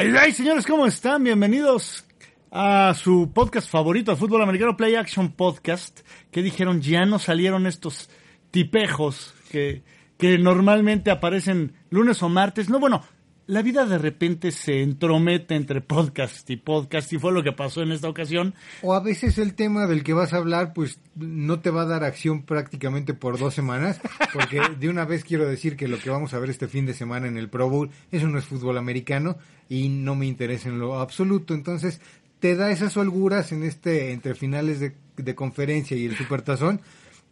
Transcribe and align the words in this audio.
Ay, 0.00 0.14
ay, 0.16 0.30
señores, 0.30 0.64
¿cómo 0.64 0.86
están? 0.86 1.24
Bienvenidos 1.24 2.04
a 2.52 2.94
su 2.94 3.32
podcast 3.34 3.68
favorito 3.68 4.12
de 4.12 4.16
fútbol 4.16 4.42
americano, 4.42 4.76
Play 4.76 4.94
Action 4.94 5.32
Podcast. 5.32 6.02
Que 6.30 6.40
dijeron, 6.40 6.80
ya 6.80 7.04
no 7.04 7.18
salieron 7.18 7.66
estos 7.66 8.08
tipejos 8.52 9.34
que, 9.50 9.82
que 10.16 10.38
normalmente 10.38 11.10
aparecen 11.10 11.72
lunes 11.90 12.22
o 12.22 12.28
martes. 12.28 12.70
No, 12.70 12.78
bueno, 12.78 13.02
la 13.48 13.62
vida 13.62 13.86
de 13.86 13.96
repente 13.96 14.52
se 14.52 14.82
entromete 14.82 15.54
entre 15.54 15.80
podcast 15.80 16.48
y 16.50 16.56
podcast 16.58 17.10
y 17.14 17.18
fue 17.18 17.32
lo 17.32 17.42
que 17.42 17.52
pasó 17.52 17.80
en 17.80 17.92
esta 17.92 18.06
ocasión. 18.06 18.54
O 18.82 18.92
a 18.92 19.00
veces 19.00 19.38
el 19.38 19.54
tema 19.54 19.86
del 19.86 20.04
que 20.04 20.12
vas 20.12 20.34
a 20.34 20.36
hablar 20.36 20.74
pues 20.74 21.00
no 21.14 21.58
te 21.60 21.70
va 21.70 21.82
a 21.82 21.86
dar 21.86 22.04
acción 22.04 22.42
prácticamente 22.42 23.14
por 23.14 23.38
dos 23.38 23.54
semanas, 23.54 24.02
porque 24.34 24.60
de 24.78 24.90
una 24.90 25.06
vez 25.06 25.24
quiero 25.24 25.48
decir 25.48 25.78
que 25.78 25.88
lo 25.88 25.98
que 25.98 26.10
vamos 26.10 26.34
a 26.34 26.38
ver 26.38 26.50
este 26.50 26.68
fin 26.68 26.84
de 26.84 26.92
semana 26.92 27.26
en 27.26 27.38
el 27.38 27.48
Pro 27.48 27.70
Bowl, 27.70 27.90
eso 28.12 28.28
no 28.28 28.38
es 28.38 28.44
fútbol 28.44 28.76
americano 28.76 29.38
y 29.66 29.88
no 29.88 30.14
me 30.14 30.26
interesa 30.26 30.68
en 30.68 30.78
lo 30.78 31.00
absoluto, 31.00 31.54
entonces 31.54 32.02
te 32.40 32.54
da 32.54 32.70
esas 32.70 32.98
holguras 32.98 33.50
en 33.52 33.62
este 33.62 34.12
entre 34.12 34.34
finales 34.34 34.78
de, 34.78 34.94
de 35.16 35.34
conferencia 35.34 35.96
y 35.96 36.04
el 36.04 36.18
Supertazón, 36.18 36.82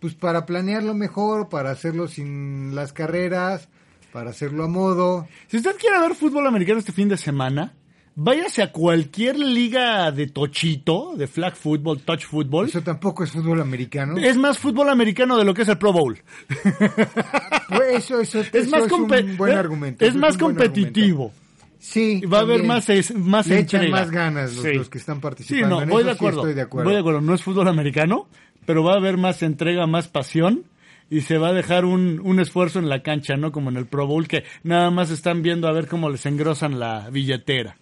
pues 0.00 0.14
para 0.14 0.46
planearlo 0.46 0.94
mejor, 0.94 1.50
para 1.50 1.72
hacerlo 1.72 2.08
sin 2.08 2.74
las 2.74 2.94
carreras, 2.94 3.68
para 4.16 4.30
hacerlo 4.30 4.64
a 4.64 4.66
modo. 4.66 5.28
Si 5.46 5.58
usted 5.58 5.76
quiere 5.78 6.00
ver 6.00 6.14
fútbol 6.14 6.46
americano 6.46 6.78
este 6.78 6.90
fin 6.90 7.06
de 7.06 7.18
semana, 7.18 7.74
váyase 8.14 8.62
a 8.62 8.72
cualquier 8.72 9.38
liga 9.38 10.10
de 10.10 10.28
tochito, 10.28 11.12
de 11.18 11.26
flag 11.26 11.54
football, 11.54 12.00
touch 12.00 12.24
football. 12.24 12.64
Eso 12.66 12.80
tampoco 12.80 13.24
es 13.24 13.30
fútbol 13.30 13.60
americano. 13.60 14.16
Es 14.16 14.38
más 14.38 14.58
fútbol 14.58 14.88
americano 14.88 15.36
de 15.36 15.44
lo 15.44 15.52
que 15.52 15.62
es 15.62 15.68
el 15.68 15.76
Pro 15.76 15.92
Bowl. 15.92 16.16
Pues 17.68 17.96
eso, 18.04 18.20
eso, 18.20 18.40
es 18.40 18.54
eso 18.54 18.70
más, 18.70 18.86
es 18.86 18.92
un 18.92 19.06
buen 19.06 19.52
eh, 19.52 19.54
argumento. 19.54 20.02
Es 20.04 20.14
más 20.14 20.38
competitivo. 20.38 21.32
Sí. 21.78 22.22
Va 22.22 22.38
a 22.38 22.40
haber 22.40 22.62
más, 22.62 22.88
es- 22.88 23.14
más 23.14 23.46
Le 23.48 23.58
echan 23.58 23.82
entrega. 23.82 24.00
más 24.00 24.10
ganas 24.10 24.54
los, 24.54 24.64
Sí. 24.64 24.72
los 24.74 24.88
que 24.88 24.96
están 24.98 25.16
Sí, 25.16 25.20
participando. 25.20 25.76
no, 25.76 25.82
En 25.82 25.88
voy 25.90 26.00
eso 26.02 26.08
de 26.08 26.12
sí 26.14 26.16
acuerdo. 26.16 26.40
estoy 26.40 26.54
de 26.54 26.62
acuerdo. 26.62 26.84
Voy 26.84 26.94
de 26.94 27.00
acuerdo. 27.00 27.20
No 27.20 27.34
es 27.34 27.42
fútbol 27.42 27.68
americano, 27.68 28.28
pero 28.64 28.82
va 28.82 28.94
a 28.94 28.96
haber 28.96 29.18
más 29.18 29.42
entrega, 29.42 29.86
más 29.86 30.08
pasión 30.08 30.64
y 31.08 31.20
se 31.20 31.38
va 31.38 31.48
a 31.48 31.52
dejar 31.52 31.84
un, 31.84 32.20
un 32.22 32.40
esfuerzo 32.40 32.78
en 32.78 32.88
la 32.88 33.02
cancha, 33.02 33.36
¿no? 33.36 33.52
Como 33.52 33.70
en 33.70 33.76
el 33.76 33.86
Pro 33.86 34.06
Bowl, 34.06 34.26
que 34.26 34.44
nada 34.62 34.90
más 34.90 35.10
están 35.10 35.42
viendo 35.42 35.68
a 35.68 35.72
ver 35.72 35.86
cómo 35.86 36.10
les 36.10 36.26
engrosan 36.26 36.78
la 36.78 37.10
billetera. 37.10 37.76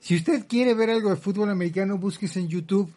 Si 0.00 0.16
usted 0.16 0.46
quiere 0.46 0.74
ver 0.74 0.90
algo 0.90 1.10
de 1.10 1.16
fútbol 1.16 1.50
americano, 1.50 1.98
búsquese 1.98 2.40
en 2.40 2.48
YouTube 2.48 2.92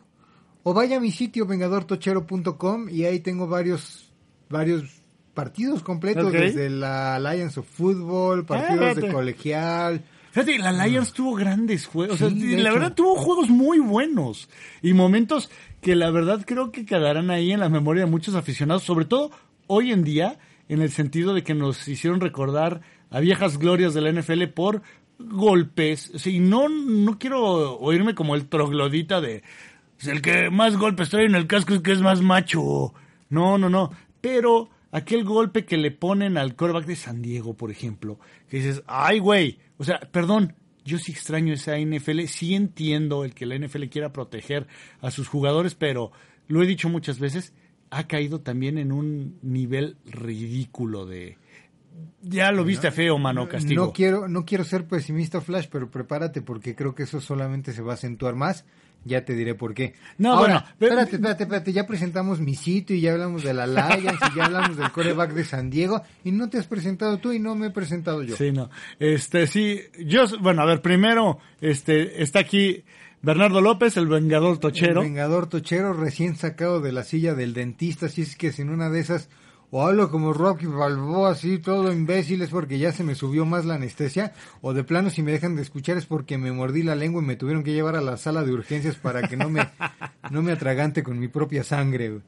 o 0.63 0.73
vaya 0.73 0.97
a 0.97 0.99
mi 0.99 1.11
sitio 1.11 1.45
vengadortochero.com 1.45 2.89
y 2.89 3.05
ahí 3.05 3.19
tengo 3.19 3.47
varios 3.47 4.11
varios 4.49 5.01
partidos 5.33 5.83
completos 5.83 6.31
desde 6.33 6.69
la 6.69 7.15
Alliance 7.15 7.59
of 7.59 7.67
Football, 7.67 8.45
partidos 8.45 8.95
de 8.95 9.11
colegial. 9.11 10.03
Fíjate, 10.31 10.59
la 10.59 10.85
Lions 10.85 11.13
tuvo 11.13 11.35
grandes 11.35 11.87
juegos. 11.87 12.21
o 12.21 12.29
sea, 12.29 12.29
la 12.29 12.61
hecho. 12.61 12.73
verdad 12.73 12.93
tuvo 12.93 13.15
juegos 13.15 13.49
muy 13.49 13.79
buenos. 13.79 14.49
Y 14.83 14.93
momentos 14.93 15.49
que 15.81 15.95
la 15.95 16.11
verdad 16.11 16.43
creo 16.45 16.71
que 16.71 16.85
quedarán 16.85 17.31
ahí 17.31 17.51
en 17.51 17.59
la 17.59 17.69
memoria 17.69 18.05
de 18.05 18.11
muchos 18.11 18.35
aficionados. 18.35 18.83
Sobre 18.83 19.05
todo 19.05 19.31
hoy 19.67 19.91
en 19.91 20.03
día, 20.03 20.39
en 20.69 20.81
el 20.81 20.91
sentido 20.91 21.33
de 21.33 21.43
que 21.43 21.53
nos 21.53 21.87
hicieron 21.87 22.19
recordar 22.19 22.81
a 23.09 23.19
viejas 23.19 23.57
glorias 23.57 23.93
de 23.93 24.01
la 24.01 24.11
NFL 24.11 24.43
por 24.47 24.81
golpes. 25.19 26.25
Y 26.25 26.39
no, 26.39 26.69
no 26.69 27.17
quiero 27.19 27.77
oírme 27.77 28.15
como 28.15 28.35
el 28.35 28.47
troglodita 28.47 29.21
de 29.21 29.43
"Pues 29.97 30.07
el 30.07 30.21
que 30.21 30.49
más 30.49 30.77
golpes 30.77 31.09
trae 31.09 31.25
en 31.25 31.35
el 31.35 31.47
casco 31.47 31.73
es 31.73 31.81
que 31.81 31.91
es 31.91 32.01
más 32.01 32.21
macho. 32.21 32.93
No, 33.29 33.57
no, 33.57 33.69
no. 33.69 33.91
Pero 34.21 34.69
aquel 34.91 35.23
golpe 35.23 35.65
que 35.65 35.77
le 35.77 35.91
ponen 35.91 36.37
al 36.37 36.55
quarterback 36.55 36.85
de 36.85 36.95
San 36.95 37.21
Diego, 37.21 37.55
por 37.55 37.71
ejemplo, 37.71 38.19
que 38.49 38.57
dices, 38.57 38.83
ay, 38.87 39.19
güey, 39.19 39.59
o 39.77 39.83
sea, 39.83 39.99
perdón, 39.99 40.55
yo 40.85 40.97
sí 40.97 41.11
extraño 41.11 41.53
esa 41.53 41.77
NFL, 41.77 42.21
sí 42.27 42.55
entiendo 42.55 43.25
el 43.25 43.33
que 43.33 43.45
la 43.45 43.55
NFL 43.57 43.85
quiera 43.85 44.13
proteger 44.13 44.67
a 45.01 45.11
sus 45.11 45.27
jugadores, 45.27 45.75
pero 45.75 46.11
lo 46.47 46.63
he 46.63 46.67
dicho 46.67 46.89
muchas 46.89 47.19
veces, 47.19 47.53
ha 47.89 48.07
caído 48.07 48.41
también 48.41 48.77
en 48.77 48.91
un 48.91 49.37
nivel 49.41 49.97
ridículo 50.05 51.05
de... 51.05 51.37
Ya 52.21 52.51
lo 52.51 52.63
viste 52.63 52.91
feo, 52.91 53.17
mano, 53.17 53.47
castigo. 53.47 53.85
No 53.85 53.93
quiero 53.93 54.27
no 54.27 54.45
quiero 54.45 54.63
ser 54.63 54.85
pesimista 54.85 55.41
Flash, 55.41 55.67
pero 55.71 55.89
prepárate 55.89 56.41
porque 56.41 56.75
creo 56.75 56.93
que 56.93 57.03
eso 57.03 57.19
solamente 57.21 57.71
se 57.73 57.81
va 57.81 57.93
a 57.93 57.95
acentuar 57.95 58.35
más. 58.35 58.65
Ya 59.03 59.23
te 59.23 59.33
diré 59.35 59.55
por 59.55 59.73
qué. 59.73 59.93
No, 60.17 60.33
Ahora, 60.33 60.53
bueno, 60.59 60.65
pero- 60.77 60.91
espérate, 60.93 61.15
espérate, 61.15 61.43
espérate. 61.43 61.73
Ya 61.73 61.87
presentamos 61.87 62.39
mi 62.41 62.55
sitio 62.55 62.95
y 62.95 63.01
ya 63.01 63.13
hablamos 63.13 63.43
de 63.43 63.53
la 63.53 63.63
Alliance 63.87 64.25
y 64.33 64.37
ya 64.37 64.45
hablamos 64.45 64.75
del 64.77 64.91
coreback 64.91 65.33
de 65.33 65.45
San 65.45 65.69
Diego 65.69 66.01
y 66.23 66.31
no 66.31 66.49
te 66.49 66.57
has 66.57 66.67
presentado 66.67 67.17
tú 67.17 67.31
y 67.31 67.39
no 67.39 67.55
me 67.55 67.67
he 67.67 67.71
presentado 67.71 68.21
yo. 68.21 68.35
Sí, 68.35 68.51
no. 68.51 68.69
Este, 68.99 69.47
sí, 69.47 69.79
yo, 70.03 70.25
bueno, 70.41 70.61
a 70.63 70.65
ver, 70.65 70.81
primero, 70.81 71.39
este, 71.61 72.21
está 72.21 72.39
aquí 72.39 72.83
Bernardo 73.27 73.59
López, 73.59 73.97
el 73.97 74.07
vengador 74.07 74.57
tochero. 74.57 75.01
El 75.01 75.09
Vengador 75.09 75.47
Tochero 75.47 75.91
recién 75.91 76.37
sacado 76.37 76.79
de 76.79 76.93
la 76.93 77.03
silla 77.03 77.35
del 77.35 77.53
dentista, 77.53 78.05
así 78.05 78.21
es 78.21 78.37
que 78.37 78.53
sin 78.53 78.69
una 78.69 78.89
de 78.89 79.01
esas 79.01 79.27
o 79.69 79.85
hablo 79.85 80.09
como 80.09 80.31
Rocky 80.31 80.65
Balboa 80.65 81.31
así 81.31 81.57
todo 81.57 81.91
imbécil 81.91 82.41
es 82.41 82.51
porque 82.51 82.79
ya 82.79 82.93
se 82.93 83.03
me 83.03 83.15
subió 83.15 83.45
más 83.45 83.65
la 83.65 83.75
anestesia 83.75 84.31
o 84.61 84.73
de 84.73 84.85
plano 84.85 85.09
si 85.09 85.23
me 85.23 85.33
dejan 85.33 85.57
de 85.57 85.63
escuchar 85.63 85.97
es 85.97 86.05
porque 86.05 86.37
me 86.37 86.53
mordí 86.53 86.83
la 86.83 86.95
lengua 86.95 87.21
y 87.21 87.25
me 87.25 87.35
tuvieron 87.35 87.65
que 87.65 87.73
llevar 87.73 87.97
a 87.97 88.01
la 88.01 88.15
sala 88.15 88.45
de 88.45 88.53
urgencias 88.53 88.95
para 88.95 89.27
que 89.27 89.35
no 89.35 89.49
me 89.49 89.67
no 90.31 90.41
me 90.41 90.53
atragante 90.53 91.03
con 91.03 91.19
mi 91.19 91.27
propia 91.27 91.65
sangre. 91.65 92.21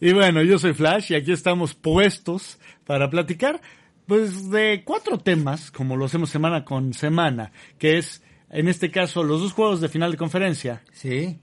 Y 0.00 0.12
bueno, 0.12 0.44
yo 0.44 0.60
soy 0.60 0.74
Flash 0.74 1.10
y 1.10 1.16
aquí 1.16 1.32
estamos 1.32 1.74
puestos 1.74 2.60
para 2.86 3.10
platicar, 3.10 3.60
pues, 4.06 4.48
de 4.48 4.82
cuatro 4.84 5.18
temas, 5.18 5.72
como 5.72 5.96
lo 5.96 6.04
hacemos 6.04 6.30
semana 6.30 6.64
con 6.64 6.94
semana, 6.94 7.50
que 7.78 7.98
es, 7.98 8.22
en 8.50 8.68
este 8.68 8.90
caso, 8.90 9.22
los 9.24 9.40
dos 9.40 9.52
juegos 9.52 9.80
de 9.80 9.88
final 9.88 10.10
de 10.12 10.16
conferencia, 10.18 10.82
Sí. 10.92 11.38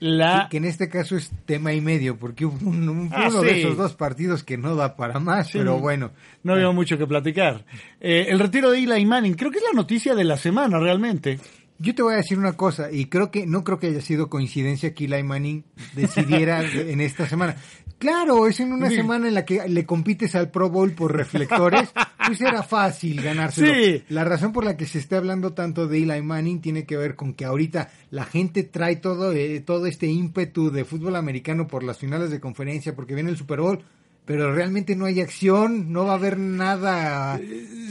la... 0.00 0.48
Que 0.50 0.58
en 0.58 0.64
este 0.66 0.88
caso 0.88 1.16
es 1.16 1.30
tema 1.46 1.72
y 1.72 1.80
medio 1.80 2.18
porque 2.18 2.44
hubo 2.44 2.68
un- 2.68 2.88
un- 2.88 3.10
Ah, 3.12 3.28
uno 3.30 3.40
sí. 3.40 3.46
de 3.46 3.60
esos 3.60 3.76
dos 3.76 3.94
partidos 3.94 4.44
que 4.44 4.58
no 4.58 4.74
da 4.76 4.96
para 4.96 5.18
más, 5.20 5.46
Sí, 5.48 5.58
pero 5.58 5.72
no- 5.74 5.78
bueno. 5.80 6.10
No 6.42 6.54
había 6.54 6.70
mucho 6.70 6.98
que 6.98 7.06
platicar. 7.06 7.64
Eh, 8.00 8.26
el 8.28 8.38
retiro 8.38 8.70
de 8.70 8.78
Eli 8.78 9.06
Manning, 9.06 9.34
creo 9.34 9.50
que 9.50 9.58
es 9.58 9.64
la 9.64 9.72
noticia 9.76 10.14
de 10.14 10.24
la 10.24 10.36
semana 10.36 10.78
realmente. 10.78 11.38
Yo 11.78 11.94
te 11.94 12.02
voy 12.02 12.14
a 12.14 12.18
decir 12.18 12.38
una 12.38 12.52
cosa, 12.52 12.90
y 12.92 13.06
creo 13.06 13.30
que 13.30 13.46
no 13.46 13.64
creo 13.64 13.78
que 13.80 13.88
haya 13.88 14.00
sido 14.00 14.30
coincidencia 14.30 14.94
que 14.94 15.06
Eli 15.06 15.22
Manning 15.24 15.64
decidiera 15.94 16.62
en 16.72 17.00
esta 17.00 17.28
semana. 17.28 17.56
Claro, 17.98 18.46
es 18.46 18.60
en 18.60 18.72
una 18.72 18.88
Sí. 18.90 18.96
semana 18.96 19.28
en 19.28 19.34
la 19.34 19.44
que 19.44 19.66
le 19.68 19.86
compites 19.86 20.34
al 20.34 20.50
Pro 20.50 20.68
Bowl 20.68 20.92
por 20.92 21.16
reflectores, 21.16 21.90
pues 22.26 22.40
era 22.40 22.62
fácil 22.62 23.22
ganárselo. 23.22 23.72
Sí. 23.72 24.04
La 24.08 24.24
razón 24.24 24.52
por 24.52 24.64
la 24.64 24.76
que 24.76 24.84
se 24.86 24.98
está 24.98 25.16
hablando 25.16 25.52
tanto 25.52 25.86
de 25.88 25.98
Eli 26.02 26.20
Manning 26.22 26.60
tiene 26.60 26.84
que 26.84 26.96
ver 26.96 27.16
con 27.16 27.34
que 27.34 27.44
ahorita 27.44 27.90
la 28.10 28.24
gente 28.24 28.62
trae 28.64 28.96
todo, 28.96 29.32
eh, 29.32 29.60
todo 29.60 29.86
este 29.86 30.06
ímpetu 30.06 30.70
de 30.70 30.84
fútbol 30.84 31.16
americano 31.16 31.66
por 31.66 31.82
las 31.82 31.98
finales 31.98 32.30
de 32.30 32.40
conferencia, 32.40 32.94
porque 32.94 33.14
viene 33.14 33.30
el 33.30 33.36
Super 33.36 33.60
Bowl, 33.60 33.82
pero 34.26 34.52
realmente 34.54 34.96
no 34.96 35.06
hay 35.06 35.20
acción, 35.20 35.92
no 35.92 36.04
va 36.06 36.12
a 36.12 36.16
haber 36.16 36.38
nada 36.38 37.38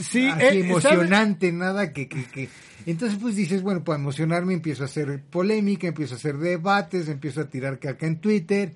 Sí, 0.02 0.28
así 0.28 0.42
eh, 0.58 0.60
emocionante, 0.60 1.50
nada 1.52 1.92
que, 1.92 2.08
que, 2.08 2.24
que- 2.24 2.48
Entonces 2.86 3.18
pues 3.20 3.36
dices, 3.36 3.62
bueno, 3.62 3.82
para 3.84 3.98
emocionarme 3.98 4.54
empiezo 4.54 4.82
a 4.82 4.86
hacer 4.86 5.22
polémica, 5.30 5.86
empiezo 5.88 6.14
a 6.14 6.16
hacer 6.18 6.36
debates, 6.38 7.08
empiezo 7.08 7.40
a 7.42 7.48
tirar 7.48 7.78
caca 7.78 8.06
en 8.06 8.20
Twitter. 8.20 8.72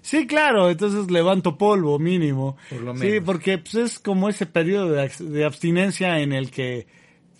Sí, 0.00 0.26
claro, 0.26 0.68
entonces 0.68 1.10
levanto 1.10 1.56
polvo 1.56 1.98
mínimo. 1.98 2.56
Por 2.68 2.80
lo 2.80 2.96
Sí, 2.96 3.06
menos. 3.06 3.24
porque 3.24 3.58
pues, 3.58 3.74
es 3.76 3.98
como 4.00 4.28
ese 4.28 4.46
periodo 4.46 4.90
de, 4.90 5.08
de 5.20 5.44
abstinencia 5.44 6.18
en 6.20 6.32
el 6.32 6.50
que, 6.50 6.86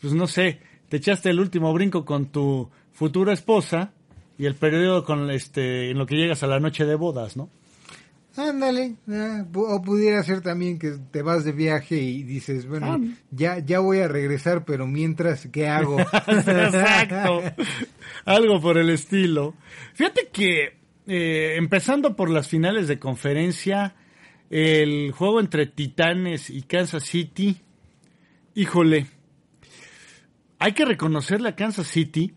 pues 0.01 0.13
no 0.13 0.29
sé, 0.29 0.61
te 0.89 0.99
echaste 0.99 1.31
el 1.31 1.41
último 1.41 1.73
brinco 1.73 2.05
con 2.05 2.27
tu 2.27 2.71
futura 2.93 3.33
esposa 3.33 3.93
y 4.39 4.47
el 4.47 4.55
periodo 4.55 5.05
con 5.05 5.29
este 5.31 5.91
en 5.91 5.99
lo 5.99 6.07
que 6.07 6.15
llegas 6.17 6.43
a 6.45 6.47
la 6.47 6.61
noche 6.61 6.85
de 6.85 6.95
bodas, 6.95 7.37
¿no? 7.37 7.49
Ándale, 8.37 8.97
ah, 9.11 9.45
o 9.55 9.83
pudiera 9.83 10.23
ser 10.23 10.41
también 10.41 10.79
que 10.79 10.93
te 11.11 11.21
vas 11.21 11.45
de 11.45 11.53
viaje 11.53 11.97
y 11.97 12.23
dices, 12.23 12.67
bueno, 12.67 12.87
Ah. 12.93 12.99
ya, 13.31 13.59
ya 13.59 13.81
voy 13.81 13.99
a 13.99 14.09
regresar, 14.09 14.65
pero 14.65 14.87
mientras, 14.87 15.47
¿qué 15.53 15.69
hago? 15.69 15.99
Exacto. 16.27 17.43
Algo 18.25 18.61
por 18.61 18.79
el 18.79 18.89
estilo. 18.91 19.55
Fíjate 19.93 20.29
que, 20.33 20.79
eh, 21.07 21.57
empezando 21.57 22.17
por 22.17 22.31
las 22.31 22.49
finales 22.49 22.89
de 22.89 22.99
conferencia, 22.99 23.97
el 24.49 25.13
juego 25.13 25.39
entre 25.41 25.67
Titanes 25.67 26.49
y 26.49 26.63
Kansas 26.63 27.05
City, 27.05 27.61
híjole, 28.55 29.07
hay 30.59 30.73
que 30.73 30.85
reconocerle 30.87 31.51
a 31.51 31.57
Kansas 31.57 31.87
City 31.87 32.33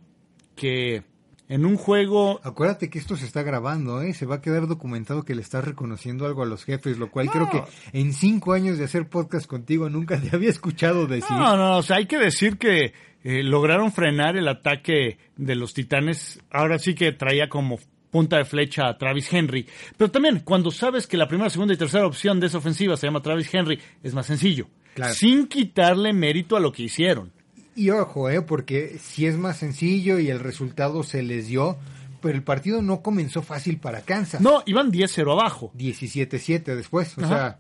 que 0.56 1.04
en 1.48 1.66
un 1.66 1.78
juego 1.78 2.40
Acuérdate 2.44 2.90
que 2.90 3.00
esto 3.00 3.16
se 3.16 3.26
está 3.26 3.44
grabando, 3.44 4.02
¿eh? 4.02 4.14
Se 4.14 4.26
va 4.26 4.36
a 4.36 4.42
quedar 4.42 4.68
documentado 4.68 5.24
que 5.24 5.36
le 5.36 5.42
estás 5.42 5.64
reconociendo 5.66 6.26
algo 6.26 6.44
a 6.44 6.46
los 6.46 6.64
jefes, 6.64 6.98
lo 6.98 7.12
cual 7.12 7.30
creo 7.30 7.50
que 7.50 7.64
en 7.94 8.14
cinco 8.14 8.54
años 8.54 8.78
de 8.78 8.86
hacer 8.86 9.08
podcast 9.08 9.48
contigo 9.48 9.90
nunca 9.90 10.20
te 10.20 10.30
había 10.36 10.50
escuchado 10.50 11.08
decir. 11.08 11.36
No, 11.36 11.58
no, 11.58 11.78
o 11.78 11.84
sea, 11.84 11.98
hay 11.98 12.06
que 12.06 12.18
decir 12.18 12.58
que 12.58 12.94
eh, 13.24 13.44
lograron 13.44 13.92
frenar 13.92 14.38
el 14.38 14.48
ataque 14.48 15.18
de 15.36 15.56
los 15.56 15.74
Titanes. 15.74 16.40
Ahora 16.52 16.80
sí 16.80 16.94
que 16.96 17.12
traía 17.12 17.50
como 17.50 17.80
punta 18.12 18.38
de 18.38 18.46
flecha 18.46 18.88
a 18.88 18.98
Travis 18.98 19.34
Henry. 19.34 19.68
Pero 19.98 20.10
también, 20.10 20.40
cuando 20.40 20.72
sabes 20.72 21.08
que 21.08 21.18
la 21.18 21.28
primera, 21.28 21.50
segunda 21.50 21.74
y 21.74 21.78
tercera 21.78 22.06
opción 22.06 22.40
de 22.40 22.48
esa 22.48 22.60
ofensiva 22.60 22.96
se 22.96 23.08
llama 23.08 23.22
Travis 23.22 23.54
Henry, 23.54 23.80
es 24.04 24.14
más 24.14 24.28
sencillo. 24.28 24.68
Claro. 24.94 25.14
Sin 25.14 25.48
quitarle 25.48 26.14
mérito 26.14 26.56
a 26.56 26.62
lo 26.62 26.72
que 26.72 26.84
hicieron. 26.84 27.34
Y 27.76 27.90
ojo, 27.90 28.30
eh, 28.30 28.42
porque 28.42 28.98
si 29.00 29.26
es 29.28 29.38
más 29.38 29.58
sencillo 29.58 30.18
y 30.20 30.30
el 30.30 30.40
resultado 30.40 31.04
se 31.04 31.22
les 31.24 31.48
dio, 31.48 31.78
pero 32.22 32.36
el 32.36 32.44
partido 32.44 32.82
no 32.82 33.02
comenzó 33.02 33.42
fácil 33.42 33.78
para 33.80 34.02
Kansas. 34.02 34.40
No, 34.42 34.64
iban 34.66 34.92
10-0 34.92 35.32
abajo. 35.32 35.72
17-7 35.78 36.64
después, 36.76 37.18
o 37.18 37.26
Ajá. 37.26 37.30
sea, 37.30 37.60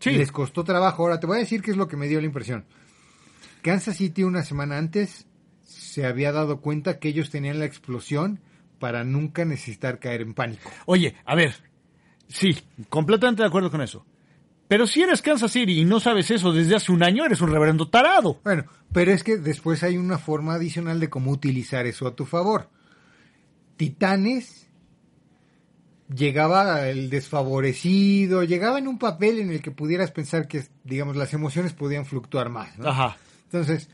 Sí. 0.00 0.10
les 0.10 0.30
costó 0.32 0.64
trabajo. 0.64 1.02
Ahora 1.04 1.18
te 1.18 1.26
voy 1.26 1.38
a 1.38 1.40
decir 1.40 1.62
qué 1.62 1.70
es 1.70 1.76
lo 1.78 1.88
que 1.88 1.96
me 1.96 2.08
dio 2.08 2.20
la 2.20 2.26
impresión. 2.26 2.64
Kansas 3.62 3.96
City 3.96 4.22
una 4.22 4.42
semana 4.42 4.76
antes 4.76 5.26
se 5.62 6.04
había 6.04 6.30
dado 6.32 6.60
cuenta 6.60 6.98
que 6.98 7.08
ellos 7.08 7.30
tenían 7.30 7.58
la 7.58 7.64
explosión 7.64 8.40
para 8.78 9.02
nunca 9.04 9.46
necesitar 9.46 9.98
caer 9.98 10.20
en 10.20 10.34
pánico. 10.34 10.70
Oye, 10.84 11.14
a 11.24 11.34
ver, 11.34 11.54
sí, 12.28 12.54
completamente 12.90 13.42
de 13.42 13.48
acuerdo 13.48 13.70
con 13.70 13.80
eso. 13.80 14.04
Pero 14.68 14.86
si 14.86 15.02
eres 15.02 15.20
Kansas 15.20 15.52
City 15.52 15.80
y 15.80 15.84
no 15.84 16.00
sabes 16.00 16.30
eso 16.30 16.52
desde 16.52 16.76
hace 16.76 16.90
un 16.90 17.02
año, 17.02 17.24
eres 17.24 17.40
un 17.40 17.50
reverendo 17.50 17.88
tarado. 17.88 18.40
Bueno, 18.44 18.64
pero 18.92 19.12
es 19.12 19.22
que 19.22 19.36
después 19.36 19.82
hay 19.82 19.96
una 19.96 20.18
forma 20.18 20.54
adicional 20.54 21.00
de 21.00 21.10
cómo 21.10 21.30
utilizar 21.30 21.86
eso 21.86 22.06
a 22.06 22.14
tu 22.14 22.24
favor. 22.24 22.70
Titanes 23.76 24.64
llegaba 26.14 26.88
el 26.88 27.10
desfavorecido, 27.10 28.44
llegaba 28.44 28.78
en 28.78 28.88
un 28.88 28.98
papel 28.98 29.38
en 29.38 29.50
el 29.50 29.62
que 29.62 29.70
pudieras 29.70 30.10
pensar 30.10 30.48
que, 30.48 30.64
digamos, 30.84 31.16
las 31.16 31.32
emociones 31.34 31.72
podían 31.72 32.06
fluctuar 32.06 32.50
más. 32.50 32.78
¿no? 32.78 32.88
Ajá. 32.88 33.16
Entonces, 33.44 33.88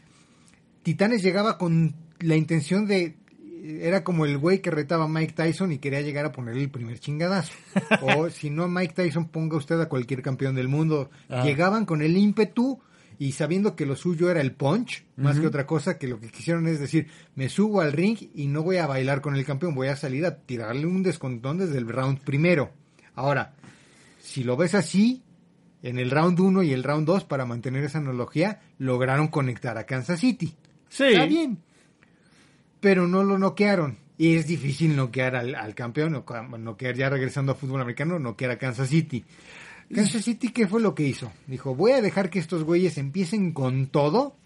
Titanes 0.83 1.23
llegaba 1.23 1.59
con 1.59 1.95
la 2.21 2.37
intención 2.37 2.87
de... 2.87 3.17
Era 3.63 4.05
como 4.05 4.25
el 4.25 4.39
güey 4.39 4.61
que 4.61 4.71
retaba 4.71 5.05
a 5.05 5.09
Mike 5.09 5.35
Tyson 5.35 5.73
y 5.73 5.79
quería 5.79 6.01
llegar 6.01 6.25
a 6.25 6.33
ponerle 6.33 6.63
el 6.63 6.71
primer 6.71 6.99
chingadazo. 6.99 7.53
o 8.03 8.31
si 8.31 8.51
no 8.51 8.69
Mike 8.69 8.95
Tyson, 8.95 9.29
ponga 9.29 9.57
usted 9.57 9.81
a 9.81 9.89
cualquier 9.89 10.23
campeón 10.23 10.55
del 10.55 10.69
mundo. 10.69 11.11
Ajá. 11.29 11.45
Llegaban 11.45 11.85
con 11.85 12.03
el 12.03 12.17
ímpetu 12.17 12.81
y 13.21 13.33
sabiendo 13.33 13.77
que 13.77 13.85
lo 13.85 13.97
suyo 13.97 14.31
era 14.31 14.41
el 14.41 14.53
punch, 14.53 15.05
más 15.17 15.39
que 15.39 15.47
otra 15.47 15.67
cosa, 15.67 15.99
que 15.99 16.09
lo 16.09 16.19
que 16.19 16.31
quisieron 16.31 16.67
es 16.69 16.81
decir, 16.81 17.09
me 17.35 17.51
subo 17.51 17.83
al 17.83 17.93
ring 17.93 18.17
y 18.35 18.47
no 18.47 18.63
voy 18.63 18.79
a 18.79 18.87
bailar 18.87 19.21
con 19.21 19.37
el 19.37 19.45
campeón, 19.45 19.75
voy 19.75 19.89
a 19.89 19.97
salir 19.97 20.25
a 20.25 20.39
tirarle 20.39 20.87
un 20.87 21.03
descontón 21.03 21.59
desde 21.59 21.77
el 21.77 21.87
round 21.87 22.21
primero. 22.21 22.71
Ahora, 23.15 23.53
si 24.21 24.43
lo 24.43 24.57
ves 24.57 24.75
así, 24.75 25.23
en 25.83 25.99
el 25.99 26.11
round 26.11 26.41
1 26.41 26.63
y 26.63 26.73
el 26.73 26.83
round 26.83 27.07
2, 27.07 27.25
para 27.25 27.45
mantener 27.45 27.85
esa 27.85 27.99
analogía, 27.99 28.63
lograron 28.79 29.29
conectar 29.29 29.77
a 29.77 29.85
Kansas 29.85 30.21
City. 30.21 30.55
Sí. 30.89 31.05
Está 31.05 31.27
bien. 31.27 31.59
Pero 32.81 33.07
no 33.07 33.23
lo 33.25 33.39
noquearon. 33.39 33.99
Y 34.17 34.37
es 34.37 34.47
difícil 34.47 34.97
noquear 34.97 35.35
al, 35.35 35.55
al 35.55 35.75
campeón, 35.75 36.25
noquear 36.59 36.95
ya 36.95 37.09
regresando 37.09 37.53
a 37.53 37.55
fútbol 37.55 37.81
americano, 37.81 38.19
noquear 38.19 38.51
a 38.51 38.59
Kansas 38.59 38.91
City. 38.91 39.25
Kansas 39.95 40.25
City, 40.25 40.51
¿qué 40.51 40.67
fue 40.67 40.81
lo 40.81 40.95
que 40.95 41.05
hizo? 41.05 41.33
Dijo, 41.47 41.75
voy 41.75 41.93
a 41.93 42.03
dejar 42.03 42.31
que 42.31 42.39
estos 42.39 42.65
güeyes 42.65 42.99
empiecen 42.99 43.53
con 43.53 43.87
todo, 43.87 44.37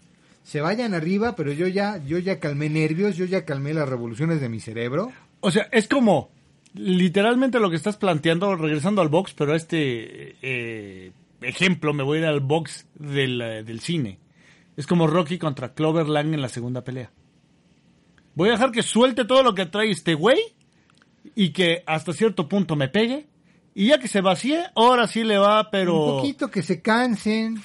se 0.43 0.61
vayan 0.61 0.93
arriba, 0.93 1.35
pero 1.35 1.51
yo 1.51 1.67
ya, 1.67 2.01
yo 2.05 2.19
ya 2.19 2.39
calmé 2.39 2.69
nervios, 2.69 3.17
yo 3.17 3.25
ya 3.25 3.45
calmé 3.45 3.73
las 3.73 3.89
revoluciones 3.89 4.39
de 4.39 4.49
mi 4.49 4.59
cerebro. 4.59 5.11
O 5.41 5.51
sea, 5.51 5.67
es 5.71 5.87
como 5.87 6.31
literalmente 6.73 7.59
lo 7.59 7.69
que 7.69 7.75
estás 7.75 7.97
planteando, 7.97 8.55
regresando 8.55 9.01
al 9.01 9.09
box, 9.09 9.33
pero 9.33 9.53
a 9.53 9.55
este 9.55 10.35
eh, 10.41 11.11
ejemplo 11.41 11.93
me 11.93 12.03
voy 12.03 12.17
a 12.17 12.21
ir 12.21 12.27
al 12.27 12.39
box 12.39 12.87
del, 12.95 13.41
eh, 13.41 13.63
del 13.63 13.79
cine. 13.79 14.19
Es 14.77 14.87
como 14.87 15.07
Rocky 15.07 15.37
contra 15.37 15.73
Clover 15.73 16.07
Lang 16.07 16.33
en 16.33 16.41
la 16.41 16.49
segunda 16.49 16.83
pelea. 16.83 17.11
Voy 18.35 18.49
a 18.49 18.53
dejar 18.53 18.71
que 18.71 18.83
suelte 18.83 19.25
todo 19.25 19.43
lo 19.43 19.55
que 19.55 19.65
trae 19.65 19.89
este 19.89 20.13
güey 20.13 20.39
y 21.35 21.49
que 21.51 21.83
hasta 21.85 22.13
cierto 22.13 22.47
punto 22.47 22.75
me 22.75 22.89
pegue. 22.89 23.27
Y 23.73 23.87
ya 23.87 23.99
que 23.99 24.07
se 24.07 24.21
vacíe, 24.21 24.63
ahora 24.75 25.07
sí 25.07 25.23
le 25.23 25.37
va, 25.37 25.69
pero... 25.71 26.01
Un 26.03 26.17
poquito 26.17 26.51
que 26.51 26.61
se 26.61 26.81
cansen, 26.81 27.61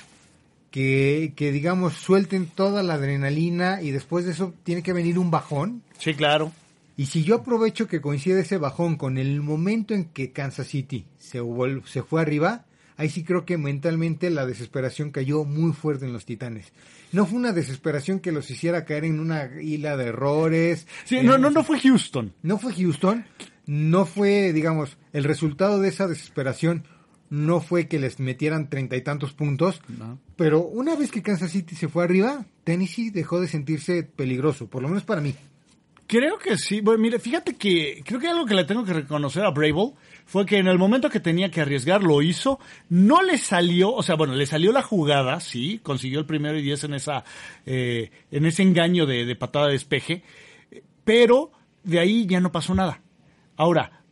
que, 0.71 1.33
que 1.37 1.53
digamos 1.53 1.95
suelten 1.95 2.47
toda 2.47 2.83
la 2.83 2.95
adrenalina 2.95 3.83
y 3.83 3.91
después 3.91 4.25
de 4.25 4.33
eso 4.33 4.55
tiene 4.65 4.83
que 4.83 4.93
venir 4.93 5.19
un 5.19 5.31
bajón. 5.31 5.83
Sí, 5.99 6.15
claro. 6.15 6.53
Y 6.97 7.07
si 7.07 7.25
yo 7.25 7.37
aprovecho 7.37 7.87
que 7.87 8.01
coincide 8.01 8.41
ese 8.41 8.59
bajón 8.59 8.97
con 8.97 9.19
el 9.19 9.41
momento 9.41 9.95
en 9.95 10.05
que 10.05 10.33
Kansas 10.33 10.67
City 10.67 11.07
se, 11.19 11.41
se 11.87 12.03
fue 12.03 12.21
arriba, 12.21 12.65
ahí 13.01 13.09
sí 13.09 13.25
creo 13.25 13.45
que 13.47 13.57
mentalmente 13.57 14.29
la 14.31 14.45
desesperación 14.47 15.11
cayó 15.11 15.45
muy 15.45 15.73
fuerte 15.73 16.05
en 16.05 16.13
los 16.13 16.27
Titanes. 16.27 16.73
No 17.13 17.25
fue 17.27 17.39
una 17.39 17.53
desesperación 17.53 18.21
que 18.21 18.31
los 18.31 18.51
hiciera 18.51 18.85
caer 18.85 19.05
en 19.05 19.21
una 19.21 19.51
hila 19.61 19.97
de 19.97 20.07
errores. 20.07 20.87
Sí, 21.05 21.21
no, 21.23 21.39
no, 21.39 21.51
no 21.51 21.65
fue 21.65 21.81
Houston. 21.81 22.33
no 22.43 22.59
fue 22.59 22.75
Houston, 22.75 23.25
no 23.67 24.05
fue, 24.05 24.53
digamos, 24.53 24.97
el 25.13 25.25
resultado 25.25 25.81
de 25.81 25.89
esa 25.89 26.07
desesperación 26.09 26.85
no 27.31 27.61
fue 27.61 27.87
que 27.89 27.99
les 28.01 28.19
metieran 28.19 28.69
treinta 28.69 28.97
y 28.97 29.03
tantos 29.03 29.33
puntos, 29.33 29.81
No. 29.99 30.19
pero 30.37 30.61
una 30.63 30.97
vez 30.97 31.11
que 31.13 31.23
Kansas 31.23 31.53
City 31.53 31.77
se 31.77 31.89
fue 31.89 32.03
arriba, 32.05 32.45
Tennessee 32.65 33.11
dejó 33.11 33.41
de 33.41 33.47
sentirse 33.49 34.03
peligroso, 34.03 34.67
por 34.69 34.83
lo 34.83 34.89
menos 34.89 35.05
para 35.05 35.21
mí. 35.21 35.35
Creo 36.11 36.41
que 36.41 36.59
sí. 36.59 36.81
Bueno, 36.81 37.01
mire, 37.01 37.21
fíjate 37.21 37.55
que 37.55 38.03
creo 38.05 38.19
que 38.19 38.27
algo 38.27 38.45
que 38.45 38.55
le 38.55 38.65
tengo 38.65 38.85
que 38.85 38.93
reconocer 38.93 39.45
a 39.45 39.51
Brable 39.51 39.93
fue 40.27 40.45
que 40.45 40.59
en 40.59 40.67
el 40.67 40.77
momento 40.77 41.09
que 41.09 41.21
tenía 41.21 41.53
que 41.53 41.61
arriesgar 41.61 42.03
lo 42.03 42.21
hizo. 42.21 42.59
No 42.89 43.23
le 43.23 43.39
salió, 43.39 43.95
o 43.95 44.03
sea, 44.03 44.17
bueno, 44.17 44.35
le 44.35 44.45
salió 44.45 44.73
la 44.73 44.83
jugada, 44.83 45.39
sí, 45.39 45.79
consiguió 45.85 46.19
el 46.19 46.27
primero 46.27 46.59
y 46.59 46.63
diez 46.63 46.83
en 46.83 46.95
esa, 46.95 47.23
eh, 47.65 48.11
en 48.33 48.45
ese 48.45 48.65
engaño 48.65 49.07
de, 49.07 49.37
patada 49.37 49.67
de 49.67 49.75
despeje, 49.75 50.25
pero 51.05 51.53
de 51.85 52.01
ahí 52.01 52.27
ya 52.27 52.41
no 52.41 52.51
pasó 52.51 52.75
nada. 52.75 53.01
Ahora, 53.57 54.03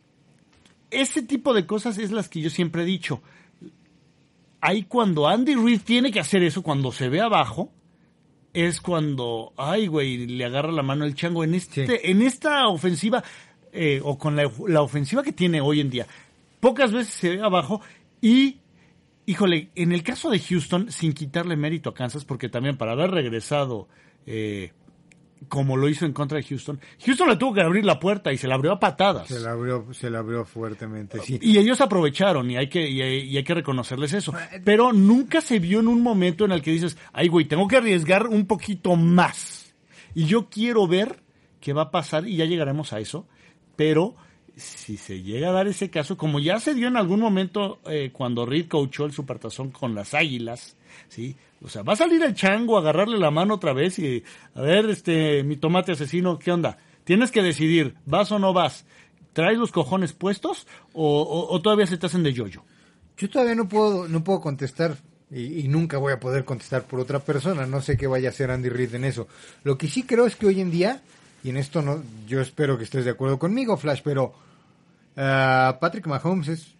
ese 0.91 1.21
tipo 1.21 1.53
de 1.53 1.65
cosas 1.65 1.97
es 1.97 2.11
las 2.11 2.29
que 2.29 2.39
yo 2.39 2.49
siempre 2.49 2.83
he 2.83 2.85
dicho. 2.85 3.21
Ahí 4.61 4.83
cuando 4.83 5.27
Andy 5.27 5.55
Reid 5.55 5.81
tiene 5.81 6.13
que 6.13 6.21
hacer 6.21 6.43
eso, 6.43 6.61
cuando 6.61 6.93
se 6.93 7.09
ve 7.09 7.19
abajo, 7.19 7.73
es 8.53 8.81
cuando, 8.81 9.53
ay, 9.57 9.87
güey, 9.87 10.25
le 10.27 10.45
agarra 10.45 10.71
la 10.71 10.83
mano 10.83 11.05
el 11.05 11.15
chango 11.15 11.43
en 11.43 11.53
este, 11.53 11.85
Sí. 11.87 11.93
en 12.03 12.21
esta 12.21 12.67
ofensiva 12.67 13.23
eh, 13.71 14.01
o 14.03 14.17
con 14.17 14.35
la, 14.35 14.51
la 14.67 14.81
ofensiva 14.81 15.21
que 15.23 15.31
tiene 15.31 15.61
hoy 15.61 15.79
en 15.79 15.89
día. 15.89 16.07
Pocas 16.59 16.91
veces 16.91 17.13
se 17.13 17.35
ve 17.35 17.41
abajo 17.41 17.81
y, 18.21 18.57
híjole, 19.25 19.69
en 19.75 19.91
el 19.91 20.01
caso 20.03 20.29
de 20.29 20.39
Houston, 20.39 20.91
sin 20.91 21.13
quitarle 21.13 21.55
mérito 21.55 21.89
a 21.91 21.93
Kansas, 21.93 22.25
porque 22.25 22.49
también 22.49 22.77
para 22.77 22.93
haber 22.93 23.11
regresado 23.11 23.87
eh, 24.25 24.71
como 25.47 25.77
lo 25.77 25.87
hizo 25.87 26.05
en 26.05 26.13
contra 26.13 26.37
de 26.37 26.43
Houston, 26.43 26.79
Houston 27.05 27.29
le 27.29 27.37
tuvo 27.37 27.53
que 27.53 27.61
abrir 27.61 27.85
la 27.85 27.99
puerta 27.99 28.33
y 28.33 28.37
se 28.37 28.47
la 28.47 28.55
abrió 28.55 28.73
a 28.73 28.79
patadas. 28.79 29.27
Se 29.27 29.39
la 29.39 29.51
abrió, 29.51 29.85
se 29.93 30.09
la 30.09 30.19
abrió 30.19 30.45
fuertemente, 30.45 31.19
sí. 31.21 31.39
Y 31.41 31.57
ellos 31.57 31.81
aprovecharon 31.81 32.49
y 32.51 32.57
hay 32.57 32.67
que 32.67 32.87
y 32.89 33.01
hay, 33.01 33.19
y 33.21 33.37
hay 33.37 33.43
que 33.43 33.53
reconocerles 33.53 34.13
eso. 34.13 34.33
Pero 34.63 34.91
nunca 34.91 35.41
se 35.41 35.59
vio 35.59 35.79
en 35.79 35.87
un 35.87 36.01
momento 36.01 36.45
en 36.45 36.51
el 36.51 36.61
que 36.61 36.71
dices, 36.71 36.97
ay 37.13 37.27
güey, 37.29 37.45
tengo 37.45 37.67
que 37.67 37.77
arriesgar 37.77 38.27
un 38.27 38.45
poquito 38.45 38.95
más. 38.95 39.73
Y 40.13 40.25
yo 40.25 40.49
quiero 40.49 40.87
ver 40.87 41.23
qué 41.61 41.73
va 41.73 41.83
a 41.83 41.91
pasar 41.91 42.27
y 42.27 42.35
ya 42.35 42.45
llegaremos 42.45 42.93
a 42.93 42.99
eso. 42.99 43.27
Pero 43.75 44.15
si 44.59 44.97
se 44.97 45.21
llega 45.21 45.49
a 45.49 45.53
dar 45.53 45.67
ese 45.67 45.89
caso, 45.89 46.17
como 46.17 46.39
ya 46.39 46.59
se 46.59 46.73
dio 46.73 46.87
en 46.87 46.97
algún 46.97 47.19
momento 47.19 47.79
eh, 47.87 48.11
cuando 48.13 48.45
Reed 48.45 48.67
coachó 48.67 49.05
el 49.05 49.11
supertazón 49.13 49.71
con 49.71 49.95
las 49.95 50.13
águilas, 50.13 50.75
¿sí? 51.07 51.35
O 51.61 51.67
sea, 51.69 51.81
va 51.83 51.93
a 51.93 51.97
salir 51.97 52.21
el 52.23 52.35
chango 52.35 52.77
a 52.77 52.81
agarrarle 52.81 53.17
la 53.17 53.31
mano 53.31 53.55
otra 53.55 53.73
vez 53.73 53.99
y, 53.99 54.23
a 54.55 54.61
ver, 54.61 54.89
este, 54.89 55.43
mi 55.43 55.57
tomate 55.57 55.91
asesino, 55.93 56.37
¿qué 56.39 56.51
onda? 56.51 56.77
Tienes 57.03 57.31
que 57.31 57.41
decidir, 57.41 57.95
¿vas 58.05 58.31
o 58.31 58.39
no 58.39 58.53
vas? 58.53 58.85
¿Traes 59.33 59.57
los 59.57 59.71
cojones 59.71 60.13
puestos 60.13 60.67
o, 60.93 61.47
o- 61.49 61.61
todavía 61.61 61.87
se 61.87 61.97
te 61.97 62.05
hacen 62.05 62.23
de 62.23 62.33
yoyo? 62.33 62.63
Yo 63.17 63.29
todavía 63.29 63.55
no 63.55 63.67
puedo, 63.67 64.07
no 64.07 64.23
puedo 64.23 64.41
contestar 64.41 64.97
y, 65.31 65.59
y 65.61 65.67
nunca 65.67 65.97
voy 65.97 66.13
a 66.13 66.19
poder 66.19 66.45
contestar 66.45 66.83
por 66.83 66.99
otra 66.99 67.19
persona. 67.19 67.65
No 67.65 67.81
sé 67.81 67.97
qué 67.97 68.07
vaya 68.07 68.29
a 68.29 68.31
hacer 68.31 68.51
Andy 68.51 68.69
Reid 68.69 68.95
en 68.95 69.03
eso. 69.05 69.27
Lo 69.63 69.77
que 69.77 69.87
sí 69.87 70.03
creo 70.03 70.25
es 70.25 70.35
que 70.35 70.47
hoy 70.47 70.61
en 70.61 70.71
día, 70.71 71.01
y 71.43 71.49
en 71.49 71.57
esto 71.57 71.81
no, 71.81 72.01
yo 72.27 72.41
espero 72.41 72.77
que 72.77 72.83
estés 72.85 73.05
de 73.05 73.11
acuerdo 73.11 73.37
conmigo, 73.37 73.77
Flash, 73.77 74.01
pero 74.03 74.33
ah, 75.19 75.77
Patrick 75.79 76.07
Mahomes 76.07 76.47
es 76.47 76.75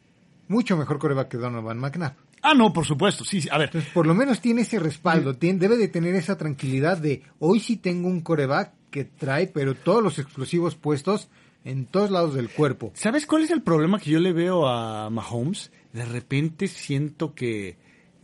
mucho 0.48 0.76
mejor 0.78 0.98
coreback 0.98 1.28
que 1.30 1.38
Donovan 1.38 1.78
McNabb. 1.78 2.14
Ah, 2.42 2.54
no, 2.54 2.72
por 2.72 2.86
supuesto, 2.86 3.26
sí, 3.26 3.42
sí, 3.42 3.50
a 3.52 3.58
ver. 3.58 3.68
Entonces, 3.68 3.92
por 3.94 4.08
lo 4.08 4.14
menos 4.16 4.40
tiene 4.40 4.62
ese 4.62 4.80
respaldo, 4.80 5.36
tien- 5.38 5.58
debe 5.60 5.76
de 5.78 5.90
tener 5.90 6.16
esa 6.16 6.38
tranquilidad 6.38 6.98
de 6.98 7.22
hoy 7.40 7.60
sí 7.60 7.76
tengo 7.76 8.08
un 8.08 8.22
coreback 8.22 8.72
que 8.90 9.04
trae, 9.04 9.48
pero 9.48 9.76
todos 9.76 10.02
los 10.02 10.18
explosivos 10.20 10.76
puestos 10.76 11.28
en 11.66 11.86
todos 11.86 12.10
lados 12.12 12.34
del 12.34 12.50
cuerpo. 12.50 12.92
¿Sabes 12.96 13.26
cuál 13.28 13.44
es 13.44 13.52
el 13.52 13.62
problema 13.62 14.00
que 14.00 14.10
yo 14.10 14.20
le 14.20 14.32
veo 14.32 14.68
a 14.68 15.10
Mahomes? 15.10 15.70
De 15.92 16.06
repente 16.06 16.68
siento 16.70 17.36
que 17.36 17.76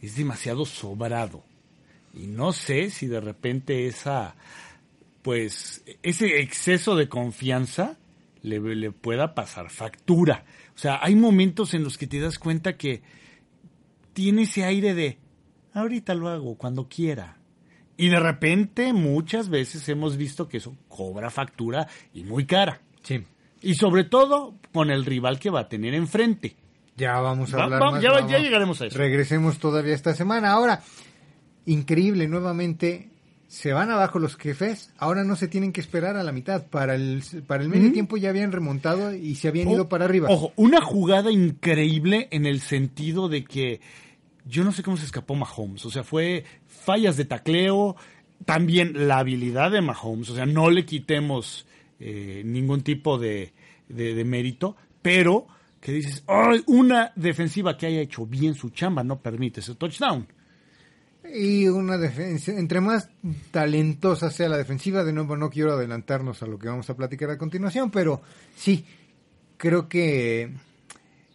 es 0.01 0.15
demasiado 0.15 0.65
sobrado. 0.65 1.43
Y 2.13 2.27
no 2.27 2.53
sé 2.53 2.89
si 2.91 3.07
de 3.07 3.19
repente 3.19 3.85
esa, 3.87 4.35
pues, 5.21 5.83
ese 6.03 6.39
exceso 6.39 6.95
de 6.95 7.09
confianza 7.09 7.97
le, 8.45 8.59
le 8.75 8.91
pueda 8.91 9.33
pasar 9.35 9.69
factura. 9.69 10.45
O 10.75 10.77
sea, 10.77 10.99
hay 11.01 11.15
momentos 11.15 11.73
en 11.73 11.83
los 11.83 11.97
que 11.97 12.07
te 12.07 12.19
das 12.19 12.39
cuenta 12.39 12.77
que 12.77 13.01
tiene 14.13 14.43
ese 14.43 14.63
aire 14.63 14.93
de, 14.93 15.17
ahorita 15.73 16.13
lo 16.15 16.29
hago 16.29 16.55
cuando 16.57 16.87
quiera. 16.87 17.37
Y 17.97 18.09
de 18.09 18.19
repente 18.19 18.91
muchas 18.93 19.49
veces 19.49 19.87
hemos 19.89 20.17
visto 20.17 20.47
que 20.47 20.57
eso 20.57 20.75
cobra 20.89 21.29
factura 21.29 21.87
y 22.13 22.23
muy 22.23 22.45
cara. 22.45 22.81
Sí. 23.03 23.23
Y 23.61 23.75
sobre 23.75 24.03
todo 24.03 24.55
con 24.73 24.91
el 24.91 25.05
rival 25.05 25.39
que 25.39 25.49
va 25.49 25.61
a 25.61 25.69
tener 25.69 25.93
enfrente. 25.93 26.55
Ya 26.97 27.19
vamos 27.19 27.53
a 27.53 27.57
Va- 27.57 27.63
hablar 27.65 27.81
va- 27.81 27.91
más. 27.91 28.01
ya- 28.03 28.11
vamos. 28.11 28.31
ya 28.31 28.39
llegaremos 28.39 28.81
a 28.81 28.85
eso. 28.87 28.97
Regresemos 28.97 29.59
todavía 29.59 29.93
esta 29.93 30.13
semana. 30.13 30.51
Ahora, 30.51 30.81
increíble, 31.65 32.27
nuevamente 32.27 33.09
se 33.55 33.71
van 33.71 33.89
abajo 33.89 34.19
los 34.19 34.35
jefes, 34.35 34.91
ahora 34.97 35.23
no 35.23 35.37
se 35.37 35.47
tienen 35.47 35.71
que 35.71 35.79
esperar 35.79 36.17
a 36.17 36.23
la 36.23 36.33
mitad. 36.33 36.67
Para 36.67 36.95
el, 36.95 37.23
para 37.47 37.63
el 37.63 37.69
medio 37.69 37.89
tiempo 37.93 38.17
ya 38.17 38.27
habían 38.27 38.51
remontado 38.51 39.15
y 39.15 39.35
se 39.35 39.47
habían 39.47 39.69
ido 39.69 39.87
para 39.87 40.03
arriba. 40.03 40.27
Ojo, 40.29 40.51
una 40.57 40.81
jugada 40.81 41.31
increíble 41.31 42.27
en 42.31 42.45
el 42.45 42.59
sentido 42.59 43.29
de 43.29 43.45
que 43.45 43.79
yo 44.43 44.65
no 44.65 44.73
sé 44.73 44.83
cómo 44.83 44.97
se 44.97 45.05
escapó 45.05 45.35
Mahomes. 45.35 45.85
O 45.85 45.89
sea, 45.89 46.03
fue 46.03 46.43
fallas 46.67 47.15
de 47.15 47.23
tacleo, 47.23 47.95
también 48.43 49.07
la 49.07 49.19
habilidad 49.19 49.71
de 49.71 49.79
Mahomes. 49.79 50.29
O 50.31 50.35
sea, 50.35 50.45
no 50.45 50.69
le 50.69 50.85
quitemos 50.85 51.65
eh, 52.01 52.41
ningún 52.43 52.81
tipo 52.81 53.17
de, 53.17 53.53
de, 53.87 54.25
mérito, 54.25 54.75
pero 55.01 55.47
que 55.79 55.93
dices, 55.93 56.25
¡ay! 56.27 56.61
una 56.67 57.13
defensiva 57.15 57.77
que 57.77 57.85
haya 57.85 58.01
hecho 58.01 58.25
bien 58.25 58.53
su 58.53 58.71
chamba 58.71 59.01
no 59.01 59.21
permite 59.21 59.61
ese 59.61 59.75
touchdown. 59.75 60.27
Y 61.33 61.67
una 61.67 61.97
defensa, 61.97 62.51
entre 62.51 62.81
más 62.81 63.09
talentosa 63.51 64.29
sea 64.29 64.49
la 64.49 64.57
defensiva, 64.57 65.03
de 65.03 65.13
nuevo 65.13 65.35
no 65.35 65.49
quiero 65.49 65.73
adelantarnos 65.73 66.41
a 66.43 66.47
lo 66.47 66.57
que 66.59 66.67
vamos 66.67 66.89
a 66.89 66.95
platicar 66.95 67.29
a 67.29 67.37
continuación, 67.37 67.91
pero 67.91 68.21
sí, 68.55 68.85
creo 69.57 69.89
que 69.89 70.43
eh, 70.43 70.51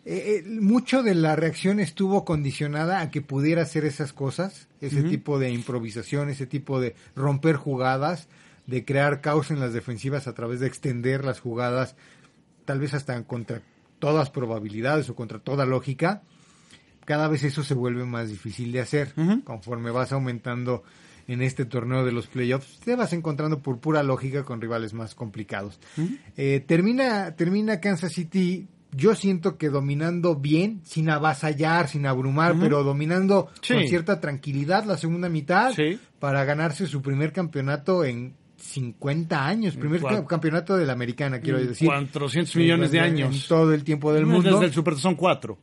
eh, 0.04 0.44
mucho 0.46 1.02
de 1.02 1.14
la 1.14 1.36
reacción 1.36 1.80
estuvo 1.80 2.24
condicionada 2.24 3.00
a 3.00 3.10
que 3.10 3.20
pudiera 3.20 3.62
hacer 3.62 3.84
esas 3.84 4.12
cosas, 4.12 4.68
ese 4.80 5.02
tipo 5.02 5.38
de 5.38 5.50
improvisación, 5.50 6.30
ese 6.30 6.46
tipo 6.46 6.80
de 6.80 6.94
romper 7.14 7.56
jugadas, 7.56 8.28
de 8.66 8.84
crear 8.84 9.20
caos 9.20 9.50
en 9.50 9.60
las 9.60 9.72
defensivas 9.72 10.26
a 10.26 10.34
través 10.34 10.60
de 10.60 10.66
extender 10.66 11.24
las 11.24 11.40
jugadas, 11.40 11.96
tal 12.64 12.78
vez 12.78 12.94
hasta 12.94 13.22
contra 13.24 13.62
todas 13.98 14.30
probabilidades 14.30 15.10
o 15.10 15.14
contra 15.14 15.38
toda 15.38 15.66
lógica 15.66 16.22
cada 17.04 17.28
vez 17.28 17.44
eso 17.44 17.62
se 17.62 17.74
vuelve 17.74 18.04
más 18.04 18.28
difícil 18.28 18.72
de 18.72 18.80
hacer. 18.80 19.14
Conforme 19.44 19.90
vas 19.90 20.12
aumentando 20.12 20.82
en 21.26 21.42
este 21.42 21.64
torneo 21.64 22.04
de 22.04 22.12
los 22.12 22.26
playoffs, 22.26 22.80
te 22.80 22.96
vas 22.96 23.12
encontrando 23.12 23.60
por 23.60 23.78
pura 23.78 24.02
lógica 24.02 24.44
con 24.44 24.60
rivales 24.60 24.94
más 24.94 25.14
complicados. 25.14 25.78
Eh, 26.36 26.64
termina, 26.66 27.36
termina 27.36 27.80
Kansas 27.80 28.12
City, 28.12 28.66
yo 28.92 29.14
siento 29.14 29.56
que 29.56 29.68
dominando 29.68 30.34
bien, 30.34 30.80
sin 30.84 31.08
avasallar, 31.10 31.88
sin 31.88 32.06
abrumar, 32.06 32.56
pero 32.58 32.82
dominando 32.82 33.48
con 33.66 33.86
cierta 33.86 34.20
tranquilidad 34.20 34.84
la 34.84 34.96
segunda 34.96 35.28
mitad 35.28 35.72
para 36.18 36.44
ganarse 36.44 36.86
su 36.86 37.00
primer 37.00 37.32
campeonato 37.32 38.04
en 38.04 38.34
50 38.56 39.46
años, 39.46 39.76
primer 39.76 40.02
campeonato 40.26 40.76
de 40.76 40.84
la 40.84 40.92
americana, 40.92 41.40
quiero 41.40 41.58
decir. 41.58 41.88
400 41.88 42.56
millones 42.56 42.90
de 42.90 43.00
años. 43.00 43.34
En 43.34 43.48
todo 43.48 43.72
el 43.72 43.84
tiempo 43.84 44.12
del 44.12 44.26
mundo. 44.26 44.50
Desde 44.50 44.66
el 44.66 44.72
Super 44.72 44.96
son 44.96 45.14
4. 45.14 45.58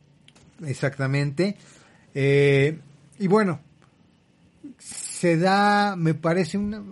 Exactamente. 0.66 1.56
Eh, 2.14 2.78
y 3.18 3.26
bueno, 3.26 3.60
se 4.78 5.36
da, 5.36 5.96
me 5.96 6.14
parece 6.14 6.58
una... 6.58 6.82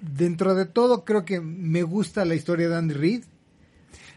Dentro 0.00 0.54
de 0.54 0.66
todo, 0.66 1.04
creo 1.04 1.24
que 1.24 1.40
me 1.40 1.82
gusta 1.82 2.24
la 2.24 2.34
historia 2.34 2.68
de 2.68 2.76
Andy 2.76 2.94
Reid. 2.94 3.24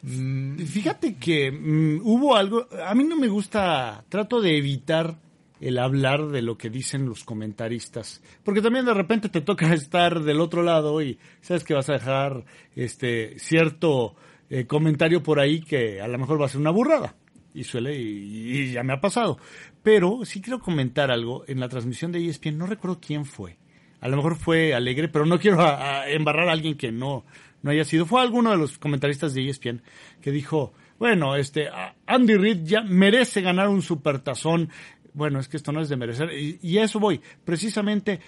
Mm, 0.03 0.57
fíjate 0.59 1.15
que 1.15 1.51
mm, 1.51 2.01
hubo 2.03 2.35
algo, 2.35 2.67
a 2.85 2.93
mí 2.93 3.03
no 3.03 3.15
me 3.17 3.27
gusta, 3.27 4.03
trato 4.09 4.41
de 4.41 4.57
evitar 4.57 5.17
el 5.59 5.79
hablar 5.79 6.27
de 6.27 6.43
lo 6.43 6.57
que 6.57 6.69
dicen 6.69 7.05
los 7.05 7.23
comentaristas, 7.23 8.21
porque 8.43 8.61
también 8.61 8.85
de 8.85 8.93
repente 8.93 9.29
te 9.29 9.41
toca 9.41 9.73
estar 9.73 10.21
del 10.21 10.39
otro 10.39 10.61
lado 10.61 11.01
y 11.01 11.17
sabes 11.41 11.63
que 11.63 11.73
vas 11.73 11.89
a 11.89 11.93
dejar 11.93 12.45
este 12.75 13.39
cierto 13.39 14.15
eh, 14.49 14.65
comentario 14.65 15.23
por 15.23 15.39
ahí 15.39 15.61
que 15.61 15.99
a 15.99 16.07
lo 16.07 16.17
mejor 16.19 16.39
va 16.39 16.45
a 16.45 16.49
ser 16.49 16.61
una 16.61 16.69
burrada 16.69 17.15
y 17.57 17.63
suele, 17.63 17.97
y, 17.97 18.71
ya 18.71 18.83
me 18.83 18.93
ha 18.93 19.01
pasado. 19.01 19.37
Pero 19.83 20.25
sí 20.25 20.41
quiero 20.41 20.59
comentar 20.59 21.11
algo 21.11 21.43
en 21.47 21.59
la 21.59 21.69
transmisión 21.69 22.11
de 22.11 22.25
ESPN, 22.27 22.57
no 22.57 22.67
recuerdo 22.67 22.99
quién 22.99 23.25
fue. 23.25 23.57
A 23.99 24.07
lo 24.07 24.17
mejor 24.17 24.35
fue 24.35 24.73
Alegre, 24.75 25.07
pero 25.07 25.25
no 25.25 25.39
quiero 25.39 25.59
embarrar 26.07 26.49
a 26.49 26.51
alguien 26.51 26.77
que 26.77 26.91
no, 26.91 27.25
no 27.61 27.71
haya 27.71 27.83
sido. 27.83 28.05
Fue 28.05 28.21
alguno 28.21 28.51
de 28.51 28.57
los 28.57 28.77
comentaristas 28.77 29.33
de 29.33 29.49
ESPN 29.49 29.81
que 30.21 30.31
dijo, 30.31 30.73
bueno, 30.99 31.35
este, 31.35 31.67
Andy 32.05 32.35
Reid 32.35 32.63
ya 32.63 32.81
merece 32.81 33.41
ganar 33.41 33.69
un 33.69 33.81
supertazón. 33.81 34.69
Bueno, 35.13 35.39
es 35.39 35.47
que 35.47 35.57
esto 35.57 35.71
no 35.71 35.81
es 35.81 35.89
de 35.89 35.97
merecer. 35.97 36.29
Y, 36.33 36.77
a 36.77 36.83
eso 36.83 36.99
voy. 36.99 37.21
Precisamente, 37.43 38.19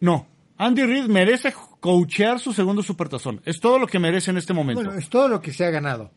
no. 0.00 0.26
Andy 0.56 0.84
Reid 0.84 1.06
merece 1.06 1.52
coachear 1.80 2.38
su 2.38 2.52
segundo 2.52 2.82
supertazón. 2.82 3.40
Es 3.44 3.60
todo 3.60 3.78
lo 3.78 3.86
que 3.86 3.98
merece 3.98 4.30
en 4.30 4.38
este 4.38 4.52
momento. 4.52 4.82
Bueno, 4.82 4.98
es 4.98 5.08
todo 5.08 5.28
lo 5.28 5.40
que 5.40 5.52
se 5.52 5.64
ha 5.64 5.70
ganado. 5.70 6.12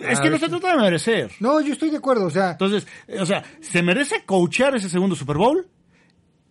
Es 0.00 0.20
que 0.20 0.30
no 0.30 0.38
se 0.38 0.48
trata 0.48 0.74
de 0.74 0.82
merecer. 0.82 1.30
No, 1.40 1.60
yo 1.60 1.72
estoy 1.72 1.90
de 1.90 1.98
acuerdo, 1.98 2.26
o 2.26 2.30
sea. 2.30 2.52
Entonces, 2.52 2.86
o 3.18 3.26
sea, 3.26 3.44
¿se 3.60 3.82
merece 3.82 4.24
coachar 4.24 4.74
ese 4.74 4.88
segundo 4.88 5.14
Super 5.14 5.36
Bowl? 5.36 5.68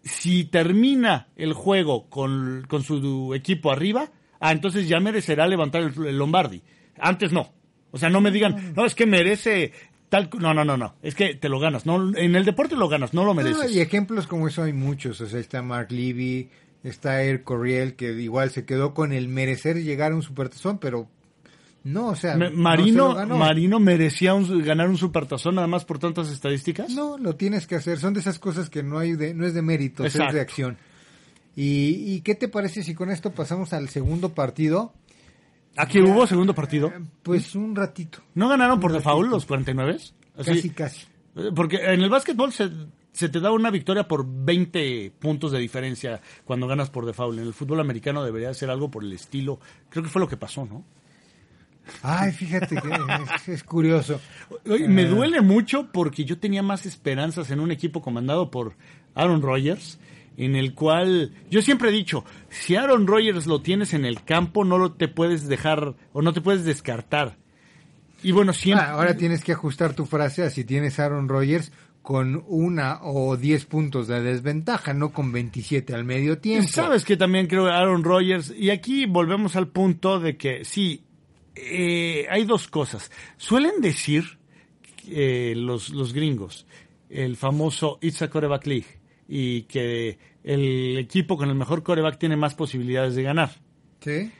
Si 0.03 0.45
termina 0.45 1.27
el 1.35 1.53
juego 1.53 2.09
con, 2.09 2.67
su 2.83 3.33
equipo 3.33 3.71
arriba, 3.71 4.11
ah, 4.39 4.51
entonces 4.51 4.87
ya 4.87 4.99
merecerá 4.99 5.47
levantar 5.47 5.81
el, 5.81 6.17
Lombardi. 6.17 6.61
Antes 6.99 7.31
no. 7.31 7.53
O 7.91 7.97
sea, 7.97 8.09
no 8.09 8.21
me 8.21 8.31
digan, 8.31 8.73
no, 8.75 8.85
es 8.85 8.95
que 8.95 9.05
merece 9.05 9.71
tal. 10.09 10.29
No, 10.39 10.53
no, 10.53 10.65
no, 10.65 10.77
no. 10.77 10.95
Es 11.01 11.15
que 11.15 11.35
te 11.35 11.49
lo 11.49 11.59
ganas. 11.59 11.85
No, 11.85 12.15
en 12.15 12.35
el 12.35 12.45
deporte 12.45 12.75
lo 12.75 12.89
ganas, 12.89 13.13
no 13.13 13.23
lo 13.23 13.33
mereces. 13.33 13.71
y 13.73 13.81
ejemplos 13.81 14.27
como 14.27 14.47
eso 14.47 14.63
hay 14.63 14.73
muchos. 14.73 15.21
O 15.21 15.27
sea, 15.27 15.39
está 15.39 15.61
Mark 15.61 15.91
Levy, 15.91 16.49
está 16.83 17.23
Air 17.23 17.43
Corriel, 17.43 17.95
que 17.95 18.11
igual 18.13 18.49
se 18.49 18.65
quedó 18.65 18.93
con 18.93 19.11
el 19.13 19.27
merecer 19.27 19.81
llegar 19.83 20.11
a 20.11 20.15
un 20.15 20.23
supertazón, 20.23 20.79
pero 20.79 21.07
no, 21.83 22.07
o 22.07 22.15
sea, 22.15 22.37
Marino, 22.37 23.25
Marino 23.27 23.79
merecía 23.79 24.33
ganar 24.33 24.87
un 24.87 24.97
supertazón 24.97 25.55
nada 25.55 25.67
más 25.67 25.83
por 25.83 25.99
tantas 25.99 26.29
estadísticas. 26.29 26.89
No, 26.91 27.17
lo 27.17 27.35
tienes 27.35 27.67
que 27.67 27.75
hacer. 27.75 27.99
Son 27.99 28.13
de 28.13 28.21
esas 28.21 28.39
cosas 28.39 28.69
que 28.69 28.83
no 28.83 28.99
hay 28.99 29.13
de, 29.13 29.33
no 29.33 29.45
es 29.45 29.53
de 29.53 29.61
mérito, 29.61 30.05
es 30.05 30.13
de 30.13 30.39
acción. 30.39 30.77
Y, 31.55 32.21
qué 32.21 32.35
te 32.35 32.47
parece 32.47 32.83
si 32.83 32.95
con 32.95 33.11
esto 33.11 33.31
pasamos 33.31 33.73
al 33.73 33.89
segundo 33.89 34.29
partido? 34.29 34.93
¿Aquí 35.75 35.99
hubo 35.99 36.25
segundo 36.25 36.55
partido? 36.55 36.87
Eh, 36.87 37.01
pues 37.21 37.55
un 37.55 37.75
ratito. 37.75 38.19
¿No 38.33 38.47
ganaron 38.47 38.79
por 38.79 38.93
default 38.93 39.29
los 39.29 39.45
49? 39.45 39.97
Casi, 40.37 40.69
casi. 40.69 41.05
Eh, 41.35 41.51
porque 41.53 41.77
en 41.77 42.01
el 42.01 42.09
básquetbol 42.09 42.53
se, 42.53 42.69
se 43.11 43.29
te 43.29 43.39
da 43.39 43.51
una 43.51 43.71
victoria 43.71 44.07
por 44.07 44.25
20 44.25 45.13
puntos 45.19 45.51
de 45.51 45.59
diferencia 45.59 46.21
cuando 46.45 46.67
ganas 46.67 46.89
por 46.89 47.05
default. 47.05 47.39
En 47.39 47.45
el 47.45 47.53
fútbol 47.53 47.79
americano 47.79 48.23
debería 48.23 48.53
ser 48.53 48.69
algo 48.69 48.89
por 48.89 49.03
el 49.03 49.13
estilo. 49.13 49.59
Creo 49.89 50.03
que 50.03 50.09
fue 50.09 50.21
lo 50.21 50.27
que 50.27 50.37
pasó, 50.37 50.65
¿no? 50.65 50.83
Ay, 52.01 52.31
fíjate 52.31 52.75
que 52.75 53.51
es, 53.51 53.63
curioso. 53.63 54.19
me 54.65 55.03
eh. 55.03 55.05
duele 55.05 55.41
mucho 55.41 55.89
porque 55.91 56.25
yo 56.25 56.37
tenía 56.37 56.63
más 56.63 56.85
esperanzas 56.85 57.51
en 57.51 57.59
un 57.59 57.71
equipo 57.71 58.01
comandado 58.01 58.51
por 58.51 58.75
Aaron 59.15 59.41
Rodgers, 59.41 59.99
en 60.37 60.55
el 60.55 60.73
cual 60.73 61.33
yo 61.49 61.61
siempre 61.61 61.89
he 61.89 61.91
dicho, 61.91 62.25
si 62.49 62.75
Aaron 62.75 63.07
Rodgers 63.07 63.47
lo 63.47 63.61
tienes 63.61 63.93
en 63.93 64.05
el 64.05 64.23
campo, 64.23 64.65
no 64.65 64.77
lo 64.77 64.93
te 64.93 65.07
puedes 65.07 65.47
dejar 65.47 65.95
o 66.13 66.21
no 66.21 66.33
te 66.33 66.41
puedes 66.41 66.65
descartar. 66.65 67.37
Y 68.23 68.31
bueno, 68.31 68.53
siempre... 68.53 68.85
Ah, 68.85 68.91
ahora 68.91 69.17
tienes 69.17 69.43
que 69.43 69.51
ajustar 69.51 69.93
tu 69.93 70.05
frase 70.05 70.43
a 70.43 70.49
si 70.49 70.63
tienes 70.63 70.99
Aaron 70.99 71.27
Rodgers 71.27 71.71
con 72.01 72.43
una 72.47 72.99
o 73.01 73.37
diez 73.37 73.65
puntos 73.65 74.07
de 74.07 74.21
desventaja, 74.21 74.93
no 74.93 75.11
con 75.11 75.31
27 75.31 75.93
al 75.93 76.03
medio 76.03 76.37
tiempo. 76.37 76.67
Sabes 76.69 77.05
que 77.05 77.17
también 77.17 77.47
creo 77.47 77.67
Aaron 77.67 78.03
Rodgers, 78.03 78.53
y 78.55 78.71
aquí 78.71 79.05
volvemos 79.05 79.55
al 79.55 79.69
punto 79.69 80.19
de 80.19 80.35
que 80.35 80.65
sí, 80.65 81.05
eh, 81.55 82.27
hay 82.29 82.45
dos 82.45 82.67
cosas. 82.67 83.11
Suelen 83.37 83.81
decir 83.81 84.39
eh, 85.07 85.53
los, 85.55 85.89
los 85.89 86.13
gringos, 86.13 86.65
el 87.09 87.35
famoso 87.37 87.99
It's 88.01 88.21
a 88.21 88.29
Coreback 88.29 88.65
League, 88.67 88.99
y 89.27 89.63
que 89.63 90.17
el 90.43 90.97
equipo 90.97 91.37
con 91.37 91.49
el 91.49 91.55
mejor 91.55 91.83
coreback 91.83 92.17
tiene 92.17 92.35
más 92.35 92.55
posibilidades 92.55 93.15
de 93.15 93.23
ganar. 93.23 93.51
Sí. 94.01 94.31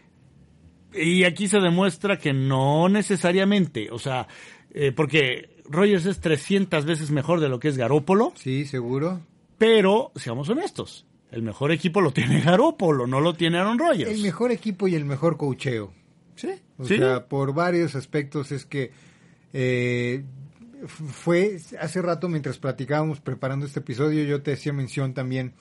Y 0.94 1.24
aquí 1.24 1.48
se 1.48 1.60
demuestra 1.60 2.18
que 2.18 2.34
no 2.34 2.90
necesariamente, 2.90 3.90
o 3.92 3.98
sea, 3.98 4.28
eh, 4.72 4.92
porque 4.92 5.50
Rogers 5.66 6.06
es 6.06 6.20
300 6.20 6.86
veces 6.86 7.10
mejor 7.10 7.40
de 7.40 7.50
lo 7.50 7.60
que 7.60 7.70
es 7.70 7.78
Garópolo. 7.78 8.34
Sí, 8.36 8.66
seguro. 8.66 9.22
Pero, 9.58 10.12
seamos 10.16 10.50
honestos, 10.50 11.08
el 11.32 11.42
mejor 11.42 11.72
equipo 11.72 12.02
lo 12.02 12.12
tiene 12.12 12.42
Garópolo, 12.46 13.08
no 13.08 13.22
lo 13.22 13.34
tiene 13.34 13.58
Aaron 13.58 13.80
Rodgers. 13.80 14.12
El 14.12 14.22
mejor 14.22 14.52
equipo 14.52 14.88
y 14.88 14.96
el 14.96 15.06
mejor 15.06 15.38
cocheo. 15.38 15.94
Sí. 16.36 16.50
O 16.78 16.86
sea, 16.86 17.28
por 17.28 17.54
varios 17.54 17.96
aspectos 17.96 18.52
es 18.52 18.66
que 18.66 18.92
eh, 19.54 20.24
fue 20.88 21.60
hace 21.80 22.02
rato 22.02 22.28
mientras 22.30 22.58
platicábamos 22.58 23.20
preparando 23.20 23.66
este 23.66 23.80
episodio, 23.80 24.24
yo 24.24 24.42
te 24.42 24.54
hacía 24.54 24.74
mención 24.74 25.14
también 25.14 25.54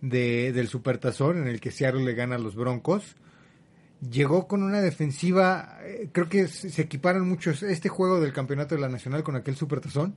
de, 0.00 0.52
del 0.52 0.68
Supertazón 0.68 1.38
en 1.38 1.48
el 1.48 1.60
que 1.60 1.70
Seattle 1.70 2.04
le 2.04 2.14
gana 2.14 2.36
a 2.36 2.38
los 2.38 2.56
Broncos. 2.56 3.16
Llegó 4.10 4.48
con 4.48 4.62
una 4.62 4.80
defensiva, 4.80 5.78
eh, 5.82 6.08
creo 6.10 6.28
que 6.28 6.48
se 6.48 6.82
equiparon 6.82 7.28
muchos 7.28 7.62
este 7.62 7.90
juego 7.90 8.18
del 8.18 8.32
campeonato 8.32 8.74
de 8.74 8.80
la 8.80 8.88
Nacional 8.88 9.22
con 9.22 9.36
aquel 9.36 9.56
Supertazón, 9.56 10.14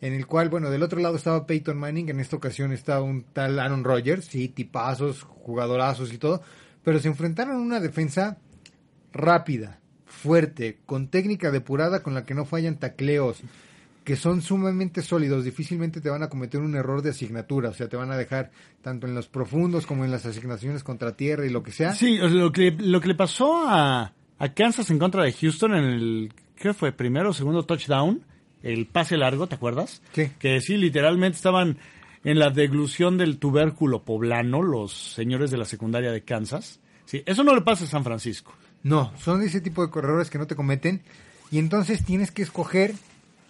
en 0.00 0.12
el 0.12 0.26
cual, 0.28 0.48
bueno, 0.48 0.70
del 0.70 0.84
otro 0.84 1.00
lado 1.00 1.16
estaba 1.16 1.44
Peyton 1.44 1.76
Manning, 1.76 2.10
en 2.10 2.20
esta 2.20 2.36
ocasión 2.36 2.72
estaba 2.72 3.02
un 3.02 3.24
tal 3.24 3.58
Aaron 3.58 3.82
Rodgers, 3.82 4.26
sí, 4.26 4.48
tipazos, 4.48 5.22
jugadorazos 5.22 6.12
y 6.12 6.18
todo, 6.18 6.42
pero 6.84 7.00
se 7.00 7.08
enfrentaron 7.08 7.56
a 7.56 7.60
una 7.60 7.80
defensa 7.80 8.38
rápida, 9.12 9.80
fuerte, 10.06 10.78
con 10.86 11.08
técnica 11.08 11.50
depurada 11.50 12.02
con 12.02 12.14
la 12.14 12.24
que 12.24 12.34
no 12.34 12.44
fallan 12.44 12.78
tacleos, 12.78 13.42
que 14.04 14.16
son 14.16 14.40
sumamente 14.40 15.02
sólidos, 15.02 15.44
difícilmente 15.44 16.00
te 16.00 16.08
van 16.08 16.22
a 16.22 16.28
cometer 16.28 16.60
un 16.60 16.74
error 16.74 17.02
de 17.02 17.10
asignatura, 17.10 17.68
o 17.68 17.74
sea, 17.74 17.88
te 17.88 17.96
van 17.96 18.10
a 18.10 18.16
dejar 18.16 18.50
tanto 18.80 19.06
en 19.06 19.14
los 19.14 19.28
profundos 19.28 19.86
como 19.86 20.04
en 20.04 20.10
las 20.10 20.24
asignaciones 20.24 20.82
contra 20.82 21.14
tierra 21.14 21.44
y 21.44 21.50
lo 21.50 21.62
que 21.62 21.72
sea. 21.72 21.92
Sí, 21.92 22.16
lo 22.16 22.50
que, 22.50 22.70
lo 22.70 23.00
que 23.00 23.08
le 23.08 23.14
pasó 23.14 23.68
a, 23.68 24.14
a 24.38 24.54
Kansas 24.54 24.90
en 24.90 24.98
contra 24.98 25.24
de 25.24 25.32
Houston 25.32 25.74
en 25.74 25.84
el, 25.84 26.32
¿qué 26.56 26.72
fue? 26.72 26.92
Primero 26.92 27.30
o 27.30 27.34
segundo 27.34 27.64
touchdown, 27.64 28.22
el 28.62 28.86
pase 28.86 29.18
largo, 29.18 29.46
¿te 29.46 29.56
acuerdas? 29.56 30.00
Sí. 30.12 30.30
Que 30.38 30.60
sí, 30.62 30.78
literalmente 30.78 31.36
estaban 31.36 31.76
en 32.24 32.38
la 32.38 32.50
deglución 32.50 33.18
del 33.18 33.38
tubérculo 33.38 34.04
poblano 34.04 34.62
los 34.62 34.92
señores 35.14 35.50
de 35.50 35.58
la 35.58 35.64
secundaria 35.64 36.12
de 36.12 36.22
Kansas. 36.22 36.80
Sí, 37.04 37.22
eso 37.26 37.44
no 37.44 37.54
le 37.54 37.62
pasa 37.62 37.84
a 37.84 37.88
San 37.88 38.04
Francisco. 38.04 38.54
No, 38.82 39.12
son 39.18 39.42
ese 39.42 39.60
tipo 39.60 39.84
de 39.84 39.90
corredores 39.90 40.30
que 40.30 40.38
no 40.38 40.46
te 40.46 40.56
cometen 40.56 41.02
y 41.50 41.58
entonces 41.58 42.04
tienes 42.04 42.30
que 42.30 42.42
escoger 42.42 42.94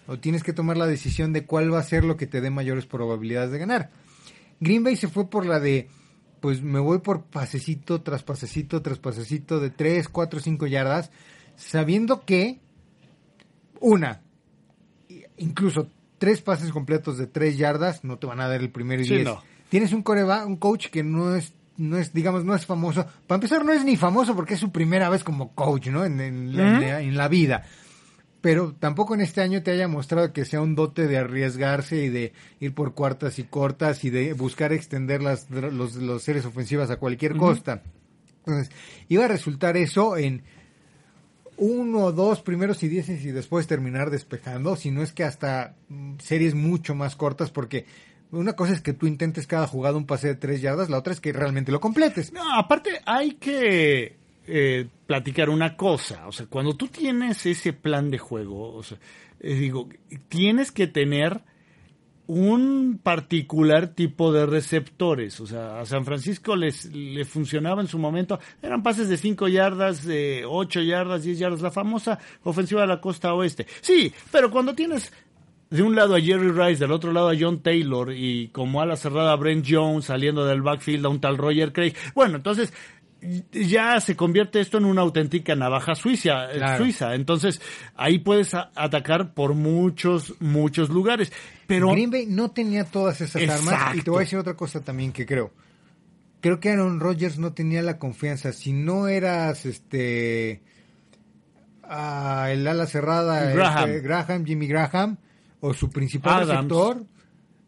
o 0.06 0.18
tienes 0.18 0.42
que 0.42 0.52
tomar 0.52 0.76
la 0.76 0.86
decisión 0.86 1.32
de 1.32 1.44
cuál 1.44 1.72
va 1.72 1.78
a 1.80 1.82
ser 1.84 2.04
lo 2.04 2.16
que 2.16 2.26
te 2.26 2.40
dé 2.40 2.50
mayores 2.50 2.86
probabilidades 2.86 3.50
de 3.50 3.58
ganar. 3.58 3.90
Green 4.60 4.82
Bay 4.82 4.96
se 4.96 5.08
fue 5.08 5.28
por 5.28 5.44
la 5.46 5.60
de, 5.60 5.88
pues 6.40 6.62
me 6.62 6.78
voy 6.80 6.98
por 7.00 7.24
pasecito 7.24 8.00
tras 8.02 8.22
pasecito 8.22 8.80
tras 8.82 8.98
pasecito 8.98 9.60
de 9.60 9.70
3, 9.70 10.08
4, 10.08 10.40
5 10.40 10.66
yardas, 10.66 11.10
sabiendo 11.56 12.24
que, 12.24 12.58
una, 13.80 14.22
incluso 15.36 15.88
tres 16.18 16.40
pases 16.40 16.72
completos 16.72 17.18
de 17.18 17.26
3 17.26 17.56
yardas 17.58 18.02
no 18.02 18.18
te 18.18 18.26
van 18.26 18.40
a 18.40 18.48
dar 18.48 18.60
el 18.60 18.70
primer 18.70 19.00
y 19.00 19.04
Sí, 19.04 19.14
10. 19.16 19.24
no. 19.26 19.42
Tienes 19.68 19.92
un 19.92 20.02
coreba, 20.02 20.46
un 20.46 20.56
coach 20.56 20.88
que 20.88 21.04
no 21.04 21.36
es 21.36 21.52
no 21.78 21.96
es, 21.96 22.12
digamos, 22.12 22.44
no 22.44 22.54
es 22.54 22.66
famoso. 22.66 23.06
Para 23.26 23.36
empezar, 23.36 23.64
no 23.64 23.72
es 23.72 23.84
ni 23.84 23.96
famoso 23.96 24.36
porque 24.36 24.54
es 24.54 24.60
su 24.60 24.70
primera 24.70 25.08
vez 25.08 25.24
como 25.24 25.54
coach, 25.54 25.86
¿no? 25.88 26.04
En, 26.04 26.20
en 26.20 26.54
la- 26.56 26.62
en 26.74 26.80
la- 26.80 27.00
en 27.00 27.16
la 27.16 27.28
vida 27.28 27.64
pero 28.40 28.72
tampoco 28.78 29.14
en 29.14 29.20
este 29.20 29.40
año 29.40 29.64
te 29.64 29.72
haya 29.72 29.88
mostrado 29.88 30.32
que 30.32 30.44
sea 30.44 30.60
un 30.60 30.76
dote 30.76 31.08
de 31.08 31.18
arriesgarse 31.18 32.04
y 32.04 32.08
de 32.08 32.32
ir 32.60 32.72
por 32.72 32.94
cuartas 32.94 33.40
y 33.40 33.42
cortas 33.42 34.04
y 34.04 34.10
de 34.10 34.32
buscar 34.32 34.72
extender 34.72 35.20
las, 35.20 35.50
los, 35.50 35.96
los 35.96 36.22
series 36.22 36.44
ofensivas 36.44 36.88
a 36.90 36.98
cualquier 36.98 37.32
costa. 37.36 37.82
Entonces, 38.46 38.70
iba 39.08 39.24
a 39.24 39.28
resultar 39.28 39.76
eso 39.76 40.16
en 40.16 40.44
uno 41.56 41.98
o 42.04 42.12
dos 42.12 42.40
primeros 42.40 42.80
y 42.84 42.88
dieces 42.88 43.24
y 43.24 43.32
después 43.32 43.66
terminar 43.66 44.10
despejando, 44.10 44.76
si 44.76 44.92
no 44.92 45.02
es 45.02 45.12
que 45.12 45.24
hasta 45.24 45.74
mm, 45.88 46.14
series 46.20 46.54
mucho 46.54 46.94
más 46.94 47.16
cortas, 47.16 47.50
porque 47.50 47.86
una 48.30 48.54
cosa 48.54 48.72
es 48.72 48.80
que 48.80 48.92
tú 48.92 49.06
intentes 49.06 49.46
cada 49.46 49.66
jugada 49.66 49.96
un 49.96 50.06
pase 50.06 50.28
de 50.28 50.34
tres 50.34 50.60
yardas, 50.60 50.90
la 50.90 50.98
otra 50.98 51.12
es 51.12 51.20
que 51.20 51.32
realmente 51.32 51.72
lo 51.72 51.80
completes. 51.80 52.32
No, 52.32 52.54
aparte 52.54 53.00
hay 53.06 53.32
que 53.32 54.16
eh, 54.46 54.86
platicar 55.06 55.50
una 55.50 55.76
cosa. 55.76 56.26
O 56.26 56.32
sea, 56.32 56.46
cuando 56.46 56.74
tú 56.74 56.88
tienes 56.88 57.44
ese 57.46 57.72
plan 57.72 58.10
de 58.10 58.18
juego, 58.18 58.74
o 58.74 58.82
sea, 58.82 58.98
eh, 59.40 59.54
digo, 59.54 59.88
tienes 60.28 60.72
que 60.72 60.86
tener 60.86 61.42
un 62.28 63.00
particular 63.02 63.88
tipo 63.88 64.32
de 64.32 64.44
receptores. 64.44 65.40
O 65.40 65.46
sea, 65.46 65.80
a 65.80 65.86
San 65.86 66.04
Francisco 66.04 66.56
les, 66.56 66.84
le 66.94 67.24
funcionaba 67.24 67.80
en 67.80 67.88
su 67.88 67.98
momento. 67.98 68.38
Eran 68.62 68.82
pases 68.82 69.08
de 69.08 69.16
5 69.16 69.48
yardas, 69.48 70.04
de 70.04 70.44
8 70.46 70.82
yardas, 70.82 71.24
10 71.24 71.38
yardas, 71.38 71.62
la 71.62 71.70
famosa 71.70 72.18
ofensiva 72.42 72.82
de 72.82 72.86
la 72.86 73.00
costa 73.00 73.32
oeste. 73.32 73.66
Sí, 73.80 74.12
pero 74.30 74.50
cuando 74.50 74.74
tienes 74.74 75.10
de 75.70 75.82
un 75.82 75.94
lado 75.94 76.14
a 76.14 76.20
Jerry 76.20 76.50
Rice, 76.50 76.80
del 76.80 76.92
otro 76.92 77.12
lado 77.12 77.28
a 77.30 77.34
John 77.38 77.60
Taylor 77.62 78.12
y 78.12 78.48
como 78.48 78.80
a 78.80 78.86
la 78.86 78.96
cerrada 78.96 79.36
Brent 79.36 79.66
Jones 79.68 80.06
saliendo 80.06 80.44
del 80.46 80.62
backfield 80.62 81.04
a 81.06 81.08
un 81.10 81.20
tal 81.20 81.36
Roger 81.38 81.72
Craig. 81.72 81.94
Bueno, 82.14 82.36
entonces 82.36 82.72
ya 83.52 84.00
se 84.00 84.14
convierte 84.16 84.60
esto 84.60 84.78
en 84.78 84.84
una 84.84 85.02
auténtica 85.02 85.54
navaja 85.56 85.94
suiza, 85.96 86.52
eh, 86.52 86.56
Claro. 86.58 86.84
suiza. 86.84 87.14
Entonces 87.14 87.60
ahí 87.96 88.18
puedes 88.20 88.54
a- 88.54 88.70
atacar 88.76 89.34
por 89.34 89.54
muchos, 89.54 90.34
muchos 90.40 90.88
lugares. 90.88 91.32
Pero 91.66 91.90
Green 91.90 92.10
Bay 92.12 92.26
no 92.26 92.50
tenía 92.52 92.84
todas 92.84 93.20
esas 93.20 93.42
armas. 93.48 93.96
Y 93.96 94.02
te 94.02 94.10
voy 94.10 94.18
a 94.18 94.20
decir 94.20 94.38
otra 94.38 94.54
cosa 94.54 94.82
también 94.82 95.12
que 95.12 95.26
creo. 95.26 95.52
Creo 96.40 96.60
que 96.60 96.70
Aaron 96.70 97.00
Rodgers 97.00 97.38
no 97.38 97.52
tenía 97.52 97.82
la 97.82 97.98
confianza. 97.98 98.52
Si 98.52 98.72
no 98.72 99.08
eras 99.08 99.66
este 99.66 100.62
ah, 101.82 102.48
el 102.50 102.66
ala 102.66 102.86
cerrada, 102.86 103.50
Graham. 103.52 103.90
este, 103.90 104.00
Graham, 104.00 104.44
Jimmy 104.46 104.66
Graham, 104.68 105.16
o 105.60 105.74
su 105.74 105.90
principal 105.90 106.42
Adams. 106.42 106.48
receptor, 106.48 107.04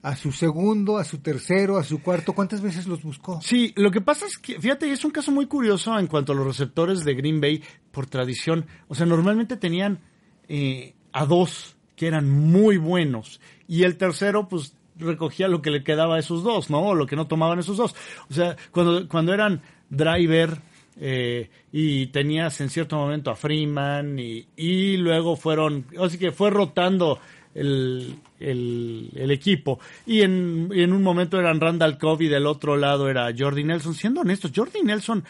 a 0.03 0.17
su 0.17 0.33
segundo, 0.33 0.97
a 0.97 1.05
su 1.05 1.19
tercero, 1.19 1.77
a 1.77 1.85
su 1.85 2.03
cuarto, 2.03 2.33
¿cuántas 2.33 2.63
veces 2.63 2.87
los 2.87 3.03
buscó? 3.03 3.41
Sí, 3.43 3.73
lo 3.77 3.91
que 3.91 4.01
pasa 4.01 4.27
es 4.27 4.39
que, 4.39 4.59
fíjate, 4.59 4.91
es 4.91 5.05
un 5.05 5.11
caso 5.11 5.31
muy 5.31 5.47
curioso 5.47 5.99
en 5.99 6.07
cuanto 6.07 6.33
a 6.33 6.35
los 6.35 6.47
receptores 6.47 7.05
de 7.05 7.15
Green 7.15 7.41
Bay 7.41 7.63
por 7.91 8.07
tradición. 8.07 8.67
O 8.89 8.95
sea, 8.95 9.07
normalmente 9.07 9.57
tenían 9.57 10.01
eh, 10.49 10.95
a 11.13 11.27
dos 11.27 11.77
que 11.97 12.07
eran 12.07 12.31
muy 12.31 12.79
buenos 12.79 13.41
y 13.69 13.83
el 13.83 13.97
tercero, 13.99 14.49
pues 14.49 14.75
recogía 14.97 15.49
lo 15.49 15.63
que 15.63 15.71
le 15.71 15.85
quedaba 15.85 16.17
a 16.17 16.19
esos 16.19 16.43
dos, 16.43 16.71
¿no? 16.71 16.81
O 16.81 16.95
lo 16.95 17.07
que 17.07 17.17
no 17.17 17.27
tomaban 17.27 17.59
esos 17.59 17.77
dos. 17.77 17.95
O 18.31 18.35
sea, 18.35 18.57
cuando, 18.71 19.07
cuando 19.09 19.35
eran 19.35 19.63
driver 19.91 20.61
eh, 20.99 21.51
y 21.73 22.07
tenías 22.07 22.61
en 22.61 22.71
cierto 22.71 22.97
momento 22.97 23.31
a 23.31 23.37
Freeman 23.37 24.19
y, 24.19 24.47
y 24.57 24.97
luego 24.97 25.37
fueron, 25.37 25.87
así 25.99 26.19
que 26.19 26.33
fue 26.33 26.51
rotando 26.51 27.19
el, 27.55 28.17
el, 28.39 29.11
el 29.15 29.31
equipo. 29.31 29.79
Y 30.07 30.23
en, 30.23 30.69
en 30.73 30.93
un 30.93 31.03
momento 31.03 31.39
eran 31.39 31.61
Randall 31.61 31.99
Cobb 31.99 32.23
y 32.23 32.29
del 32.29 32.47
otro 32.47 32.77
lado 32.77 33.09
era 33.09 33.29
Jordi 33.37 33.65
Nelson. 33.65 33.95
Siendo 33.95 34.21
honestos, 34.21 34.53
Jordi 34.55 34.83
Nelson 34.83 35.25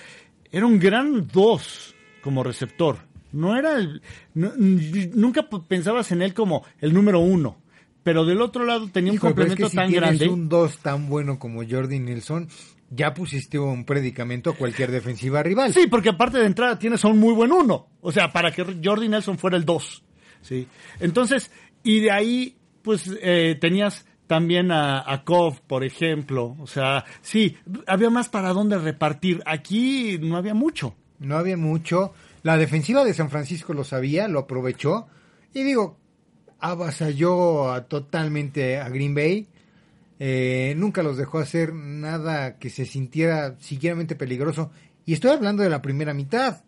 era 0.53 0.67
un 0.67 0.79
gran 0.79 1.27
dos 1.29 1.95
como 2.23 2.43
receptor. 2.43 2.99
No 3.33 3.57
era 3.57 3.77
el, 3.79 4.03
no- 4.35 4.53
nunca 4.57 5.49
pensabas 5.69 6.11
en 6.13 6.23
él 6.23 6.35
como 6.35 6.65
el 6.81 6.93
número 6.93 7.21
uno. 7.21 7.59
Pero 8.03 8.25
del 8.25 8.41
otro 8.41 8.65
lado 8.65 8.89
tenía 8.91 9.13
un 9.13 9.17
es 9.17 9.21
complemento 9.21 9.65
que 9.65 9.71
si 9.71 9.77
tan 9.77 9.89
tienes 9.91 10.09
grande. 10.19 10.29
un 10.29 10.49
2 10.49 10.79
tan 10.79 11.09
bueno 11.09 11.39
como 11.39 11.63
Jordi 11.69 11.99
Nelson, 11.99 12.49
ya 12.89 13.13
pusiste 13.13 13.59
un 13.59 13.85
predicamento 13.85 14.51
a 14.51 14.55
cualquier 14.55 14.91
defensiva 14.91 15.43
rival. 15.43 15.73
Sí, 15.75 15.87
porque 15.87 16.09
aparte 16.09 16.39
de 16.39 16.47
entrada 16.47 16.79
tienes 16.79 17.05
a 17.05 17.09
un 17.09 17.19
muy 17.19 17.35
buen 17.35 17.53
uno. 17.53 17.89
O 18.01 18.11
sea, 18.11 18.33
para 18.33 18.53
que 18.53 18.65
Jordi 18.83 19.07
Nelson 19.09 19.37
fuera 19.39 19.59
el 19.59 19.67
dos. 19.67 20.03
Sí. 20.41 20.67
Entonces, 20.99 21.51
y 21.83 22.01
de 22.01 22.11
ahí, 22.11 22.57
pues, 22.83 23.11
eh, 23.23 23.57
tenías 23.61 24.07
también 24.27 24.71
a, 24.71 25.03
a 25.13 25.25
Kov, 25.25 25.61
por 25.63 25.83
ejemplo. 25.85 26.57
O 26.61 26.67
sea, 26.67 27.05
sí, 27.21 27.57
había 27.87 28.11
más 28.11 28.29
para 28.29 28.51
dónde 28.53 28.79
repartir. 28.79 29.43
Aquí 29.47 30.19
no 30.21 30.37
había 30.37 30.55
mucho. 30.55 30.95
No 31.19 31.37
había 31.37 31.57
mucho. 31.57 32.13
La 32.43 32.57
defensiva 32.57 33.05
de 33.05 33.13
San 33.13 33.29
Francisco 33.31 33.75
lo 33.75 33.85
sabía, 33.85 34.29
lo 34.29 34.39
aprovechó. 34.41 35.09
Y 35.53 35.63
digo, 35.65 35.99
avasalló 36.61 37.71
a- 37.73 37.85
totalmente 37.89 38.79
a 38.79 38.89
Green 38.89 39.15
Bay. 39.15 39.49
Eh, 40.19 40.75
nunca 40.77 41.03
los 41.03 41.17
dejó 41.17 41.39
hacer 41.39 41.73
nada 41.75 42.59
que 42.59 42.71
se 42.71 42.85
sintiera 42.85 43.57
siquiera 43.59 43.97
peligroso. 44.17 44.71
Y 45.07 45.15
estoy 45.15 45.31
hablando 45.33 45.63
de 45.63 45.71
la 45.71 45.83
primera 45.83 46.15
mitad. 46.15 46.63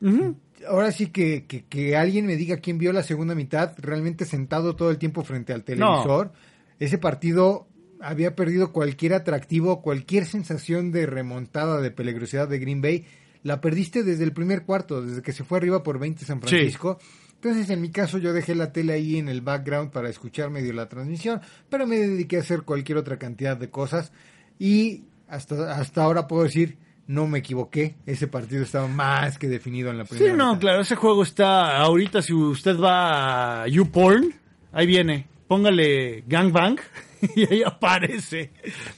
Ujú. 0.00 0.36
Ahora 0.68 0.92
sí 0.92 1.08
que, 1.08 1.46
que, 1.46 1.64
que 1.64 1.96
alguien 1.96 2.26
me 2.26 2.36
diga 2.36 2.58
quién 2.58 2.78
vio 2.78 2.92
la 2.92 3.02
segunda 3.02 3.34
mitad 3.34 3.72
realmente 3.78 4.24
sentado 4.24 4.76
todo 4.76 4.90
el 4.90 4.98
tiempo 4.98 5.22
frente 5.24 5.52
al 5.52 5.64
televisor. 5.64 6.32
Ese 6.78 6.98
partido 6.98 7.66
había 8.00 8.34
perdido 8.36 8.72
cualquier 8.72 9.14
atractivo, 9.14 9.80
cualquier 9.82 10.26
sensación 10.26 10.92
de 10.92 11.06
remontada, 11.06 11.80
de 11.80 11.90
peligrosidad 11.90 12.48
de 12.48 12.58
Green 12.58 12.82
Bay. 12.82 13.06
La 13.42 13.60
perdiste 13.60 14.02
desde 14.02 14.24
el 14.24 14.32
primer 14.32 14.64
cuarto, 14.64 15.02
desde 15.02 15.22
que 15.22 15.32
se 15.32 15.44
fue 15.44 15.58
arriba 15.58 15.82
por 15.82 15.98
20 15.98 16.24
San 16.24 16.40
Sí. 16.42 16.48
Francisco. 16.48 16.98
Entonces, 17.34 17.70
en 17.70 17.80
mi 17.80 17.90
caso, 17.90 18.18
yo 18.18 18.32
dejé 18.32 18.54
la 18.54 18.72
tele 18.72 18.94
ahí 18.94 19.18
en 19.18 19.28
el 19.28 19.40
background 19.40 19.90
para 19.92 20.08
escuchar 20.08 20.50
medio 20.50 20.72
la 20.72 20.88
transmisión, 20.88 21.40
pero 21.68 21.86
me 21.86 21.96
dediqué 21.98 22.38
a 22.38 22.40
hacer 22.40 22.62
cualquier 22.62 22.98
otra 22.98 23.18
cantidad 23.18 23.56
de 23.56 23.70
cosas. 23.70 24.10
Y 24.58 25.04
hasta, 25.28 25.76
hasta 25.78 26.02
ahora 26.02 26.26
puedo 26.26 26.44
decir, 26.44 26.78
no 27.06 27.26
me 27.26 27.38
equivoqué. 27.38 27.94
Ese 28.06 28.26
partido 28.28 28.62
estaba 28.62 28.88
más 28.88 29.38
que 29.38 29.48
definido 29.48 29.90
en 29.90 29.98
la 29.98 30.04
Sí, 30.06 30.14
primera 30.16 30.36
no, 30.36 30.48
mitad. 30.50 30.60
claro, 30.60 30.80
ese 30.82 30.96
juego 30.96 31.22
está 31.22 31.76
ahorita, 31.78 32.22
si 32.22 32.32
usted 32.34 32.78
va 32.78 33.62
a 33.62 33.68
YouPorn, 33.68 34.34
ahí 34.72 34.86
viene, 34.86 35.26
póngale 35.46 36.24
gangbang 36.26 36.76
y 37.36 37.44
ahí 37.52 37.62
aparece, 37.64 38.50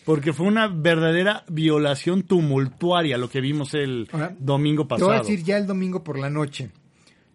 porque 0.04 0.32
fue 0.32 0.46
una 0.46 0.68
verdadera 0.68 1.44
violación 1.48 2.22
tumultuaria 2.22 3.16
lo 3.18 3.28
que 3.30 3.40
vimos 3.40 3.74
el 3.74 4.08
Ahora, 4.12 4.34
domingo 4.38 4.84
Te 4.84 4.88
pasado. 4.88 5.08
voy 5.08 5.16
a 5.16 5.20
decir 5.20 5.42
ya 5.44 5.56
el 5.58 5.66
domingo 5.66 6.02
por 6.02 6.18
la 6.18 6.30
noche. 6.30 6.70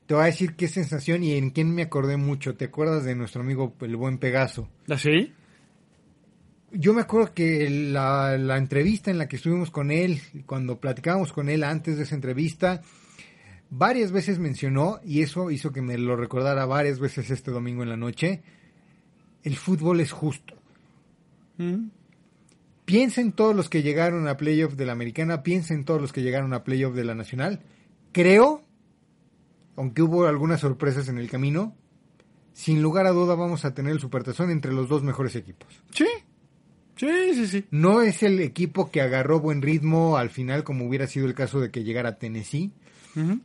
Te 0.06 0.16
voy 0.16 0.24
a 0.24 0.26
decir 0.26 0.56
qué 0.56 0.68
sensación 0.68 1.24
y 1.24 1.34
en 1.36 1.52
quién 1.52 1.74
me 1.74 1.84
acordé 1.84 2.18
mucho. 2.18 2.56
¿Te 2.56 2.66
acuerdas 2.66 3.06
de 3.06 3.16
nuestro 3.16 3.42
amigo 3.42 3.74
el 3.80 3.96
buen 3.96 4.18
Pegaso? 4.18 4.68
¿Así? 4.90 5.32
Yo 6.74 6.94
me 6.94 7.02
acuerdo 7.02 7.34
que 7.34 7.70
la, 7.70 8.38
la 8.38 8.58
entrevista 8.58 9.12
en 9.12 9.20
la 9.20 9.28
que 9.28 9.36
estuvimos 9.36 9.70
con 9.70 9.92
él, 9.92 10.22
cuando 10.46 10.80
platicábamos 10.80 11.32
con 11.32 11.48
él 11.50 11.64
antes 11.64 11.98
de 11.98 12.04
esa 12.04 12.16
entrevista, 12.16 12.82
varias 13.70 14.12
veces 14.12 14.40
mencionó, 14.40 15.00
y 15.04 15.22
eso 15.22 15.52
hizo 15.52 15.72
que 15.72 15.82
me 15.82 15.98
lo 15.98 16.16
recordara 16.16 16.66
varias 16.66 17.00
veces 17.00 17.30
este 17.32 17.52
domingo 17.52 17.84
en 17.84 17.90
la 17.90 17.98
noche, 17.98 18.42
el 19.44 19.56
fútbol 19.56 20.00
es 20.00 20.12
justo. 20.12 20.56
Mm. 21.58 21.90
Piensa 22.86 23.22
en 23.22 23.32
todos 23.32 23.56
los 23.56 23.70
que 23.70 23.82
llegaron 23.82 24.28
a 24.28 24.38
playoff 24.38 24.74
de 24.74 24.86
la 24.86 24.92
americana, 24.92 25.42
piensa 25.42 25.74
en 25.74 25.86
todos 25.86 26.02
los 26.02 26.12
que 26.12 26.22
llegaron 26.22 26.54
a 26.54 26.64
playoff 26.64 26.96
de 26.96 27.04
la 27.04 27.16
nacional. 27.16 27.62
Creo, 28.12 28.62
aunque 29.76 30.02
hubo 30.02 30.26
algunas 30.26 30.60
sorpresas 30.60 31.08
en 31.08 31.18
el 31.18 31.30
camino, 31.30 31.76
sin 32.54 32.82
lugar 32.82 33.08
a 33.08 33.12
duda 33.12 33.36
vamos 33.36 33.66
a 33.66 33.74
tener 33.74 33.94
el 33.94 34.00
Supertazón 34.00 34.52
entre 34.52 34.74
los 34.74 34.90
dos 34.90 35.02
mejores 35.02 35.36
equipos. 35.36 35.82
Sí, 35.92 36.08
sí, 37.08 37.36
sí, 37.36 37.48
sí. 37.48 37.66
No 37.72 38.02
es 38.02 38.24
el 38.24 38.40
equipo 38.40 38.92
que 38.92 39.02
agarró 39.02 39.40
buen 39.40 39.62
ritmo 39.62 40.18
al 40.18 40.30
final 40.30 40.64
como 40.64 40.86
hubiera 40.86 41.08
sido 41.08 41.26
el 41.26 41.34
caso 41.34 41.60
de 41.60 41.72
que 41.72 41.84
llegara 41.84 42.18
Tennessee. 42.18 42.72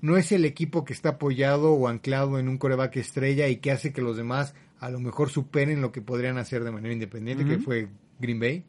No 0.01 0.17
es 0.17 0.33
el 0.33 0.47
equipo 0.47 0.85
que 0.85 0.95
está 0.95 1.11
apoyado 1.11 1.73
o 1.73 1.89
anclado 1.89 2.39
en 2.39 2.49
un 2.49 2.57
coreback 2.57 2.97
estrella 2.97 3.49
y 3.49 3.57
que 3.57 3.71
hace 3.71 3.93
que 3.93 4.01
los 4.01 4.17
demás 4.17 4.55
a 4.81 4.91
lo 4.91 5.01
mejor 5.01 5.29
superen 5.29 5.83
lo 5.83 5.93
que 5.93 6.01
podrían 6.01 6.39
hacer 6.39 6.65
de 6.65 6.71
manera 6.71 6.95
independiente, 6.95 7.45
que 7.45 7.59
fue 7.59 7.89
Green 8.19 8.41
Bay. 8.41 8.65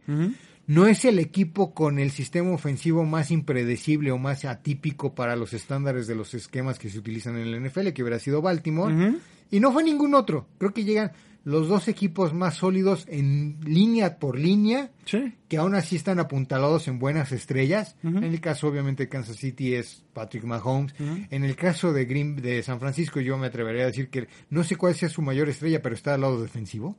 No 0.68 0.86
es 0.86 1.06
el 1.06 1.18
equipo 1.18 1.74
con 1.74 1.98
el 2.00 2.12
sistema 2.12 2.52
ofensivo 2.52 3.06
más 3.06 3.32
impredecible 3.32 4.12
o 4.12 4.18
más 4.18 4.46
atípico 4.46 5.16
para 5.16 5.36
los 5.36 5.54
estándares 5.54 6.06
de 6.06 6.16
los 6.16 6.34
esquemas 6.34 6.78
que 6.78 6.90
se 6.90 7.00
utilizan 7.00 7.38
en 7.38 7.48
el 7.48 7.66
NFL, 7.66 7.90
que 7.90 8.04
hubiera 8.04 8.20
sido 8.20 8.42
Baltimore. 8.42 9.16
Y 9.52 9.60
no 9.60 9.72
fue 9.72 9.84
ningún 9.84 10.14
otro. 10.14 10.48
Creo 10.58 10.74
que 10.74 10.84
llegan 10.84 11.12
los 11.46 11.68
dos 11.68 11.88
equipos 11.88 12.34
más 12.34 12.56
sólidos 12.58 13.06
en 13.10 13.58
línea 13.64 14.20
por 14.20 14.38
línea, 14.38 14.92
Sí. 15.06 15.34
que 15.48 15.58
aún 15.58 15.74
así 15.74 15.96
están 15.96 16.20
apuntalados 16.20 16.88
en 16.88 17.00
buenas 17.00 17.32
estrellas. 17.32 17.96
En 18.04 18.24
el 18.24 18.40
caso, 18.42 18.68
obviamente, 18.68 19.04
de 19.04 19.10
Kansas 19.10 19.38
City 19.38 19.74
es 19.76 20.04
Patrick 20.14 20.44
Mahomes. 20.44 20.94
En 21.00 21.44
el 21.44 21.56
caso 21.56 21.94
de 21.94 22.06
Green 22.06 22.36
de 22.36 22.62
San 22.62 22.80
Francisco, 22.80 23.20
yo 23.22 23.38
me 23.38 23.48
atrevería 23.48 23.84
a 23.84 23.88
decir 23.88 24.10
que 24.10 24.28
no 24.50 24.64
sé 24.64 24.76
cuál 24.76 24.96
sea 24.96 25.10
su 25.10 25.22
mayor 25.22 25.50
estrella, 25.50 25.82
pero 25.82 25.96
está 25.96 26.14
al 26.14 26.22
lado 26.22 26.42
defensivo. 26.42 26.98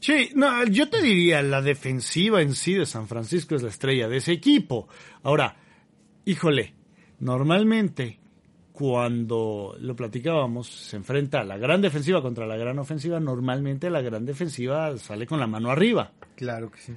Sí, 0.00 0.30
no, 0.34 0.64
yo 0.66 0.88
te 0.90 1.00
diría, 1.00 1.40
la 1.42 1.62
defensiva 1.62 2.42
en 2.42 2.54
sí 2.54 2.74
de 2.74 2.84
San 2.86 3.08
Francisco 3.08 3.54
es 3.54 3.62
la 3.62 3.70
estrella 3.70 4.08
de 4.08 4.18
ese 4.18 4.32
equipo. 4.32 4.88
Ahora, 5.22 5.56
híjole, 6.26 6.74
normalmente 7.20 8.18
cuando 8.74 9.76
lo 9.78 9.94
platicábamos, 9.94 10.66
se 10.66 10.96
enfrenta 10.96 11.44
la 11.44 11.56
gran 11.56 11.80
defensiva 11.80 12.20
contra 12.20 12.44
la 12.44 12.56
gran 12.56 12.76
ofensiva, 12.80 13.20
normalmente 13.20 13.88
la 13.88 14.00
gran 14.00 14.26
defensiva 14.26 14.98
sale 14.98 15.28
con 15.28 15.38
la 15.38 15.46
mano 15.46 15.70
arriba. 15.70 16.10
Claro 16.34 16.72
que 16.72 16.80
sí. 16.80 16.92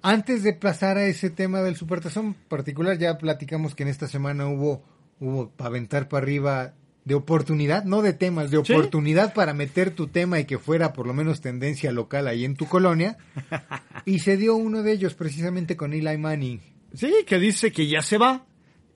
Antes 0.00 0.42
de 0.42 0.54
pasar 0.54 0.96
a 0.96 1.04
ese 1.04 1.28
tema 1.28 1.60
del 1.60 1.76
supertazón 1.76 2.32
particular, 2.32 2.96
ya 2.96 3.18
platicamos 3.18 3.74
que 3.74 3.82
en 3.82 3.90
esta 3.90 4.08
semana 4.08 4.46
hubo, 4.46 4.82
hubo 5.20 5.50
para 5.50 5.68
aventar 5.68 6.08
para 6.08 6.22
arriba 6.24 6.72
de 7.04 7.14
oportunidad, 7.14 7.84
no 7.84 8.00
de 8.00 8.14
temas, 8.14 8.50
de 8.50 8.64
Sí. 8.64 8.72
oportunidad 8.72 9.34
para 9.34 9.52
meter 9.52 9.90
tu 9.90 10.06
tema 10.06 10.40
y 10.40 10.46
que 10.46 10.58
fuera 10.58 10.94
por 10.94 11.06
lo 11.06 11.12
menos 11.12 11.42
tendencia 11.42 11.92
local 11.92 12.26
ahí 12.26 12.46
en 12.46 12.56
tu 12.56 12.64
colonia. 12.64 13.18
y 14.06 14.20
se 14.20 14.38
dio 14.38 14.56
uno 14.56 14.82
de 14.82 14.92
ellos 14.92 15.12
precisamente 15.12 15.76
con 15.76 15.92
Eli 15.92 16.16
Manning. 16.16 16.62
Sí, 16.94 17.12
que 17.26 17.38
dice 17.38 17.70
que 17.70 17.86
ya 17.86 18.00
se 18.00 18.16
va. 18.16 18.46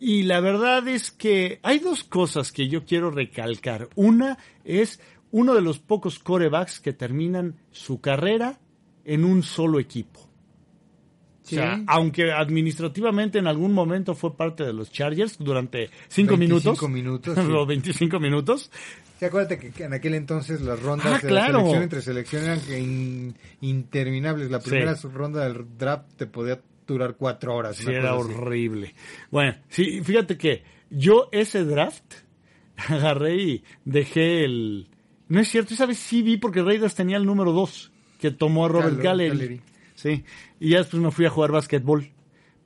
Y 0.00 0.22
la 0.24 0.40
verdad 0.40 0.86
es 0.88 1.10
que 1.10 1.58
hay 1.62 1.78
dos 1.80 2.04
cosas 2.04 2.52
que 2.52 2.68
yo 2.68 2.84
quiero 2.84 3.10
recalcar. 3.10 3.88
Una 3.96 4.38
es 4.64 5.00
uno 5.30 5.54
de 5.54 5.60
los 5.60 5.78
pocos 5.78 6.18
corebacks 6.18 6.80
que 6.80 6.92
terminan 6.92 7.56
su 7.72 8.00
carrera 8.00 8.60
en 9.04 9.24
un 9.24 9.42
solo 9.42 9.80
equipo. 9.80 10.20
Sí. 11.42 11.56
O 11.56 11.60
sea, 11.60 11.82
aunque 11.86 12.30
administrativamente 12.30 13.38
en 13.38 13.46
algún 13.46 13.72
momento 13.72 14.14
fue 14.14 14.36
parte 14.36 14.64
de 14.64 14.72
los 14.74 14.92
Chargers 14.92 15.36
durante 15.38 15.88
cinco 16.08 16.36
25 16.36 16.88
minutos. 16.88 16.90
minutos, 16.90 17.38
sí. 17.46 17.50
Los 17.50 17.66
25 17.66 18.20
minutos. 18.20 18.70
Sí, 19.18 19.24
acuérdate 19.24 19.58
que, 19.72 19.82
en 19.84 19.94
aquel 19.94 20.14
entonces 20.14 20.60
las 20.60 20.80
rondas 20.80 21.06
Ah, 21.14 21.18
de 21.22 21.28
claro. 21.28 21.52
la 21.54 21.58
selección 21.64 21.82
entre 21.82 22.02
selección 22.02 22.44
eran 22.44 22.60
in- 22.80 23.34
interminables. 23.62 24.50
La 24.50 24.60
Sí. 24.60 24.70
primera 24.70 24.94
ronda 25.12 25.48
del 25.48 25.66
draft 25.76 26.12
te 26.16 26.26
podía 26.26 26.60
durar 26.94 27.16
cuatro 27.16 27.54
horas. 27.54 27.76
Sí, 27.76 27.90
era 27.90 28.14
horrible. 28.14 28.94
Bueno, 29.30 29.54
sí, 29.68 30.00
fíjate 30.02 30.36
que 30.36 30.62
yo 30.90 31.28
ese 31.32 31.64
draft 31.64 32.14
agarré 32.88 33.36
y 33.36 33.64
dejé 33.84 34.44
el... 34.44 34.88
No 35.28 35.40
es 35.40 35.48
cierto, 35.48 35.74
esa 35.74 35.86
vez 35.86 35.98
sí 35.98 36.22
vi 36.22 36.36
porque 36.38 36.62
Raiders 36.62 36.94
tenía 36.94 37.16
el 37.18 37.26
número 37.26 37.52
2, 37.52 37.92
que 38.20 38.30
tomó 38.30 38.64
a 38.64 38.68
Robert 38.68 38.96
Gal- 38.96 39.02
Gallery. 39.02 39.36
Gallery. 39.38 39.60
Sí, 39.94 40.24
y 40.60 40.70
ya 40.70 40.78
después 40.78 41.02
me 41.02 41.10
fui 41.10 41.26
a 41.26 41.30
jugar 41.30 41.52
básquetbol. 41.52 42.08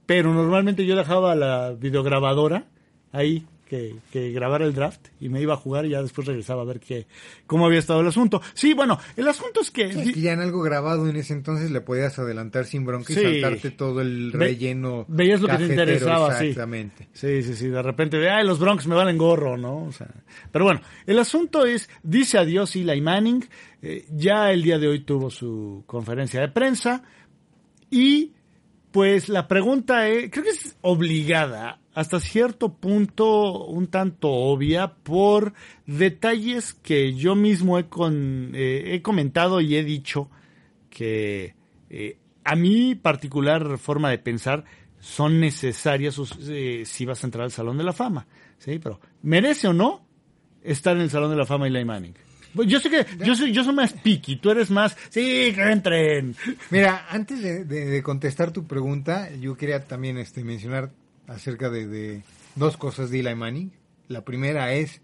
Pero 0.06 0.32
normalmente 0.34 0.84
yo 0.84 0.94
dejaba 0.96 1.34
la 1.34 1.72
videograbadora 1.72 2.66
ahí, 3.12 3.46
que, 3.72 3.94
que 4.12 4.32
grabara 4.32 4.66
el 4.66 4.74
draft, 4.74 5.08
y 5.18 5.30
me 5.30 5.40
iba 5.40 5.54
a 5.54 5.56
jugar 5.56 5.86
y 5.86 5.90
ya 5.90 6.02
después 6.02 6.26
regresaba 6.26 6.60
a 6.60 6.66
ver 6.66 6.78
qué, 6.78 7.06
cómo 7.46 7.64
había 7.64 7.78
estado 7.78 8.02
el 8.02 8.06
asunto. 8.06 8.42
Sí, 8.52 8.74
bueno, 8.74 8.98
el 9.16 9.26
asunto 9.26 9.62
es 9.62 9.70
que... 9.70 9.90
Sí, 9.90 10.00
es 10.00 10.12
que 10.12 10.20
ya 10.20 10.32
en 10.34 10.40
algo 10.40 10.60
grabado 10.60 11.08
en 11.08 11.16
ese 11.16 11.32
entonces 11.32 11.70
le 11.70 11.80
podías 11.80 12.18
adelantar 12.18 12.66
sin 12.66 12.84
bronca 12.84 13.14
y 13.14 13.16
Sí. 13.16 13.22
saltarte 13.22 13.70
todo 13.70 14.02
el 14.02 14.30
Ve- 14.32 14.38
relleno. 14.48 15.06
veías 15.08 15.40
lo 15.40 15.48
que 15.48 15.56
te 15.56 15.64
interesaba, 15.68 16.38
sí. 16.38 16.48
Exactamente. 16.48 17.08
Sí, 17.14 17.42
sí, 17.42 17.54
sí, 17.54 17.68
de 17.68 17.80
repente, 17.80 18.18
de, 18.18 18.28
ay, 18.28 18.46
los 18.46 18.58
Bronx 18.58 18.86
me 18.86 18.94
valen 18.94 19.16
gorro, 19.16 19.56
¿no? 19.56 19.84
O 19.84 19.92
sea, 19.92 20.08
pero 20.50 20.66
bueno, 20.66 20.82
el 21.06 21.18
asunto 21.18 21.64
es, 21.64 21.88
dice 22.02 22.36
adiós 22.36 22.76
Eli 22.76 23.00
Manning, 23.00 23.42
eh, 23.80 24.04
ya 24.10 24.52
el 24.52 24.62
día 24.62 24.78
de 24.78 24.88
hoy 24.88 25.00
tuvo 25.00 25.30
su 25.30 25.82
conferencia 25.86 26.42
de 26.42 26.48
prensa 26.48 27.02
y 27.90 28.32
pues 28.90 29.30
la 29.30 29.48
pregunta 29.48 30.08
es, 30.08 30.30
creo 30.30 30.44
que 30.44 30.50
es 30.50 30.76
obligada, 30.82 31.78
hasta 31.94 32.20
cierto 32.20 32.74
punto 32.74 33.64
un 33.66 33.86
tanto 33.88 34.30
obvia, 34.30 34.94
por 34.94 35.52
detalles 35.86 36.74
que 36.74 37.14
yo 37.14 37.34
mismo 37.34 37.78
he, 37.78 37.88
con, 37.88 38.52
eh, 38.54 38.94
he 38.94 39.02
comentado 39.02 39.60
y 39.60 39.76
he 39.76 39.84
dicho 39.84 40.30
que 40.90 41.54
eh, 41.90 42.16
a 42.44 42.56
mi 42.56 42.94
particular 42.94 43.78
forma 43.78 44.10
de 44.10 44.18
pensar 44.18 44.64
son 44.98 45.40
necesarias 45.40 46.16
eh, 46.48 46.82
si 46.86 47.04
vas 47.04 47.22
a 47.22 47.26
entrar 47.26 47.44
al 47.44 47.50
Salón 47.50 47.76
de 47.78 47.84
la 47.84 47.92
Fama. 47.92 48.26
¿sí? 48.58 48.78
Pero, 48.82 49.00
¿merece 49.22 49.68
o 49.68 49.72
no 49.72 50.06
estar 50.62 50.96
en 50.96 51.02
el 51.02 51.10
Salón 51.10 51.30
de 51.30 51.36
la 51.36 51.46
Fama 51.46 51.66
Eli 51.66 51.84
Manning? 51.84 52.14
Pues 52.54 52.68
Yo 52.68 52.78
sé 52.80 52.90
que 52.90 53.06
yo 53.24 53.34
soy, 53.34 53.50
yo 53.52 53.64
soy 53.64 53.74
más 53.74 53.94
picky, 53.94 54.36
tú 54.36 54.50
eres 54.50 54.70
más, 54.70 54.94
sí, 55.08 55.52
que 55.54 55.72
entren. 55.72 56.36
Mira, 56.70 57.06
antes 57.08 57.42
de, 57.42 57.64
de- 57.64 57.86
de 57.86 58.02
contestar 58.02 58.50
tu 58.52 58.66
pregunta, 58.66 59.30
yo 59.36 59.56
quería 59.56 59.84
también 59.86 60.18
este, 60.18 60.44
mencionar 60.44 60.90
acerca 61.26 61.70
de, 61.70 61.86
de 61.86 62.22
dos 62.56 62.76
cosas 62.76 63.10
de 63.10 63.20
Eli 63.20 63.34
Manning. 63.34 63.72
La 64.08 64.24
primera 64.24 64.72
es 64.74 65.00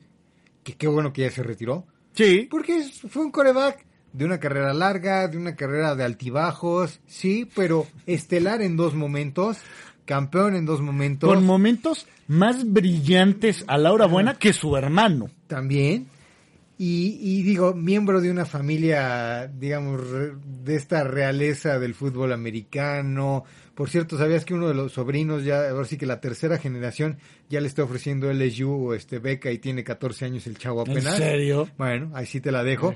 que 0.65 0.75
qué 0.75 0.87
bueno 0.87 1.13
que 1.13 1.23
ya 1.23 1.31
se 1.31 1.43
retiró. 1.43 1.87
Sí, 2.15 2.49
Porque 2.51 2.83
fue 3.09 3.25
un 3.25 3.31
coreback 3.31 3.87
de 4.13 4.25
una 4.25 4.41
carrera 4.41 4.73
larga, 4.75 5.29
de 5.29 5.37
una 5.39 5.55
carrera 5.55 5.95
de 5.95 6.05
altibajos, 6.05 7.01
sí, 7.07 7.49
pero 7.55 7.87
estelar 8.07 8.61
en 8.63 8.77
dos 8.77 8.95
momentos, 8.95 9.59
campeón 10.05 10.57
en 10.57 10.67
dos 10.67 10.81
momentos. 10.81 11.33
con 11.33 11.45
momentos 11.45 12.07
más 12.27 12.71
brillantes 12.73 13.65
a 13.69 13.79
la 13.79 13.93
hora 13.93 14.07
buena 14.07 14.35
que 14.35 14.53
su 14.53 14.77
hermano. 14.77 15.31
también. 15.47 16.07
Y, 16.81 17.19
y 17.21 17.43
digo, 17.43 17.75
miembro 17.75 18.21
de 18.21 18.31
una 18.31 18.47
familia, 18.47 19.49
digamos, 19.49 20.01
de 20.65 20.77
esta 20.77 21.03
realeza 21.03 21.79
del 21.81 21.93
fútbol 21.95 22.33
americano. 22.33 23.43
Por 23.75 23.91
cierto, 23.91 24.17
¿sabías 24.17 24.45
que 24.45 24.55
uno 24.55 24.69
de 24.69 24.75
los 24.75 24.93
sobrinos, 24.93 25.45
ya, 25.45 25.71
ahora 25.71 25.85
sí 25.87 25.97
que 25.97 26.07
la 26.07 26.21
tercera 26.21 26.57
generación, 26.59 27.19
ya 27.49 27.61
le 27.61 27.67
está 27.67 27.83
ofreciendo 27.83 28.31
LSU 28.33 28.93
este, 28.93 29.19
beca 29.19 29.51
y 29.51 29.59
tiene 29.59 29.83
14 29.83 30.25
años 30.27 30.47
el 30.47 30.57
chavo 30.57 30.85
¿En 30.87 30.93
apenas? 30.93 31.17
serio? 31.17 31.69
Bueno, 31.79 32.11
ahí 32.15 32.27
sí 32.27 32.41
te 32.41 32.53
la 32.53 32.63
dejo. 32.63 32.95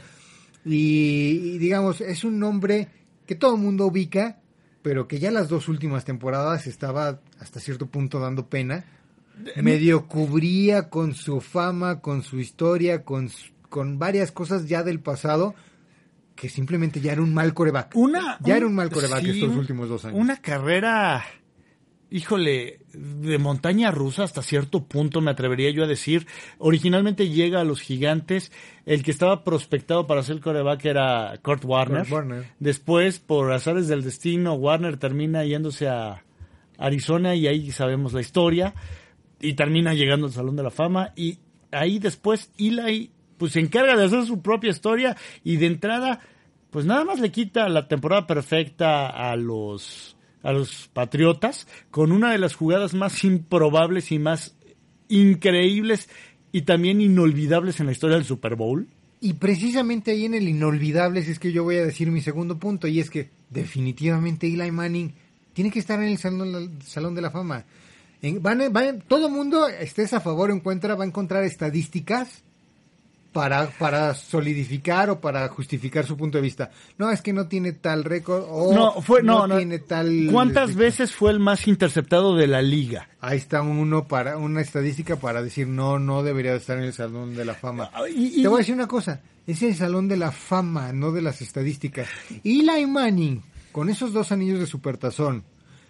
Y, 0.64 1.55
y 1.55 1.59
digamos, 1.59 2.01
es 2.01 2.23
un 2.25 2.38
nombre 2.38 2.88
que 3.27 3.35
todo 3.35 3.57
el 3.57 3.61
mundo 3.62 3.87
ubica, 3.87 4.38
pero 4.83 5.09
que 5.09 5.18
ya 5.18 5.31
las 5.33 5.49
dos 5.49 5.68
últimas 5.68 6.05
temporadas 6.05 6.66
estaba 6.68 7.21
hasta 7.40 7.59
cierto 7.61 7.87
punto 7.87 8.21
dando 8.21 8.47
pena. 8.49 8.85
Medio 9.61 10.07
cubría 10.07 10.88
con 10.88 11.14
su 11.14 11.40
fama, 11.40 12.01
con 12.01 12.23
su 12.23 12.38
historia, 12.38 13.03
con, 13.03 13.29
su- 13.29 13.52
con 13.73 13.99
varias 13.99 14.31
cosas 14.33 14.69
ya 14.69 14.83
del 14.83 15.01
pasado, 15.01 15.55
que 16.37 16.51
simplemente 16.51 17.01
ya 17.01 17.13
era 17.13 17.23
un 17.23 17.33
mal 17.33 17.55
coreback. 17.55 17.97
Una, 17.97 18.37
ya 18.41 18.59
era 18.59 18.67
un 18.67 18.75
mal 18.75 18.91
coreback 18.91 19.23
sí, 19.23 19.31
estos 19.31 19.57
últimos 19.57 19.89
dos 19.89 20.05
años. 20.05 20.21
Una 20.21 20.43
carrera, 20.43 21.25
híjole, 22.11 22.81
de 22.93 23.39
montaña 23.39 23.91
rusa 23.91 24.25
hasta 24.25 24.43
cierto 24.43 24.85
punto, 24.85 25.23
me 25.23 25.31
atrevería 25.31 25.71
yo 25.71 25.85
a 25.85 25.87
decir. 25.87 26.27
Originalmente 26.59 27.31
llega 27.31 27.63
a 27.63 27.65
los 27.65 27.81
gigantes. 27.81 28.53
El 28.85 29.03
que 29.03 29.11
estaba 29.11 29.43
prospectado 29.43 30.07
para 30.07 30.23
ser 30.23 30.41
coreback 30.41 30.85
era 30.85 31.33
Kurt 31.43 31.65
Warner. 31.65 32.03
Kurt 32.03 32.13
Warner. 32.13 32.45
Después, 32.61 33.21
por 33.21 33.53
azares 33.53 33.89
del 33.89 34.03
destino, 34.03 34.53
Warner 34.53 34.99
termina 34.99 35.47
yéndose 35.47 35.89
a 35.89 36.23
Arizona 36.77 37.35
y 37.35 37.47
ahí 37.47 37.73
sabemos 37.73 38.13
la 38.13 38.21
historia. 38.21 38.75
Y 39.41 39.55
termina 39.55 39.95
llegando 39.95 40.27
al 40.27 40.35
Salón 40.35 40.57
de 40.57 40.63
la 40.63 40.71
Fama. 40.71 41.15
Y 41.17 41.39
ahí 41.71 41.99
después 41.99 42.53
Eli 42.59 43.13
pues 43.43 43.55
se 43.55 43.59
encarga 43.59 43.97
de 43.97 44.05
hacer 44.05 44.25
su 44.25 44.41
propia 44.41 44.71
historia 44.71 45.17
y 45.43 45.57
de 45.57 45.67
entrada 45.67 46.21
pues 46.71 46.87
nada 46.87 47.05
más 47.05 47.19
le 47.19 47.33
quita 47.33 47.69
la 47.69 47.89
temporada 47.89 48.25
perfecta 48.25 49.09
a 49.09 49.35
los 49.35 50.17
a 50.45 50.53
los 50.53 50.89
Patriotas 50.93 51.67
con 51.91 52.13
una 52.13 52.31
de 52.31 52.39
las 52.39 52.55
jugadas 52.55 52.95
más 52.95 53.25
improbables 53.25 54.13
y 54.13 54.21
más 54.21 54.55
increíbles 55.09 56.09
y 56.53 56.63
también 56.63 57.01
inolvidables 57.01 57.81
en 57.81 57.87
la 57.87 57.93
historia 57.93 58.15
del 58.17 58.27
Super 58.27 58.55
Bowl. 58.55 58.87
Y 59.21 59.33
precisamente 59.33 60.13
ahí 60.13 60.25
en 60.25 60.35
el 60.35 60.49
inolvidable 60.49 61.25
si 61.25 61.33
es 61.33 61.41
que 61.41 61.51
yo 61.51 61.65
voy 61.65 61.79
a 61.79 61.85
decir 61.85 62.13
mi 62.13 62.21
segundo 62.21 62.61
punto, 62.61 62.87
y 62.87 63.01
es 63.01 63.11
que 63.11 63.31
definitivamente 63.51 64.47
Eli 64.47 64.71
Manning 64.71 65.15
tiene 65.53 65.73
que 65.73 65.81
estar 65.81 66.01
en 66.01 66.11
el 66.11 66.19
Salón, 66.19 67.15
de 67.17 67.23
la 67.23 67.33
Fama. 67.33 67.65
Van, 68.41 68.73
van- 68.73 69.03
todo 69.09 69.29
mundo, 69.29 69.67
estés 69.67 70.13
a 70.13 70.21
favor 70.21 70.51
o 70.51 70.53
en 70.53 70.61
va 70.61 71.03
a 71.03 71.07
encontrar 71.09 71.43
estadísticas 71.43 72.45
para, 73.33 73.68
para 73.79 74.14
solidificar 74.14 75.09
o 75.11 75.21
para 75.21 75.49
justificar 75.49 76.05
su 76.07 76.16
punto 76.16 76.38
de 76.38 76.42
vista. 76.42 76.71
No, 76.99 77.11
es 77.11 77.23
que 77.23 77.33
no 77.33 77.49
tiene 77.49 77.73
tal 77.73 78.05
récord 78.05 78.45
o 78.49 78.73
No, 78.75 79.01
fue, 79.03 79.23
no, 79.23 79.47
no. 79.47 79.57
tiene 79.57 79.79
tal... 79.79 80.29
¿Cuántas 80.31 80.75
veces 80.75 81.12
fue 81.12 81.31
el 81.31 81.40
más 81.40 81.66
interceptado 81.66 82.37
de 82.37 82.47
la 82.47 82.61
liga? 82.62 83.09
Ahí 83.21 83.38
está 83.38 83.62
uno 83.62 84.07
para 84.07 84.37
una 84.37 84.61
estadística 84.61 85.16
para 85.16 85.42
decir 85.42 85.66
no, 85.66 85.99
no 85.99 86.23
debería 86.23 86.55
estar 86.55 86.77
en 86.79 86.85
el 86.85 86.92
Salón 86.92 87.35
de 87.35 87.45
la 87.45 87.55
Fama. 87.55 87.90
Y- 88.14 88.40
y- 88.40 88.42
Te 88.42 88.49
voy 88.49 88.57
a 88.57 88.59
decir 88.61 88.75
una 88.75 88.88
cosa, 88.88 89.21
es 89.47 89.62
el 89.62 89.75
Salón 89.75 90.09
de 90.09 90.16
la 90.18 90.31
Fama, 90.33 90.92
no 90.92 91.11
de 91.12 91.23
las 91.23 91.40
estadísticas. 91.40 92.09
Eli 92.45 92.87
Manning, 92.87 93.42
con 93.73 93.88
esos 93.88 94.12
dos 94.12 94.31
anillos 94.33 94.61
de 94.61 94.66
supertazón, 94.66 95.45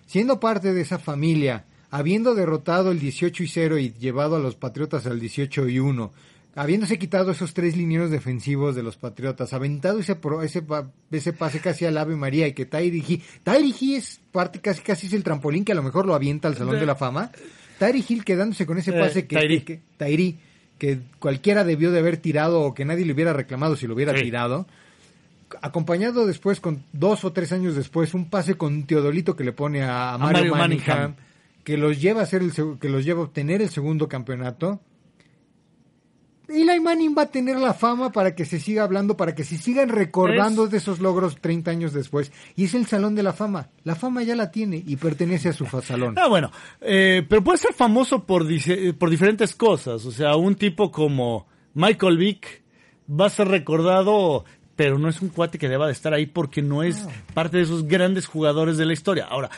siendo 0.07 0.39
parte 0.39 0.73
de 0.73 0.81
esa 0.83 0.99
familia, 0.99 1.65
habiendo 1.91 2.35
derrotado 2.35 2.91
el 2.93 2.99
18 3.01 3.43
y 3.43 3.49
0 3.49 3.79
y 3.79 3.93
llevado 3.99 4.37
a 4.37 4.39
los 4.39 4.55
Patriotas 4.55 5.07
al 5.07 5.19
18 5.21 5.69
y 5.69 5.79
1, 5.79 6.13
habiéndose 6.55 6.99
quitado 6.99 7.31
esos 7.33 7.55
tres 7.55 7.77
linieros 7.77 8.11
defensivos 8.11 8.75
de 8.75 8.83
los 8.83 8.97
Patriotas, 8.97 9.53
aventado 9.53 9.99
ese 10.01 10.17
pro- 10.17 10.43
ese, 10.43 10.63
ese 11.11 11.33
pase 11.33 11.61
casi 11.61 11.85
al 11.87 11.97
Ave 11.99 12.17
María 12.17 12.47
y 12.47 12.53
que 12.53 12.67
Tyree 12.67 13.03
Hill, 13.07 13.23
Hill 13.81 13.97
es 13.97 14.21
parte 14.33 14.61
casi 14.61 14.83
casi 14.83 15.07
es 15.07 15.13
el 15.15 15.23
trampolín 15.25 15.65
que 15.65 15.73
a 15.73 15.75
lo 15.75 15.83
mejor 15.83 16.07
lo 16.07 16.15
avienta 16.15 16.49
al 16.49 16.57
Salón 16.57 16.79
de 16.79 16.87
la 16.87 16.95
Fama. 16.97 17.31
Tyree 17.79 18.05
Hill 18.07 18.25
quedándose 18.25 18.67
con 18.67 18.79
ese 18.79 18.91
Eh, 18.91 19.01
pase 19.01 19.27
que, 19.27 19.37
Tyree. 19.37 19.65
que- 19.65 19.81
Tyree, 19.97 20.37
que 20.79 20.99
cualquiera 21.19 21.65
debió 21.65 21.91
de 21.91 21.99
haber 22.01 22.17
tirado 22.19 22.61
o 22.61 22.75
que 22.75 22.85
nadie 22.85 23.05
le 23.07 23.13
hubiera 23.13 23.33
reclamado 23.33 23.77
si 23.77 23.87
lo 23.87 23.95
hubiera 23.95 24.17
Sí. 24.17 24.25
tirado. 24.25 24.67
Acompañado 25.61 26.27
después, 26.27 26.61
con 26.61 26.83
dos 26.93 27.25
o 27.25 27.33
tres 27.33 27.53
años 27.53 27.77
después, 27.77 28.15
un 28.15 28.31
pase 28.31 28.55
con 28.55 28.85
Teodolito 28.85 29.37
que 29.37 29.45
le 29.45 29.53
pone 29.53 29.83
a, 29.83 30.17
Mario, 30.19 30.51
Mario 30.51 30.57
Manningham, 30.57 30.99
Manningham. 30.99 31.15
que 31.63 31.77
los 31.77 32.01
lleva 32.01 32.21
a 32.21 32.25
hacer 32.25 32.41
el, 32.43 32.53
que 32.81 32.89
los 32.89 33.05
lleva 33.05 33.21
a 33.21 33.25
obtener 33.25 33.61
el 33.63 33.69
segundo 33.69 34.09
campeonato. 34.09 34.81
Eli 36.55 36.81
Manning 36.81 37.15
va 37.17 37.23
a 37.23 37.27
tener 37.31 37.57
la 37.57 37.75
fama 37.75 38.13
para 38.13 38.35
que 38.35 38.45
se 38.45 38.61
siga 38.61 38.85
hablando, 38.85 39.17
para 39.17 39.35
que 39.35 39.45
se 39.45 39.57
sigan 39.59 39.89
recordando 39.89 40.65
Es- 40.65 40.71
de 40.71 40.77
esos 40.79 41.01
logros 41.01 41.37
30 41.41 41.71
años 41.71 41.93
después. 41.93 42.31
Y 42.57 42.65
es 42.65 42.75
el 42.75 42.87
Salón 42.87 43.15
de 43.15 43.23
la 43.23 43.33
Fama. 43.33 43.71
La 43.85 43.95
fama 43.95 44.23
ya 44.23 44.37
la 44.37 44.51
tiene 44.51 44.83
y 44.87 44.97
pertenece 44.97 45.49
a 45.49 45.53
su 45.53 45.67
salón. 45.67 46.15
Ah, 46.19 46.29
bueno, 46.29 46.51
eh, 46.81 47.25
pero 47.29 47.43
puede 47.43 47.59
ser 47.59 47.73
famoso 47.75 48.25
por, 48.25 48.47
dice- 48.47 48.93
por 48.95 49.11
diferentes 49.11 49.55
cosas. 49.55 50.05
O 50.07 50.11
sea, 50.13 50.37
un 50.37 50.55
tipo 50.55 50.91
como 50.91 51.47
Michael 51.75 52.19
Vick 52.19 52.63
va 53.11 53.27
a 53.27 53.31
ser 53.31 53.49
recordado, 53.49 54.45
pero 54.77 54.99
no 54.99 55.09
es 55.09 55.21
un 55.23 55.29
cuate 55.29 55.59
que 55.59 55.69
deba 55.69 55.87
de 55.87 55.93
estar 55.93 56.13
ahí 56.15 56.27
porque 56.27 56.63
no 56.63 56.83
es 56.83 57.07
parte 57.35 57.57
de 57.59 57.63
esos 57.65 57.87
grandes 57.87 58.27
jugadores 58.27 58.77
de 58.79 58.87
la 58.87 58.93
historia. 58.93 59.27
Ahora, 59.27 59.51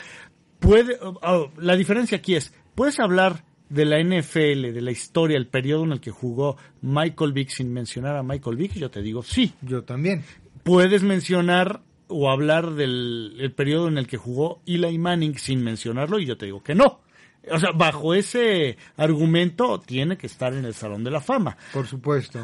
puede, 0.59 0.97
oh, 1.01 1.19
oh, 1.21 1.51
la 1.57 1.75
diferencia 1.75 2.17
aquí 2.17 2.35
es, 2.35 2.53
puedes 2.75 2.99
hablar 2.99 3.43
de 3.75 3.85
la 3.85 4.01
NFL, 4.01 4.73
de 4.73 4.81
la 4.81 4.91
historia, 4.91 5.37
el 5.37 5.47
periodo 5.47 5.83
en 5.83 5.91
el 5.91 5.99
que 5.99 6.11
jugó 6.11 6.55
Michael 6.81 7.33
Vick 7.33 7.49
sin 7.49 7.73
mencionar 7.73 8.15
a 8.15 8.23
Michael 8.23 8.55
Vick, 8.55 8.73
yo 8.73 8.89
te 8.89 9.01
digo 9.01 9.21
sí. 9.21 9.53
Yo 9.61 9.83
también. 9.83 10.23
Puedes 10.63 11.03
mencionar 11.03 11.81
o 12.07 12.29
hablar 12.29 12.71
del 12.71 13.35
el 13.39 13.51
periodo 13.51 13.87
en 13.89 13.97
el 13.97 14.07
que 14.07 14.17
jugó 14.17 14.61
Eli 14.65 14.97
Manning 14.97 15.37
sin 15.37 15.63
mencionarlo 15.63 16.19
y 16.19 16.25
yo 16.25 16.37
te 16.37 16.45
digo 16.45 16.63
que 16.63 16.73
no. 16.73 17.01
O 17.51 17.59
sea, 17.59 17.71
bajo 17.73 18.15
ese 18.15 18.77
argumento 18.97 19.79
tiene 19.79 20.17
que 20.17 20.25
estar 20.25 20.53
en 20.53 20.65
el 20.65 20.73
Salón 20.73 21.03
de 21.03 21.11
la 21.11 21.21
Fama. 21.21 21.57
Por 21.73 21.85
supuesto. 21.85 22.39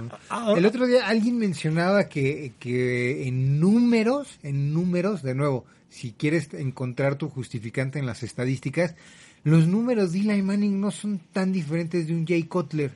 El 0.56 0.66
otro 0.66 0.86
día 0.86 1.08
alguien 1.08 1.38
mencionaba 1.38 2.08
que, 2.08 2.54
que 2.60 3.28
en 3.28 3.60
números, 3.60 4.38
en 4.44 4.74
números, 4.74 5.24
de 5.24 5.34
nuevo, 5.34 5.66
si 5.92 6.14
quieres 6.14 6.54
encontrar 6.54 7.18
tu 7.18 7.30
justificante 7.30 8.00
en 8.00 8.06
las 8.06 8.24
estadísticas, 8.24 8.96
los 9.44 9.68
números 9.68 10.14
de 10.14 10.20
Eli 10.20 10.42
Manning 10.42 10.80
no 10.80 10.90
son 10.90 11.20
tan 11.34 11.52
diferentes 11.52 12.08
de 12.08 12.14
un 12.14 12.26
Jay 12.26 12.44
Cutler. 12.44 12.92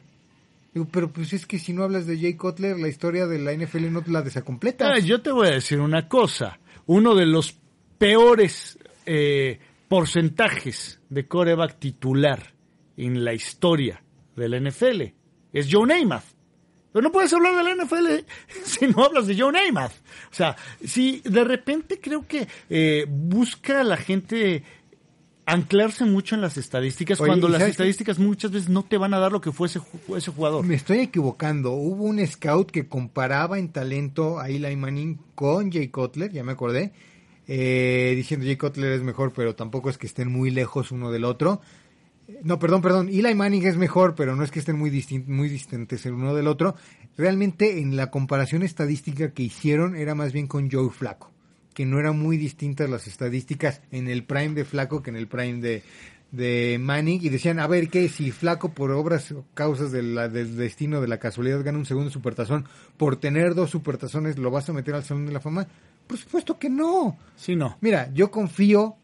Digo, 0.73 0.87
pero 0.89 1.11
pues 1.11 1.33
es 1.33 1.45
que 1.45 1.59
si 1.59 1.73
no 1.73 1.83
hablas 1.83 2.07
de 2.07 2.17
Jay 2.17 2.35
Cutler, 2.35 2.79
la 2.79 2.87
historia 2.87 3.27
de 3.27 3.39
la 3.39 3.53
NFL 3.53 3.91
no 3.91 4.01
la 4.07 4.21
desacompleta. 4.21 4.93
Ah, 4.93 4.99
yo 4.99 5.21
te 5.21 5.31
voy 5.31 5.49
a 5.49 5.51
decir 5.51 5.79
una 5.79 6.07
cosa. 6.07 6.59
Uno 6.85 7.15
de 7.15 7.25
los 7.25 7.57
peores 7.97 8.79
eh, 9.05 9.59
porcentajes 9.89 10.99
de 11.09 11.27
coreback 11.27 11.77
titular 11.77 12.53
en 12.95 13.25
la 13.25 13.33
historia 13.33 14.01
de 14.37 14.49
la 14.49 14.59
NFL 14.59 15.01
es 15.51 15.67
Joe 15.69 15.85
Namath. 15.85 16.34
Pero 16.95 17.03
no 17.03 17.11
puedes 17.11 17.33
hablar 17.33 17.57
de 17.57 17.63
la 17.75 17.83
NFL 17.83 18.25
si 18.63 18.87
no 18.87 19.03
hablas 19.03 19.27
de 19.27 19.37
Joe 19.37 19.51
Namath. 19.51 19.91
O 20.31 20.33
sea, 20.33 20.55
si 20.81 21.21
de 21.25 21.43
repente 21.43 21.99
creo 21.99 22.25
que 22.25 22.47
eh, 22.69 23.05
busca 23.09 23.83
la 23.83 23.97
gente 23.97 24.63
anclarse 25.45 26.05
mucho 26.05 26.35
en 26.35 26.41
las 26.41 26.55
estadísticas 26.55 27.19
Oye, 27.19 27.27
cuando 27.27 27.49
¿y 27.49 27.51
las 27.51 27.63
estadísticas 27.63 28.17
muchas 28.17 28.51
veces 28.51 28.69
no 28.69 28.83
te 28.83 28.97
van 28.97 29.13
a 29.13 29.19
dar 29.19 29.33
lo 29.33 29.41
que 29.41 29.51
fue 29.51 29.67
ese 29.67 29.81
jugador. 30.31 30.65
Me 30.65 30.75
estoy 30.75 30.99
equivocando. 30.99 31.73
Hubo 31.73 32.05
un 32.05 32.25
scout 32.25 32.71
que 32.71 32.87
comparaba 32.87 33.59
en 33.59 33.73
talento 33.73 34.39
a 34.39 34.47
Eli 34.47 34.77
Manning 34.77 35.19
con 35.35 35.73
Jay 35.73 35.89
Cutler, 35.89 36.31
ya 36.31 36.45
me 36.45 36.53
acordé, 36.53 36.93
eh, 37.45 38.13
diciendo 38.15 38.45
Jay 38.45 38.55
Cutler 38.55 38.93
es 38.93 39.01
mejor, 39.01 39.33
pero 39.33 39.53
tampoco 39.53 39.89
es 39.89 39.97
que 39.97 40.07
estén 40.07 40.31
muy 40.31 40.49
lejos 40.49 40.93
uno 40.93 41.11
del 41.11 41.25
otro. 41.25 41.59
No, 42.43 42.57
perdón, 42.59 42.81
perdón. 42.81 43.09
Eli 43.09 43.35
Manning 43.35 43.65
es 43.67 43.77
mejor, 43.77 44.15
pero 44.15 44.35
no 44.35 44.43
es 44.43 44.51
que 44.51 44.59
estén 44.59 44.77
muy, 44.77 44.89
distin- 44.89 45.25
muy 45.27 45.47
distantes 45.49 46.05
el 46.05 46.13
uno 46.13 46.33
del 46.33 46.47
otro. 46.47 46.75
Realmente 47.17 47.79
en 47.79 47.95
la 47.95 48.09
comparación 48.11 48.63
estadística 48.63 49.31
que 49.31 49.43
hicieron 49.43 49.95
era 49.95 50.15
más 50.15 50.33
bien 50.33 50.47
con 50.47 50.69
Joe 50.71 50.89
Flaco, 50.89 51.31
que 51.73 51.85
no 51.85 51.99
eran 51.99 52.17
muy 52.19 52.37
distintas 52.37 52.89
las 52.89 53.07
estadísticas 53.07 53.81
en 53.91 54.07
el 54.07 54.23
prime 54.23 54.55
de 54.55 54.65
Flaco 54.65 55.03
que 55.03 55.11
en 55.11 55.15
el 55.17 55.27
prime 55.27 55.61
de, 55.61 55.83
de 56.31 56.77
Manning 56.81 57.19
y 57.23 57.29
decían, 57.29 57.59
a 57.59 57.67
ver, 57.67 57.89
¿qué? 57.89 58.09
Si 58.09 58.31
Flaco 58.31 58.69
por 58.69 58.91
obras 58.91 59.31
o 59.31 59.45
causas 59.53 59.91
de 59.91 60.01
la- 60.03 60.27
del 60.27 60.57
destino, 60.57 61.01
de 61.01 61.07
la 61.07 61.19
casualidad, 61.19 61.63
gana 61.63 61.77
un 61.77 61.85
segundo 61.85 62.09
supertazón, 62.09 62.65
por 62.97 63.17
tener 63.17 63.53
dos 63.55 63.69
supertazones, 63.69 64.37
¿lo 64.39 64.49
vas 64.51 64.67
a 64.69 64.73
meter 64.73 64.95
al 64.95 65.03
Salón 65.03 65.27
de 65.27 65.31
la 65.31 65.39
Fama? 65.39 65.67
Por 66.07 66.17
supuesto 66.17 66.57
que 66.59 66.69
no. 66.69 67.17
Sí, 67.35 67.55
no. 67.55 67.77
Mira, 67.81 68.11
yo 68.13 68.29
confío 68.31 68.95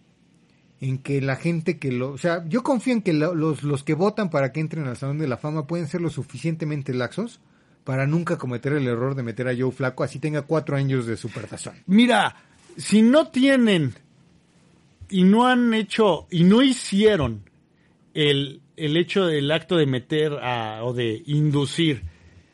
en 0.82 0.98
que 0.98 1.22
la 1.22 1.36
gente 1.38 1.78
que 1.78 1.92
lo... 1.92 2.12
O 2.12 2.18
sea, 2.18 2.44
yo 2.50 2.64
confío 2.64 2.94
en 2.94 3.02
que 3.02 3.14
lo- 3.14 3.36
los, 3.36 3.64
los 3.64 3.84
que 3.84 3.94
votan 3.94 4.30
para 4.30 4.52
que 4.52 4.60
entren 4.60 4.88
al 4.88 4.98
Salón 4.98 5.20
de 5.20 5.28
la 5.28 5.38
Fama 5.38 5.68
pueden 5.68 5.88
ser 5.88 6.02
lo 6.02 6.10
suficientemente 6.10 6.94
laxos 6.94 7.40
para 7.84 8.06
nunca 8.08 8.38
cometer 8.38 8.74
el 8.74 8.88
error 8.88 9.16
de 9.16 9.24
meter 9.24 9.48
a 9.48 9.56
Joe 9.58 9.72
Flaco 9.72 10.04
así 10.04 10.20
tenga 10.20 10.42
cuatro 10.44 10.76
años 10.76 11.06
de 11.06 11.18
supertazón. 11.18 11.76
Mira, 11.86 12.36
si 12.78 13.02
no 13.02 13.28
tienen 13.30 13.94
y 15.10 15.24
no 15.24 15.48
han 15.48 15.74
hecho 15.74 16.28
y 16.32 16.44
no 16.44 16.62
hicieron 16.62 17.44
el, 18.14 18.62
el 18.76 18.98
hecho 18.98 19.26
del 19.26 19.52
acto 19.52 19.78
de 19.78 19.86
meter 19.86 20.34
a, 20.42 20.84
o 20.84 20.94
de 20.94 21.22
inducir 21.28 22.04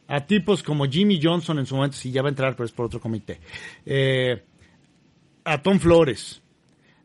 a 0.07 0.25
tipos 0.25 0.63
como 0.63 0.85
Jimmy 0.85 1.19
Johnson 1.21 1.59
en 1.59 1.65
su 1.65 1.75
momento, 1.75 1.97
si 1.97 2.11
ya 2.11 2.21
va 2.21 2.29
a 2.29 2.31
entrar, 2.31 2.55
pero 2.55 2.65
es 2.65 2.71
por 2.71 2.85
otro 2.85 2.99
comité, 3.01 3.39
eh, 3.85 4.41
a 5.43 5.61
Tom 5.61 5.79
Flores, 5.79 6.41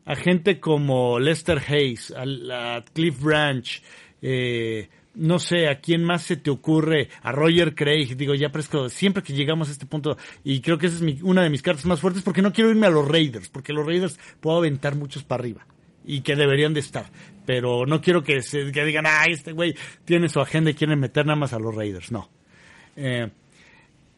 a 0.05 0.15
gente 0.15 0.59
como 0.59 1.19
Lester 1.19 1.61
Hayes, 1.65 2.13
a, 2.15 2.83
Cliff 2.93 3.21
Branch, 3.21 3.81
eh, 4.21 4.89
no 5.15 5.39
sé, 5.39 5.67
a 5.67 5.79
quién 5.79 6.03
más 6.03 6.23
se 6.23 6.37
te 6.37 6.49
ocurre, 6.49 7.09
a 7.21 7.31
Roger 7.31 7.75
Craig, 7.75 8.15
digo, 8.15 8.33
ya 8.33 8.49
presco, 8.49 8.89
siempre 8.89 9.23
que 9.23 9.33
llegamos 9.33 9.69
a 9.69 9.71
este 9.71 9.85
punto, 9.85 10.17
y 10.43 10.61
creo 10.61 10.77
que 10.77 10.87
esa 10.87 11.05
es 11.05 11.21
una 11.21 11.43
de 11.43 11.49
mis 11.49 11.61
cartas 11.61 11.85
más 11.85 11.99
fuertes, 11.99 12.23
porque 12.23 12.41
no 12.41 12.51
quiero 12.51 12.69
irme 12.69 12.87
a 12.87 12.89
los 12.91 13.07
Raiders, 13.07 13.49
porque 13.49 13.73
los 13.73 13.85
Raiders 13.85 14.19
puedo 14.39 14.57
aventar 14.57 14.95
muchos 14.95 15.23
para 15.23 15.41
arriba, 15.41 15.65
y 16.05 16.21
que 16.21 16.35
deberían 16.35 16.73
de 16.73 16.79
estar, 16.79 17.05
pero 17.45 17.85
no 17.85 18.01
quiero 18.01 18.23
que, 18.23 18.41
se, 18.41 18.65
digan, 18.65 19.05
ah, 19.05 19.25
este 19.29 19.51
güey 19.51 19.75
tiene 20.03 20.29
su 20.29 20.39
agenda 20.39 20.71
y 20.71 20.75
quieren 20.75 20.99
meter 20.99 21.25
nada 21.25 21.37
más 21.39 21.53
a 21.53 21.59
los 21.59 21.75
Raiders, 21.75 22.11
no. 22.11 22.29
Eh, 22.95 23.29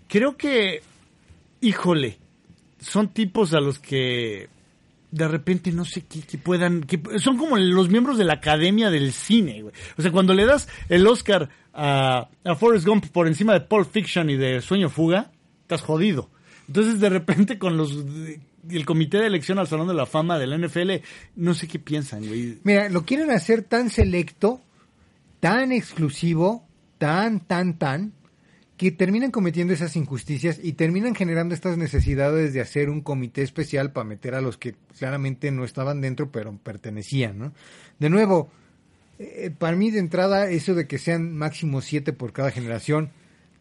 creo 0.08 0.38
que, 0.38 0.82
híjole, 1.62 2.18
son 2.80 3.10
tipos 3.10 3.54
a 3.54 3.60
los 3.60 3.80
que 3.80 4.48
de 5.16 5.28
repente 5.30 5.72
no 5.72 5.86
sé 5.86 6.04
qué, 6.06 6.38
puedan, 6.38 6.82
que 6.82 7.00
son 7.20 7.38
como 7.38 7.58
los 7.58 7.90
miembros 7.90 8.18
de 8.18 8.26
la 8.26 8.34
academia 8.34 8.90
del 8.90 9.14
cine, 9.14 9.62
güey. 9.62 9.74
O 9.98 10.02
sea, 10.02 10.12
cuando 10.12 10.34
le 10.34 10.46
das 10.46 10.68
el 10.90 11.08
Oscar 11.08 11.50
a, 11.74 12.28
a 12.44 12.56
Forrest 12.56 12.86
Gump 12.86 13.06
por 13.08 13.28
encima 13.28 13.54
de 13.54 13.62
Pulp 13.62 13.90
Fiction 13.90 14.30
y 14.30 14.36
de 14.36 14.62
Sueño 14.62 14.90
Fuga, 14.90 15.32
estás 15.62 15.82
jodido. 15.82 16.30
Entonces, 16.68 17.00
de 17.00 17.10
repente, 17.10 17.58
con 17.58 17.78
los 17.78 17.98
el 18.70 18.86
comité 18.86 19.20
de 19.20 19.28
elección 19.28 19.60
al 19.60 19.68
Salón 19.68 19.88
de 19.88 19.94
la 19.94 20.06
Fama 20.06 20.38
de 20.38 20.48
la 20.48 20.58
NFL, 20.58 20.92
no 21.36 21.54
sé 21.54 21.68
qué 21.68 21.80
piensan, 21.80 22.26
güey. 22.26 22.58
Mira, 22.64 22.90
lo 22.90 23.06
quieren 23.06 23.32
hacer 23.32 23.62
tan 23.62 23.90
selecto, 23.90 24.60
tan 25.40 25.72
exclusivo, 25.72 26.68
tan, 26.98 27.40
tan, 27.40 27.78
tan, 27.78 28.14
que 28.78 28.92
terminan 28.92 29.32
cometiendo 29.32 29.74
esas 29.74 29.96
injusticias 29.96 30.60
y 30.62 30.74
terminan 30.74 31.16
generando 31.16 31.56
estas 31.56 31.78
necesidades 31.78 32.54
de 32.54 32.60
hacer 32.62 32.90
un 32.90 33.02
comité 33.02 33.42
especial 33.42 33.92
para 33.94 34.04
meter 34.04 34.36
a 34.36 34.42
los 34.42 34.58
que 34.58 34.76
claramente 34.98 35.50
no 35.52 35.64
estaban 35.64 36.02
dentro, 36.02 36.30
pero 36.32 36.58
pertenecían, 36.58 37.38
¿no? 37.40 37.54
De 38.00 38.10
nuevo, 38.10 38.52
eh, 39.18 39.50
para 39.58 39.78
mí 39.78 39.92
de 39.92 40.00
entrada, 40.00 40.50
eso 40.50 40.76
de 40.76 40.88
que 40.88 40.98
sean 40.98 41.34
máximo 41.38 41.80
siete 41.82 42.12
por 42.12 42.34
cada 42.34 42.52
generación, 42.52 43.12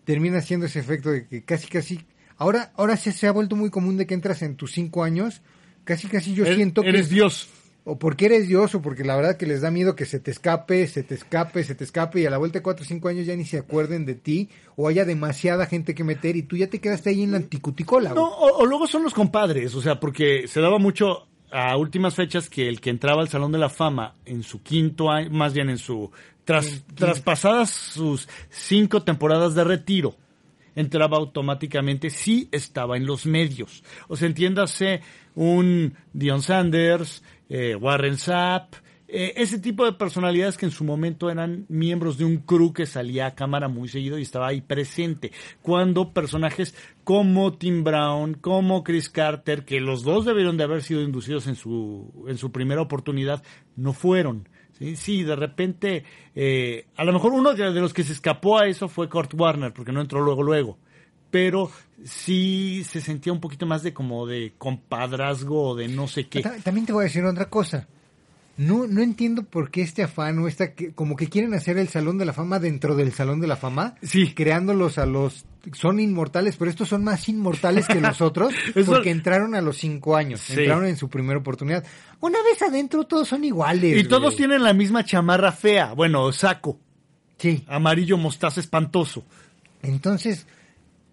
termina 0.05 0.40
siendo 0.40 0.66
ese 0.66 0.81
efecto 0.81 1.11
de 1.12 1.27
que 1.29 1.42
casi, 1.44 1.68
casi, 1.68 2.00
ahora, 2.37 2.72
ahora 2.77 2.96
se, 2.96 3.12
se 3.12 3.29
ha 3.29 3.33
vuelto 3.33 3.55
muy 3.55 3.70
común 3.70 3.96
de 3.96 4.07
que 4.07 4.14
entras 4.14 4.42
en 4.42 4.57
tus 4.57 4.72
cinco 4.72 5.05
años, 5.05 5.42
casi, 5.85 6.09
casi 6.09 6.35
yo 6.35 6.44
Eres- 6.44 6.57
siento 6.57 6.83
que 6.83 6.88
eres 6.88 7.03
es- 7.03 7.11
Dios. 7.11 7.48
O 7.84 7.98
porque 7.98 8.26
eres 8.26 8.48
Dios 8.48 8.74
o 8.74 8.82
porque 8.82 9.04
la 9.04 9.14
verdad 9.14 9.36
que 9.36 9.46
les 9.46 9.60
da 9.60 9.70
miedo 9.70 9.94
que 9.94 10.06
se 10.06 10.18
te 10.18 10.30
escape, 10.30 10.86
se 10.86 11.02
te 11.02 11.14
escape, 11.14 11.62
se 11.64 11.74
te 11.74 11.84
escape 11.84 12.20
y 12.20 12.26
a 12.26 12.30
la 12.30 12.38
vuelta 12.38 12.58
de 12.58 12.62
cuatro 12.62 12.84
o 12.84 12.88
cinco 12.88 13.08
años 13.08 13.26
ya 13.26 13.36
ni 13.36 13.44
se 13.44 13.58
acuerden 13.58 14.06
de 14.06 14.14
ti 14.14 14.48
o 14.76 14.88
haya 14.88 15.04
demasiada 15.04 15.66
gente 15.66 15.94
que 15.94 16.02
meter 16.02 16.36
y 16.36 16.42
tú 16.42 16.56
ya 16.56 16.68
te 16.68 16.80
quedaste 16.80 17.10
ahí 17.10 17.22
en 17.22 17.32
la 17.32 17.36
anticuticola. 17.36 18.14
No, 18.14 18.24
o, 18.26 18.58
o 18.58 18.66
luego 18.66 18.86
son 18.86 19.02
los 19.02 19.14
compadres, 19.14 19.74
o 19.74 19.82
sea, 19.82 20.00
porque 20.00 20.48
se 20.48 20.60
daba 20.60 20.78
mucho 20.78 21.26
a 21.50 21.76
últimas 21.76 22.14
fechas 22.14 22.50
que 22.50 22.68
el 22.68 22.80
que 22.80 22.90
entraba 22.90 23.22
al 23.22 23.28
Salón 23.28 23.52
de 23.52 23.58
la 23.58 23.68
Fama 23.68 24.16
en 24.24 24.42
su 24.42 24.62
quinto 24.62 25.10
año, 25.10 25.30
más 25.30 25.54
bien 25.54 25.70
en 25.70 25.78
su, 25.78 26.10
tras, 26.44 26.84
traspasadas 26.94 27.70
sus 27.70 28.28
cinco 28.50 29.04
temporadas 29.04 29.54
de 29.54 29.62
retiro, 29.62 30.16
entraba 30.74 31.16
automáticamente 31.16 32.10
si 32.10 32.48
estaba 32.50 32.96
en 32.96 33.06
los 33.06 33.26
medios. 33.26 33.84
O 34.08 34.16
sea, 34.16 34.26
entiéndase 34.26 35.00
un 35.34 35.94
Dion 36.12 36.42
Sanders, 36.42 37.22
eh, 37.48 37.74
Warren 37.74 38.16
Sapp, 38.16 38.74
eh, 39.07 39.35
ese 39.37 39.59
tipo 39.59 39.85
de 39.85 39.92
personalidades 39.92 40.57
que 40.57 40.66
en 40.66 40.72
su 40.72 40.83
momento 40.83 41.30
eran 41.30 41.66
miembros 41.68 42.18
de 42.18 42.24
un 42.24 42.38
crew 42.38 42.72
que 42.72 42.87
salía 42.87 43.26
a 43.26 43.35
cámara 43.35 43.68
muy 43.68 43.88
seguido 43.88 44.18
y 44.18 44.22
estaba 44.22 44.48
ahí 44.48 44.61
presente. 44.61 45.30
Cuando 45.62 46.12
personajes 46.12 46.74
como 47.04 47.52
Tim 47.52 47.85
Brown, 47.85 48.35
como 48.35 48.83
Chris 48.83 49.11
Carter, 49.11 49.64
que 49.64 49.80
los 49.80 50.02
dos 50.02 50.24
debieron 50.24 50.57
de 50.57 50.64
haber 50.64 50.83
sido 50.83 51.02
inducidos 51.02 51.46
en 51.46 51.54
su, 51.54 52.24
en 52.26 52.38
su 52.38 52.50
primera 52.50 52.80
oportunidad, 52.80 53.44
no 53.76 53.92
fueron. 53.92 54.48
Sí, 54.78 54.96
sí, 54.96 55.22
de 55.22 55.37
repente, 55.37 56.04
eh, 56.35 56.87
a 56.96 57.04
lo 57.04 57.12
mejor 57.12 57.35
uno 57.35 57.54
de 57.54 57.80
los 57.80 57.94
que 57.94 58.02
se 58.02 58.12
escapó 58.12 58.59
a 58.59 58.66
eso 58.66 58.88
fue 58.88 59.09
Kurt 59.09 59.33
Warner, 59.35 59.72
porque 59.72 59.92
no 59.92 60.00
entró 60.00 60.20
luego, 60.20 60.42
luego. 60.42 60.78
Pero 61.34 61.68
sí 62.04 62.84
se 62.88 63.00
sentía 63.00 63.32
un 63.32 63.40
poquito 63.40 63.66
más 63.66 63.82
de 63.82 63.92
como 63.92 64.24
de 64.24 64.52
compadrazgo 64.56 65.70
o 65.70 65.74
de 65.74 65.88
no 65.88 66.06
sé 66.06 66.28
qué. 66.28 66.42
También 66.62 66.86
te 66.86 66.92
voy 66.92 67.00
a 67.02 67.04
decir 67.08 67.24
otra 67.24 67.46
cosa. 67.50 67.88
No, 68.56 68.86
no 68.86 69.02
entiendo 69.02 69.42
por 69.42 69.72
qué 69.72 69.82
este 69.82 70.04
afán 70.04 70.38
o 70.38 70.46
esta 70.46 70.74
que 70.74 70.92
como 70.92 71.16
que 71.16 71.28
quieren 71.28 71.52
hacer 71.54 71.76
el 71.76 71.88
Salón 71.88 72.18
de 72.18 72.24
la 72.24 72.32
Fama 72.32 72.60
dentro 72.60 72.94
del 72.94 73.12
Salón 73.12 73.40
de 73.40 73.48
la 73.48 73.56
Fama, 73.56 73.96
sí. 74.00 74.32
creándolos 74.32 74.96
a 74.98 75.06
los 75.06 75.44
son 75.72 75.98
inmortales, 75.98 76.56
pero 76.56 76.70
estos 76.70 76.88
son 76.88 77.02
más 77.02 77.28
inmortales 77.28 77.88
que 77.88 78.00
los 78.00 78.20
otros 78.20 78.54
porque 78.86 79.10
entraron 79.10 79.56
a 79.56 79.60
los 79.60 79.76
cinco 79.78 80.14
años, 80.14 80.38
Sí. 80.38 80.52
entraron 80.52 80.86
en 80.86 80.96
su 80.96 81.08
primera 81.08 81.40
oportunidad. 81.40 81.84
Una 82.20 82.40
vez 82.44 82.62
adentro 82.62 83.08
todos 83.08 83.26
son 83.26 83.42
iguales. 83.42 83.98
Y 84.00 84.04
todos 84.04 84.22
güey. 84.22 84.36
tienen 84.36 84.62
la 84.62 84.72
misma 84.72 85.04
chamarra 85.04 85.50
fea, 85.50 85.94
bueno, 85.94 86.30
saco, 86.30 86.78
Sí. 87.38 87.64
amarillo 87.66 88.18
mostaza 88.18 88.60
espantoso. 88.60 89.24
Entonces, 89.82 90.46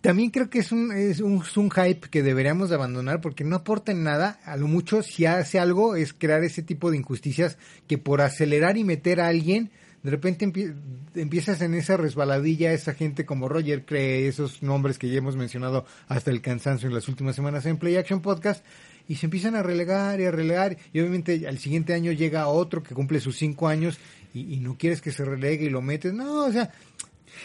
también 0.01 0.31
creo 0.31 0.49
que 0.49 0.59
es 0.59 0.71
un, 0.71 0.91
es 0.91 1.21
un, 1.21 1.71
hype 1.71 2.09
que 2.09 2.23
deberíamos 2.23 2.69
de 2.69 2.75
abandonar 2.75 3.21
porque 3.21 3.43
no 3.43 3.55
aporta 3.55 3.91
en 3.91 4.03
nada. 4.03 4.39
A 4.45 4.57
lo 4.57 4.67
mucho, 4.67 5.03
si 5.03 5.25
hace 5.25 5.59
algo, 5.59 5.95
es 5.95 6.13
crear 6.13 6.43
ese 6.43 6.63
tipo 6.63 6.89
de 6.91 6.97
injusticias 6.97 7.57
que 7.87 7.97
por 7.97 8.21
acelerar 8.21 8.77
y 8.77 8.83
meter 8.83 9.21
a 9.21 9.27
alguien, 9.27 9.69
de 10.01 10.09
repente 10.09 10.47
empie- 10.47 10.73
empiezas 11.13 11.61
en 11.61 11.75
esa 11.75 11.97
resbaladilla, 11.97 12.73
esa 12.73 12.95
gente 12.95 13.25
como 13.25 13.47
Roger 13.47 13.85
Cray, 13.85 14.23
esos 14.23 14.63
nombres 14.63 14.97
que 14.97 15.09
ya 15.09 15.19
hemos 15.19 15.35
mencionado 15.35 15.85
hasta 16.07 16.31
el 16.31 16.41
cansancio 16.41 16.87
en 16.87 16.95
las 16.95 17.07
últimas 17.07 17.35
semanas 17.35 17.67
en 17.67 17.77
Play 17.77 17.95
Action 17.97 18.21
Podcast, 18.21 18.65
y 19.07 19.15
se 19.15 19.27
empiezan 19.27 19.55
a 19.55 19.61
relegar 19.63 20.19
y 20.19 20.25
a 20.25 20.31
relegar, 20.31 20.77
y 20.93 20.99
obviamente 20.99 21.47
al 21.47 21.59
siguiente 21.59 21.93
año 21.93 22.11
llega 22.11 22.47
otro 22.47 22.81
que 22.81 22.95
cumple 22.95 23.19
sus 23.19 23.37
cinco 23.37 23.67
años 23.67 23.99
y, 24.33 24.53
y 24.55 24.59
no 24.59 24.77
quieres 24.77 25.01
que 25.01 25.11
se 25.11 25.25
relegue 25.25 25.65
y 25.65 25.69
lo 25.69 25.81
metes. 25.81 26.13
No, 26.13 26.45
o 26.45 26.51
sea, 26.51 26.71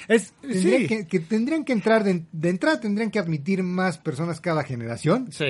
Es, 0.09 0.33
Tendría 0.40 0.79
sí, 0.79 0.87
que, 0.87 1.07
que 1.07 1.20
tendrían 1.20 1.64
que 1.64 1.72
entrar 1.72 2.05
de, 2.05 2.25
de 2.33 2.49
entrada 2.49 2.81
tendrían 2.81 3.11
que 3.11 3.18
admitir 3.18 3.62
más 3.62 3.99
personas 3.99 4.40
cada 4.40 4.64
generación 4.64 5.33
sí. 5.33 5.46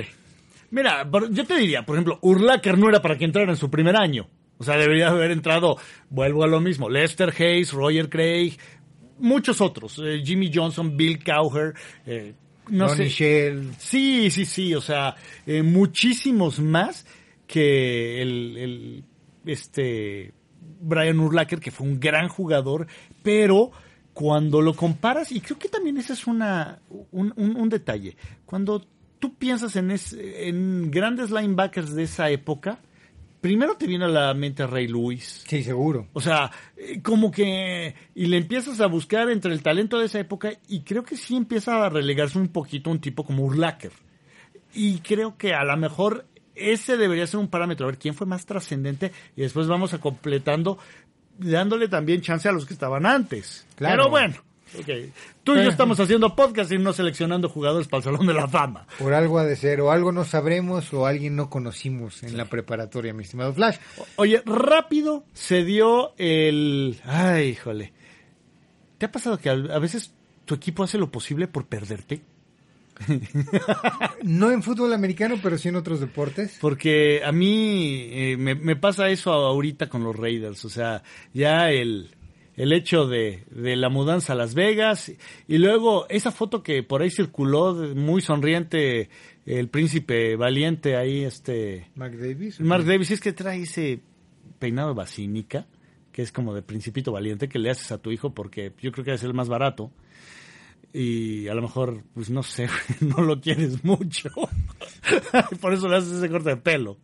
Mira, 0.70 1.08
yo 1.30 1.44
te 1.44 1.56
diría, 1.56 1.84
por 1.84 1.96
ejemplo, 1.96 2.18
Urlacher 2.22 2.76
no 2.76 2.88
era 2.88 3.00
para 3.00 3.16
que 3.16 3.24
entrara 3.24 3.50
en 3.50 3.56
su 3.56 3.70
primer 3.70 3.96
año. 3.96 4.28
O 4.58 4.64
sea, 4.64 4.76
debería 4.76 5.08
haber 5.08 5.30
entrado, 5.30 5.76
vuelvo 6.08 6.42
a 6.44 6.46
lo 6.46 6.60
mismo, 6.60 6.88
Lester 6.88 7.32
Hayes, 7.38 7.72
Roger 7.72 8.08
Craig, 8.08 8.56
muchos 9.18 9.60
otros, 9.60 10.00
eh, 10.04 10.22
Jimmy 10.24 10.50
Johnson, 10.52 10.96
Bill 10.96 11.22
Cowher, 11.22 11.74
eh, 12.06 12.34
no 12.68 12.88
sé. 12.88 13.08
Shell 13.08 13.74
Sí, 13.78 14.30
sí, 14.30 14.44
sí, 14.44 14.74
o 14.74 14.80
sea, 14.80 15.14
eh, 15.46 15.62
muchísimos 15.62 16.58
más 16.58 17.06
que 17.46 18.22
el, 18.22 18.56
el, 18.56 19.04
este 19.44 20.32
Brian 20.80 21.20
Urlacher, 21.20 21.60
que 21.60 21.70
fue 21.70 21.86
un 21.86 22.00
gran 22.00 22.28
jugador, 22.28 22.86
pero 23.22 23.70
cuando 24.16 24.62
lo 24.62 24.72
comparas, 24.74 25.30
y 25.30 25.42
creo 25.42 25.58
que 25.58 25.68
también 25.68 25.98
ese 25.98 26.14
es 26.14 26.26
una, 26.26 26.78
un, 27.12 27.34
un- 27.36 27.54
un 27.54 27.68
detalle, 27.68 28.16
cuando 28.46 28.82
tú 29.18 29.34
piensas 29.34 29.76
en, 29.76 29.90
es- 29.90 30.14
en 30.18 30.90
grandes 30.90 31.30
linebackers 31.30 31.94
de 31.94 32.04
esa 32.04 32.30
época, 32.30 32.78
primero 33.42 33.74
te 33.76 33.86
viene 33.86 34.06
a 34.06 34.08
la 34.08 34.32
mente 34.32 34.66
Ray 34.66 34.88
Lewis, 34.88 35.44
sí 35.46 35.62
seguro 35.62 36.08
o 36.14 36.22
sea, 36.22 36.50
eh, 36.78 37.02
como 37.02 37.30
que... 37.30 37.94
Y 38.14 38.24
le 38.28 38.38
empiezas 38.38 38.80
a 38.80 38.86
buscar 38.86 39.28
entre 39.28 39.52
el 39.52 39.62
talento 39.62 39.98
de 39.98 40.06
esa 40.06 40.18
época 40.18 40.50
y 40.66 40.80
creo 40.80 41.02
que 41.04 41.18
sí 41.18 41.36
empieza 41.36 41.84
a 41.84 41.90
relegarse 41.90 42.38
un 42.38 42.48
poquito 42.48 42.90
un 42.90 43.00
tipo 43.00 43.22
como 43.22 43.44
Urlacher. 43.44 43.92
Y 44.72 45.00
creo 45.00 45.36
que 45.36 45.52
a 45.52 45.62
lo 45.64 45.76
mejor 45.76 46.24
ese 46.54 46.96
debería 46.96 47.26
ser 47.26 47.38
un 47.38 47.48
parámetro, 47.48 47.84
a 47.86 47.90
ver 47.90 47.98
quién 47.98 48.14
fue 48.14 48.26
más 48.26 48.46
trascendente 48.46 49.12
y 49.36 49.42
después 49.42 49.66
vamos 49.68 49.92
a 49.92 49.98
completando, 50.00 50.78
dándole 51.38 51.88
también 51.88 52.20
chance 52.20 52.48
a 52.48 52.52
los 52.52 52.66
que 52.66 52.74
estaban 52.74 53.06
antes. 53.06 53.66
Claro. 53.76 53.96
Pero 53.96 54.10
bueno, 54.10 54.34
ok. 54.78 55.12
tú 55.44 55.54
y 55.54 55.64
yo 55.64 55.70
estamos 55.70 55.98
haciendo 56.00 56.34
podcast 56.34 56.72
y 56.72 56.78
no 56.78 56.92
seleccionando 56.92 57.48
jugadores 57.48 57.88
para 57.88 57.98
el 57.98 58.04
Salón 58.04 58.26
de 58.26 58.34
la 58.34 58.48
Fama. 58.48 58.86
por 58.98 59.14
algo 59.14 59.38
ha 59.38 59.44
de 59.44 59.56
ser 59.56 59.80
o 59.80 59.90
algo 59.90 60.12
no 60.12 60.24
sabremos 60.24 60.92
o 60.92 61.06
alguien 61.06 61.36
no 61.36 61.50
conocimos 61.50 62.22
en 62.22 62.36
la 62.36 62.46
preparatoria 62.46 63.14
mi 63.14 63.22
estimado 63.22 63.52
Flash 63.52 63.76
Oye, 64.16 64.42
rápido 64.44 65.24
se 65.32 65.64
dio 65.64 66.14
el... 66.18 67.00
Ay, 67.04 67.48
híjole. 67.48 67.92
¿Te 68.98 69.06
ha 69.06 69.12
pasado 69.12 69.38
que 69.38 69.50
a 69.50 69.78
veces 69.78 70.12
tu 70.44 70.54
equipo 70.54 70.84
hace 70.84 70.98
lo 70.98 71.10
posible 71.10 71.48
por 71.48 71.66
perderte? 71.66 72.22
no 74.22 74.50
en 74.50 74.62
fútbol 74.62 74.92
americano 74.92 75.36
pero 75.42 75.58
sí 75.58 75.68
en 75.68 75.76
otros 75.76 76.00
deportes 76.00 76.58
Porque 76.60 77.22
a 77.24 77.32
mí 77.32 78.08
eh, 78.10 78.36
me, 78.38 78.54
me 78.54 78.76
pasa 78.76 79.08
eso 79.08 79.32
ahorita 79.32 79.88
con 79.88 80.04
los 80.04 80.16
Raiders. 80.16 80.64
O 80.64 80.68
sea, 80.68 81.02
ya 81.32 81.70
el, 81.70 82.10
el 82.56 82.72
hecho 82.72 83.06
de, 83.06 83.44
de 83.50 83.76
la 83.76 83.88
mudanza 83.88 84.32
a 84.32 84.36
Las 84.36 84.54
Vegas 84.54 85.12
y 85.46 85.58
luego 85.58 86.06
esa 86.08 86.32
foto 86.32 86.62
que 86.62 86.82
por 86.82 87.02
ahí 87.02 87.10
circuló 87.10 87.74
muy 87.94 88.22
sonriente 88.22 89.10
el 89.44 89.68
príncipe 89.68 90.36
valiente 90.36 90.96
ahí, 90.96 91.22
este... 91.22 91.88
Mark 91.94 92.18
Davis 92.18 92.60
Mark 92.60 92.84
Davis 92.84 93.12
es 93.12 93.20
que 93.20 93.32
trae 93.32 93.62
ese 93.62 94.00
peinado 94.58 94.88
de 94.88 94.94
basínica, 94.94 95.66
que 96.10 96.22
es 96.22 96.32
como 96.32 96.54
de 96.54 96.62
principito 96.62 97.12
valiente, 97.12 97.48
que 97.48 97.58
le 97.58 97.70
haces 97.70 97.92
a 97.92 97.98
tu 97.98 98.10
hijo 98.10 98.34
porque 98.34 98.72
yo 98.80 98.90
creo 98.90 99.04
que 99.04 99.12
es 99.12 99.22
el 99.22 99.34
más 99.34 99.48
barato. 99.48 99.92
Y 100.98 101.46
a 101.48 101.54
lo 101.54 101.60
mejor, 101.60 102.04
pues 102.14 102.30
no 102.30 102.42
sé, 102.42 102.68
no 103.00 103.22
lo 103.22 103.38
quieres 103.38 103.84
mucho. 103.84 104.30
Por 105.60 105.74
eso 105.74 105.88
le 105.88 105.96
haces 105.96 106.12
ese 106.12 106.30
corte 106.30 106.48
de 106.48 106.56
pelo. 106.56 106.96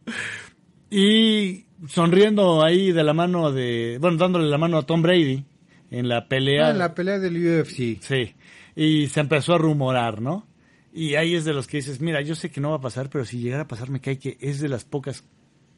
Y 0.91 1.67
sonriendo 1.89 2.65
ahí 2.65 2.91
de 2.93 3.05
la 3.05 3.13
mano 3.13 3.53
de, 3.53 3.99
bueno, 4.01 4.17
dándole 4.17 4.49
la 4.49 4.57
mano 4.57 4.79
a 4.79 4.87
Tom 4.87 5.03
Brady 5.03 5.45
en 5.91 6.09
la 6.09 6.27
pelea. 6.27 6.69
Ah, 6.69 6.71
en 6.71 6.79
la 6.79 6.95
pelea 6.95 7.19
del 7.19 7.37
UFC 7.37 8.01
Sí, 8.01 8.35
y 8.75 9.09
se 9.09 9.21
empezó 9.21 9.53
a 9.53 9.59
rumorar, 9.59 10.23
¿no? 10.23 10.47
Y 10.95 11.17
ahí 11.17 11.35
es 11.35 11.45
de 11.45 11.53
los 11.53 11.67
que 11.67 11.77
dices, 11.77 12.01
mira, 12.01 12.23
yo 12.23 12.35
sé 12.35 12.51
que 12.51 12.63
no 12.63 12.71
va 12.71 12.77
a 12.77 12.81
pasar, 12.81 13.11
pero 13.11 13.27
si 13.27 13.41
llegara 13.41 13.65
a 13.65 13.69
pasar, 13.69 13.91
me 13.91 14.01
cae 14.01 14.19
que 14.19 14.39
es 14.41 14.59
de 14.61 14.71
las 14.71 14.87
pocas 14.87 15.23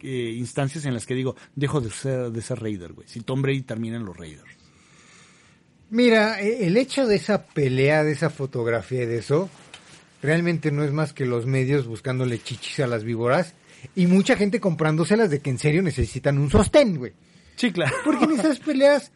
eh, 0.03 0.35
instancias 0.37 0.85
en 0.85 0.94
las 0.94 1.05
que 1.05 1.16
digo, 1.16 1.35
dejo 1.57 1.81
de 1.81 1.90
ser, 1.90 2.31
de 2.31 2.42
ser 2.42 2.61
Raider, 2.61 2.92
güey. 2.92 3.09
Si 3.09 3.22
Tom 3.22 3.42
Brady 3.42 3.62
termina 3.62 3.96
en 3.96 4.05
los 4.05 4.16
Raiders. 4.16 4.63
Mira, 5.94 6.40
eh, 6.40 6.66
el 6.66 6.76
hecho 6.76 7.07
de 7.07 7.14
esa 7.14 7.46
pelea, 7.46 8.02
de 8.02 8.11
esa 8.11 8.28
fotografía 8.28 9.04
y 9.04 9.07
de 9.07 9.18
eso, 9.18 9.48
realmente 10.22 10.72
no 10.72 10.83
es 10.83 10.90
más 10.90 11.12
que 11.12 11.24
los 11.24 11.47
medios 11.47 11.86
buscándole 11.86 12.42
chichis 12.42 12.80
a 12.80 12.88
las 12.88 13.05
víboras 13.05 13.55
y 13.95 14.09
mucha 14.09 14.34
gente 14.34 14.59
comprándoselas 14.59 15.30
de 15.30 15.38
que 15.38 15.51
en 15.51 15.59
serio 15.59 15.82
necesitan 15.82 16.38
un 16.38 16.51
sostén, 16.51 16.97
güey. 16.99 17.12
Sí, 17.55 17.70
claro. 17.70 17.95
Porque 18.05 18.24
en 18.24 18.32
esas 18.32 18.59
peleas 18.59 19.12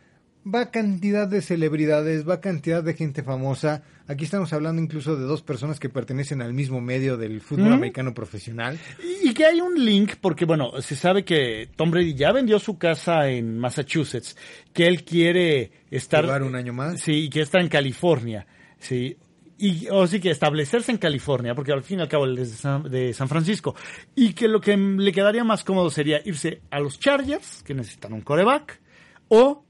va 0.52 0.70
cantidad 0.70 1.28
de 1.28 1.42
celebridades, 1.42 2.28
va 2.28 2.40
cantidad 2.40 2.82
de 2.82 2.94
gente 2.94 3.22
famosa. 3.22 3.82
Aquí 4.06 4.24
estamos 4.24 4.52
hablando 4.52 4.80
incluso 4.80 5.16
de 5.16 5.24
dos 5.24 5.42
personas 5.42 5.78
que 5.78 5.88
pertenecen 5.88 6.40
al 6.42 6.54
mismo 6.54 6.80
medio 6.80 7.16
del 7.16 7.40
fútbol 7.40 7.70
¿Mm? 7.70 7.74
americano 7.74 8.14
profesional. 8.14 8.78
Y 9.22 9.34
que 9.34 9.44
hay 9.44 9.60
un 9.60 9.84
link, 9.84 10.14
porque 10.20 10.44
bueno, 10.44 10.80
se 10.80 10.96
sabe 10.96 11.24
que 11.24 11.68
Tom 11.76 11.90
Brady 11.90 12.14
ya 12.14 12.32
vendió 12.32 12.58
su 12.58 12.78
casa 12.78 13.28
en 13.28 13.58
Massachusetts, 13.58 14.36
que 14.72 14.86
él 14.86 15.04
quiere 15.04 15.70
estar... 15.90 16.24
Jugar 16.24 16.42
un 16.42 16.54
año 16.54 16.72
más. 16.72 17.00
Sí, 17.00 17.24
y 17.24 17.30
que 17.30 17.42
está 17.42 17.60
en 17.60 17.68
California, 17.68 18.46
sí. 18.78 19.16
Y, 19.60 19.88
o 19.88 20.06
sí 20.06 20.20
que 20.20 20.30
establecerse 20.30 20.92
en 20.92 20.98
California, 20.98 21.54
porque 21.54 21.72
al 21.72 21.82
fin 21.82 21.98
y 21.98 22.02
al 22.02 22.08
cabo 22.08 22.24
él 22.24 22.38
es 22.38 22.52
de 22.52 22.56
San, 22.56 22.82
de 22.84 23.12
San 23.12 23.28
Francisco. 23.28 23.74
Y 24.14 24.32
que 24.32 24.46
lo 24.46 24.60
que 24.60 24.76
le 24.76 25.12
quedaría 25.12 25.42
más 25.42 25.64
cómodo 25.64 25.90
sería 25.90 26.20
irse 26.24 26.62
a 26.70 26.78
los 26.78 27.00
Chargers, 27.00 27.64
que 27.64 27.74
necesitan 27.74 28.12
un 28.12 28.20
coreback, 28.20 28.80
o 29.26 29.64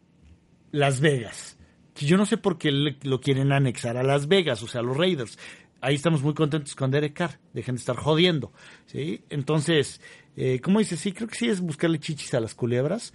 Las 0.73 1.01
Vegas. 1.01 1.57
Yo 1.97 2.17
no 2.17 2.27
sé 2.27 2.37
por 2.37 2.59
qué 2.59 2.71
le- 2.71 2.97
lo 3.03 3.21
quieren 3.21 3.53
anexar 3.53 3.97
a 3.97 4.03
Las 4.03 4.29
Vegas, 4.29 4.63
o 4.63 4.67
sea, 4.69 4.81
a 4.81 4.85
los 4.85 4.97
Raiders. 4.97 5.39
Ahí 5.81 5.95
estamos 5.95 6.23
muy 6.23 6.35
contentos 6.35 6.75
con 6.75 6.91
Derek 6.91 7.15
Carr. 7.15 7.39
Dejen 7.53 7.75
de 7.77 7.81
estar 7.81 7.97
jodiendo. 7.97 8.53
¿sí? 8.87 9.23
Entonces, 9.31 10.01
eh, 10.37 10.61
¿cómo 10.61 10.79
dice? 10.79 10.97
Sí, 10.97 11.13
creo 11.13 11.29
que 11.29 11.37
sí 11.37 11.49
es 11.49 11.61
buscarle 11.61 11.99
chichis 11.99 12.35
a 12.35 12.41
las 12.41 12.55
culebras, 12.55 13.13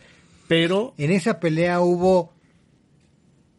pero... 0.48 0.94
En 0.98 1.12
esa 1.12 1.40
pelea 1.40 1.80
hubo 1.82 2.34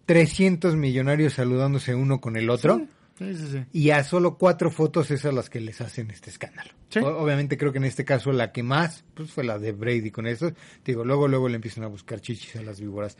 300 0.07 0.77
millonarios 0.77 1.35
saludándose 1.35 1.95
uno 1.95 2.21
con 2.21 2.37
el 2.37 2.51
otro. 2.51 2.79
Sí, 2.79 2.89
sí, 3.19 3.35
sí. 3.35 3.65
Y 3.73 3.91
a 3.91 4.03
solo 4.05 4.37
cuatro 4.37 4.71
fotos 4.71 5.11
es 5.11 5.25
a 5.25 5.33
las 5.33 5.51
que 5.51 5.61
les 5.61 5.81
hacen 5.81 6.11
este 6.11 6.31
escándalo. 6.31 6.71
Obviamente 7.03 7.57
creo 7.57 7.73
que 7.73 7.79
en 7.79 7.85
este 7.85 8.05
caso 8.05 8.33
la 8.33 8.53
que 8.53 8.63
más 8.63 9.05
pues 9.15 9.31
fue 9.33 9.45
la 9.45 9.59
de 9.59 9.73
Brady 9.73 10.11
con 10.11 10.27
eso. 10.27 10.53
Te 10.83 10.93
Digo, 10.93 11.05
luego 11.05 11.29
luego 11.29 11.49
le 11.49 11.57
empiezan 11.57 11.85
a 11.85 11.89
buscar 11.89 12.21
chichis 12.21 12.57
a 12.57 12.63
las 12.63 12.81
víboras. 12.81 13.17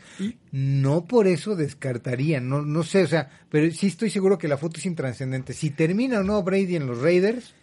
No 0.51 1.05
por 1.05 1.27
eso 1.27 1.55
descartaría, 1.55 2.39
no 2.39 2.61
no 2.61 2.83
sé, 2.83 3.03
o 3.03 3.07
sea, 3.07 3.29
pero 3.49 3.71
sí 3.71 3.87
estoy 3.87 4.09
seguro 4.09 4.37
que 4.37 4.47
la 4.47 4.57
foto 4.57 4.77
es 4.77 4.85
intrascendente. 4.85 5.53
Si 5.53 5.71
termina 5.71 6.19
o 6.19 6.23
no 6.23 6.41
Brady 6.43 6.75
en 6.75 6.87
los 6.87 7.01
Raiders, 7.01 7.53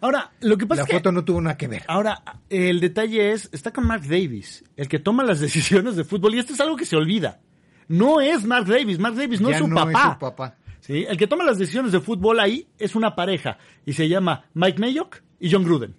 Ahora, 0.00 0.32
lo 0.40 0.58
que 0.58 0.66
pasa 0.66 0.82
la 0.82 0.84
es 0.84 0.90
que... 0.90 0.96
foto 0.96 1.12
no 1.12 1.24
tuvo 1.24 1.40
nada 1.40 1.56
que 1.56 1.68
ver. 1.68 1.84
Ahora, 1.86 2.22
el 2.50 2.80
detalle 2.80 3.32
es, 3.32 3.48
está 3.52 3.72
con 3.72 3.86
Mark 3.86 4.02
Davis, 4.02 4.64
el 4.76 4.88
que 4.88 4.98
toma 4.98 5.22
las 5.22 5.40
decisiones 5.40 5.96
de 5.96 6.04
fútbol, 6.04 6.34
y 6.34 6.38
esto 6.38 6.52
es 6.52 6.60
algo 6.60 6.76
que 6.76 6.84
se 6.84 6.96
olvida. 6.96 7.40
No 7.88 8.20
es 8.20 8.44
Mark 8.44 8.66
Davis, 8.66 8.98
Mark 8.98 9.14
Davis 9.14 9.40
no 9.40 9.48
Ya 9.50 9.56
es 9.56 9.62
su 9.62 9.68
no 9.68 9.76
papá. 9.76 9.90
es 9.92 10.12
su 10.12 10.18
papá. 10.18 10.57
El 10.88 11.16
que 11.16 11.26
toma 11.26 11.44
las 11.44 11.58
decisiones 11.58 11.92
de 11.92 12.00
fútbol 12.00 12.40
ahí 12.40 12.66
es 12.78 12.94
una 12.94 13.14
pareja, 13.14 13.58
y 13.84 13.92
se 13.92 14.08
llama 14.08 14.46
Mike 14.54 14.80
Mayock 14.80 15.22
y 15.38 15.50
John 15.52 15.64
Gruden. 15.64 15.94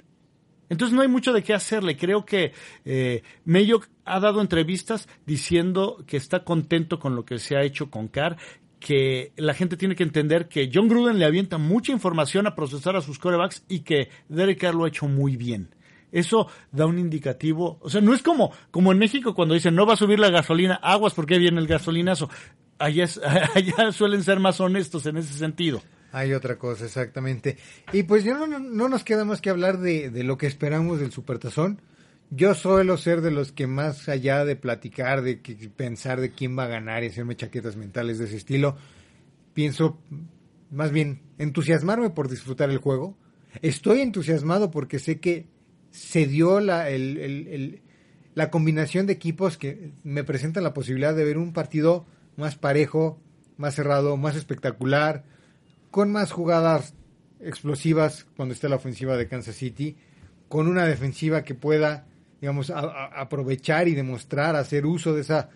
Entonces 0.70 0.96
no 0.96 1.02
hay 1.02 1.08
mucho 1.08 1.34
de 1.34 1.44
qué 1.44 1.54
hacerle. 1.54 1.98
Creo 1.98 2.26
que 2.26 2.54
eh, 2.86 3.24
Mayock 3.46 3.88
ha 4.06 4.20
dado 4.20 4.40
entrevistas 4.42 5.08
diciendo 5.26 6.04
que 6.06 6.18
está 6.18 6.44
contento 6.44 7.00
con 7.00 7.16
lo 7.16 7.26
que 7.26 7.40
se 7.40 7.56
ha 7.56 7.64
hecho 7.64 7.90
con 7.90 8.08
Carr, 8.08 8.38
que 8.80 9.34
la 9.36 9.54
gente 9.54 9.78
tiene 9.78 9.96
que 9.96 10.04
entender 10.04 10.48
que 10.48 10.70
John 10.74 10.88
Gruden 10.88 11.20
le 11.20 11.26
avienta 11.26 11.58
mucha 11.58 11.92
información 11.92 12.48
a 12.48 12.56
procesar 12.56 12.96
a 12.96 13.02
sus 13.02 13.20
corebacks 13.20 13.64
y 13.68 13.80
que 13.82 14.10
Derek 14.30 14.60
Carr 14.60 14.76
lo 14.76 14.86
ha 14.86 14.90
hecho 14.90 15.08
muy 15.08 15.36
bien. 15.36 15.76
Eso 16.12 16.48
da 16.72 16.86
un 16.86 16.98
indicativo, 16.98 17.78
o 17.82 17.90
sea, 17.90 18.02
no 18.02 18.16
es 18.16 18.24
como, 18.24 18.52
como 18.72 18.92
en 18.92 18.98
México 18.98 19.36
cuando 19.36 19.54
dicen 19.54 19.76
no 19.76 19.86
va 19.86 19.94
a 19.94 19.98
subir 19.98 20.20
la 20.20 20.32
gasolina, 20.32 20.76
aguas 20.76 21.14
porque 21.14 21.38
viene 21.38 21.60
el 21.60 21.68
gasolinazo. 21.68 22.30
Allá, 22.80 23.04
es- 23.04 23.20
allá 23.56 23.92
suelen 23.92 24.24
ser 24.24 24.40
más 24.40 24.60
honestos 24.60 25.06
en 25.06 25.18
ese 25.18 25.34
sentido. 25.34 25.82
Hay 26.12 26.34
otra 26.34 26.58
cosa, 26.58 26.86
exactamente. 26.86 27.58
Y 27.94 28.04
pues 28.04 28.24
ya 28.24 28.34
no, 28.34 28.48
no, 28.48 28.58
no 28.60 28.90
nos 28.90 29.04
queda 29.04 29.26
más 29.26 29.42
que 29.42 29.52
hablar 29.52 29.78
de, 29.78 30.10
lo 30.24 30.38
que 30.38 30.48
esperamos 30.48 31.00
del 31.00 31.12
Supertazón. 31.12 31.82
Yo 32.32 32.56
suelo 32.56 32.98
ser 32.98 33.22
de 33.22 33.32
los 33.32 33.52
que 33.52 33.68
más 33.68 34.10
allá 34.10 34.44
de 34.46 34.56
platicar, 34.56 35.22
de 35.22 35.42
que, 35.42 35.56
pensar 35.70 36.20
de 36.20 36.32
quién 36.32 36.58
va 36.58 36.64
a 36.64 36.68
ganar 36.68 37.04
y 37.04 37.08
hacerme 37.08 37.36
chaquetas 37.36 37.76
mentales 37.76 38.18
de 38.18 38.26
ese 38.26 38.38
estilo, 38.38 38.76
pienso 39.54 40.00
más 40.72 40.92
bien 40.92 41.22
entusiasmarme 41.38 42.10
por 42.12 42.30
disfrutar 42.30 42.70
el 42.70 42.78
juego. 42.78 43.18
Estoy 43.62 44.02
entusiasmado 44.02 44.72
porque 44.72 45.00
sé 45.00 45.20
que 45.20 45.48
se 45.92 46.26
dio 46.28 46.60
la, 46.60 46.90
el- 46.90 47.82
la 48.36 48.50
combinación 48.52 49.06
de 49.08 49.14
equipos 49.14 49.58
que 49.58 49.92
me 50.04 50.24
presentan 50.24 50.64
la 50.64 50.74
posibilidad 50.74 51.16
de 51.16 51.26
ver 51.26 51.38
un 51.38 51.52
partido 51.54 52.06
más 52.40 52.56
parejo, 52.56 53.20
más 53.58 53.76
cerrado, 53.76 54.18
más 54.18 54.36
espectacular, 54.36 55.24
con 55.92 56.12
más 56.12 56.32
jugadas 56.32 56.96
explosivas 57.40 58.26
cuando 58.36 58.54
esté 58.54 58.70
la 58.70 58.78
ofensiva 58.78 59.18
de 59.18 59.28
Kansas 59.28 59.56
City, 59.56 59.98
con 60.48 60.68
una 60.68 60.86
defensiva 60.86 61.44
que 61.44 61.56
pueda, 61.56 62.08
digamos, 62.42 62.72
aprovechar 62.72 63.88
y 63.88 63.96
demostrar, 63.96 64.56
hacer 64.56 64.86
uso 64.86 65.14
de 65.14 65.22
esa 65.22 65.50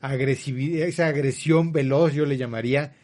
agresividad, 0.00 0.88
esa 0.88 1.06
agresión 1.06 1.72
veloz, 1.72 2.12
yo 2.12 2.26
le 2.26 2.36
llamaría, 2.36 2.94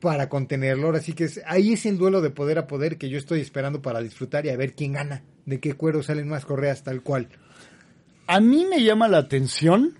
para 0.00 0.28
contenerlo. 0.28 0.86
Ahora 0.86 1.00
sí 1.00 1.12
que 1.12 1.28
ahí 1.46 1.72
es 1.72 1.86
el 1.86 1.98
duelo 1.98 2.20
de 2.20 2.30
poder 2.30 2.58
a 2.58 2.66
poder 2.66 2.98
que 2.98 3.08
yo 3.08 3.18
estoy 3.18 3.40
esperando 3.40 3.82
para 3.82 4.00
disfrutar 4.00 4.46
y 4.46 4.50
a 4.50 4.56
ver 4.56 4.74
quién 4.74 4.92
gana, 4.92 5.22
de 5.44 5.58
qué 5.58 5.74
cuero 5.74 6.02
salen 6.02 6.28
más 6.28 6.44
correas 6.44 6.84
tal 6.84 7.02
cual. 7.02 7.28
A 8.26 8.40
mí 8.40 8.66
me 8.68 8.82
llama 8.82 9.08
la 9.08 9.18
atención 9.18 9.98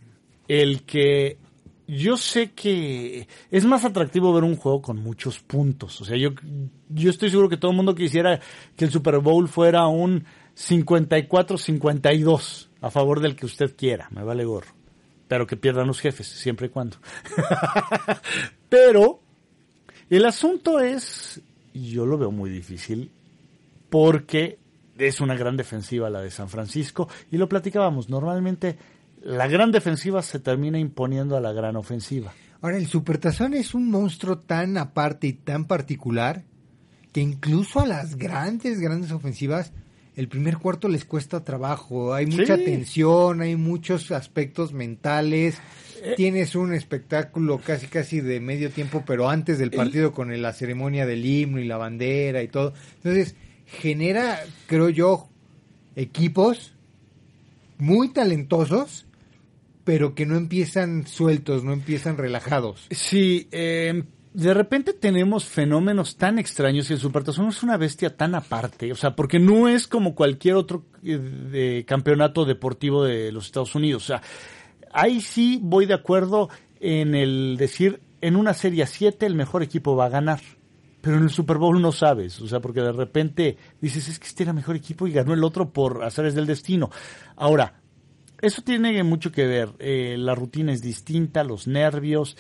el 0.48 0.82
que 0.82 1.38
yo 1.86 2.16
sé 2.16 2.50
que 2.52 3.28
es 3.50 3.64
más 3.64 3.84
atractivo 3.84 4.32
ver 4.32 4.44
un 4.44 4.56
juego 4.56 4.80
con 4.82 4.98
muchos 4.98 5.38
puntos. 5.40 6.00
O 6.00 6.04
sea, 6.04 6.16
yo, 6.16 6.30
yo 6.88 7.10
estoy 7.10 7.30
seguro 7.30 7.48
que 7.48 7.56
todo 7.56 7.70
el 7.70 7.76
mundo 7.76 7.94
quisiera 7.94 8.40
que 8.76 8.84
el 8.84 8.90
Super 8.90 9.18
Bowl 9.18 9.46
fuera 9.48 9.86
un 9.86 10.24
54-52 10.56 12.68
a 12.80 12.90
favor 12.90 13.20
del 13.20 13.36
que 13.36 13.46
usted 13.46 13.76
quiera. 13.76 14.08
Me 14.10 14.24
vale 14.24 14.44
gorro. 14.44 14.74
Pero 15.28 15.46
que 15.46 15.56
pierdan 15.56 15.86
los 15.86 16.00
jefes, 16.00 16.26
siempre 16.26 16.66
y 16.66 16.70
cuando. 16.70 16.96
Pero 18.68 19.20
el 20.08 20.24
asunto 20.24 20.80
es, 20.80 21.40
yo 21.74 22.06
lo 22.06 22.16
veo 22.18 22.30
muy 22.30 22.48
difícil, 22.50 23.10
porque 23.90 24.58
es 24.98 25.20
una 25.20 25.34
gran 25.34 25.56
defensiva 25.56 26.10
la 26.10 26.20
de 26.20 26.30
San 26.30 26.48
Francisco 26.48 27.08
y 27.30 27.36
lo 27.36 27.48
platicábamos, 27.48 28.08
normalmente 28.08 28.78
la 29.26 29.48
gran 29.48 29.72
defensiva 29.72 30.22
se 30.22 30.38
termina 30.38 30.78
imponiendo 30.78 31.36
a 31.36 31.40
la 31.40 31.52
gran 31.52 31.76
ofensiva. 31.76 32.32
Ahora, 32.60 32.76
el 32.78 32.86
Supertazón 32.86 33.54
es 33.54 33.74
un 33.74 33.90
monstruo 33.90 34.38
tan 34.38 34.78
aparte 34.78 35.26
y 35.26 35.32
tan 35.32 35.66
particular 35.66 36.44
que 37.12 37.20
incluso 37.20 37.80
a 37.80 37.86
las 37.86 38.16
grandes, 38.16 38.80
grandes 38.80 39.10
ofensivas, 39.10 39.72
el 40.14 40.28
primer 40.28 40.58
cuarto 40.58 40.88
les 40.88 41.04
cuesta 41.04 41.44
trabajo. 41.44 42.14
Hay 42.14 42.26
mucha 42.26 42.56
Sí. 42.56 42.64
tensión, 42.64 43.40
hay 43.40 43.56
muchos 43.56 44.10
aspectos 44.10 44.72
mentales. 44.72 45.58
Tienes 46.16 46.54
un 46.54 46.72
espectáculo 46.72 47.58
casi, 47.58 47.86
casi 47.88 48.20
de 48.20 48.38
medio 48.40 48.70
tiempo, 48.70 49.02
pero 49.06 49.28
antes 49.28 49.58
del 49.58 49.70
partido 49.72 50.12
con 50.12 50.30
el- 50.32 50.40
la 50.42 50.52
ceremonia 50.52 51.04
del 51.04 51.24
himno 51.26 51.58
y 51.58 51.66
la 51.66 51.76
bandera 51.78 52.42
y 52.42 52.48
todo. 52.48 52.74
Entonces, 52.98 53.34
genera, 53.66 54.38
creo 54.66 54.88
yo, 54.88 55.28
equipos 55.96 56.74
muy 57.78 58.08
talentosos, 58.10 59.05
pero 59.86 60.16
que 60.16 60.26
no 60.26 60.36
empiezan 60.36 61.06
sueltos, 61.06 61.62
no 61.62 61.72
empiezan 61.72 62.16
relajados. 62.16 62.88
Sí, 62.90 63.46
eh, 63.52 64.02
de 64.34 64.52
repente 64.52 64.92
tenemos 64.92 65.44
fenómenos 65.44 66.16
tan 66.16 66.40
extraños 66.40 66.90
y 66.90 66.94
el 66.94 66.98
Supertazón 66.98 67.46
es 67.50 67.62
una 67.62 67.76
bestia 67.76 68.16
tan 68.16 68.34
aparte, 68.34 68.90
o 68.90 68.96
sea, 68.96 69.14
porque 69.14 69.38
no 69.38 69.68
es 69.68 69.86
como 69.86 70.16
cualquier 70.16 70.56
otro 70.56 70.82
eh, 71.04 71.16
de 71.16 71.84
campeonato 71.86 72.44
deportivo 72.44 73.04
de 73.04 73.30
los 73.30 73.46
Estados 73.46 73.76
Unidos, 73.76 74.02
o 74.02 74.06
sea, 74.08 74.22
ahí 74.92 75.20
sí 75.20 75.60
voy 75.62 75.86
de 75.86 75.94
acuerdo 75.94 76.50
en 76.80 77.14
el 77.14 77.54
decir 77.56 78.00
en 78.20 78.34
una 78.34 78.54
serie 78.54 78.82
a 78.82 78.88
7 78.88 79.24
el 79.24 79.36
mejor 79.36 79.62
equipo 79.62 79.94
va 79.94 80.06
a 80.06 80.10
ganar. 80.10 80.40
Pero 81.00 81.18
en 81.18 81.22
el 81.22 81.30
Super 81.30 81.58
Bowl 81.58 81.80
no 81.80 81.92
sabes, 81.92 82.40
o 82.40 82.48
sea, 82.48 82.58
porque 82.58 82.80
de 82.80 82.90
repente 82.90 83.56
dices, 83.80 84.08
es 84.08 84.18
que 84.18 84.26
este 84.26 84.42
era 84.42 84.52
mejor 84.52 84.74
equipo 84.74 85.06
y 85.06 85.12
ganó 85.12 85.32
el 85.32 85.44
otro 85.44 85.70
por 85.70 86.02
azares 86.02 86.34
del 86.34 86.46
destino. 86.46 86.90
Ahora, 87.36 87.74
eso 88.42 88.62
tiene 88.62 89.02
mucho 89.02 89.32
que 89.32 89.46
ver, 89.46 89.70
eh, 89.78 90.16
la 90.18 90.34
rutina 90.34 90.72
es 90.72 90.82
distinta, 90.82 91.44
los 91.44 91.66
nervios, 91.66 92.36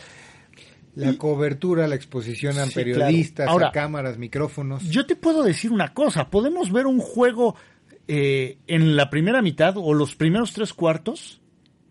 La 0.94 1.10
Y- 1.10 1.16
cobertura, 1.18 1.86
la 1.86 1.94
exposición 1.94 2.58
a 2.58 2.64
Sí, 2.64 2.72
periodistas, 2.74 3.44
claro. 3.44 3.50
Ahora, 3.52 3.68
a 3.68 3.72
cámaras, 3.72 4.16
micrófonos. 4.16 4.82
Yo 4.88 5.04
te 5.04 5.14
puedo 5.14 5.42
decir 5.42 5.70
una 5.70 5.92
cosa, 5.92 6.30
podemos 6.30 6.72
ver 6.72 6.86
un 6.86 7.00
juego 7.00 7.54
eh, 8.08 8.56
en 8.66 8.96
la 8.96 9.10
primera 9.10 9.42
mitad 9.42 9.74
o 9.76 9.92
los 9.92 10.14
primeros 10.14 10.54
tres 10.54 10.72
cuartos 10.72 11.42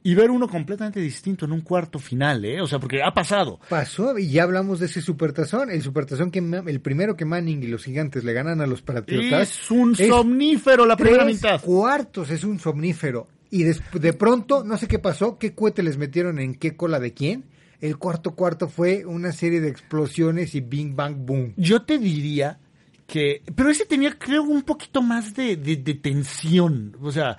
y 0.08 0.14
ver 0.14 0.30
uno 0.30 0.48
completamente 0.48 1.00
distinto 1.00 1.46
en 1.46 1.52
un 1.52 1.62
cuarto 1.62 1.98
final, 1.98 2.46
¿eh? 2.46 2.62
O 2.62 2.68
sea, 2.68 2.78
porque 2.78 3.02
ha 3.02 3.12
pasado. 3.12 3.60
Pasó 3.70 4.20
y 4.20 4.30
ya 4.30 4.44
hablamos 4.44 4.80
de 4.80 4.86
ese 4.86 5.02
supertazón, 5.02 5.72
el 5.72 5.82
supertazón 5.82 6.30
que 6.30 6.40
el 6.68 6.80
primero 6.80 7.16
que 7.18 7.26
Manning 7.26 7.64
y 7.64 7.68
los 7.68 7.84
gigantes 7.86 8.24
le 8.24 8.32
ganan 8.34 8.62
a 8.62 8.68
los 8.68 8.84
patriotas. 8.84 9.50
Es 9.50 9.72
un 9.72 9.94
es 9.98 10.08
somnífero 10.08 10.86
la 10.86 10.96
primera 10.96 11.24
tres 11.24 11.36
mitad. 11.38 11.60
cuartos, 11.60 12.30
es 12.30 12.44
un 12.44 12.60
somnífero. 12.60 13.28
Y 13.50 13.64
des- 13.64 13.82
de 13.94 14.14
pronto, 14.14 14.64
no 14.64 14.78
sé 14.78 14.88
qué 14.88 15.00
pasó, 15.00 15.40
qué 15.40 15.56
cohete 15.56 15.82
les 15.82 15.98
metieron 15.98 16.38
en 16.38 16.54
qué 16.54 16.76
cola 16.76 17.00
de 17.00 17.14
quién. 17.14 17.46
El 17.82 17.98
cuarto 17.98 18.36
cuarto 18.36 18.68
fue 18.70 19.06
una 19.06 19.32
serie 19.32 19.60
de 19.60 19.70
explosiones 19.70 20.54
y 20.54 20.62
bing 20.62 20.96
bang 20.96 21.16
boom. 21.26 21.54
Yo 21.58 21.82
te 21.82 21.98
diría 21.98 22.60
que... 23.08 23.42
Pero 23.56 23.70
ese 23.72 23.86
tenía, 23.86 24.18
creo, 24.20 24.44
un 24.44 24.62
poquito 24.62 25.02
más 25.02 25.34
de, 25.36 25.56
de- 25.58 25.78
de 25.78 25.94
tensión. 25.96 26.96
O 27.02 27.12
sea, 27.12 27.38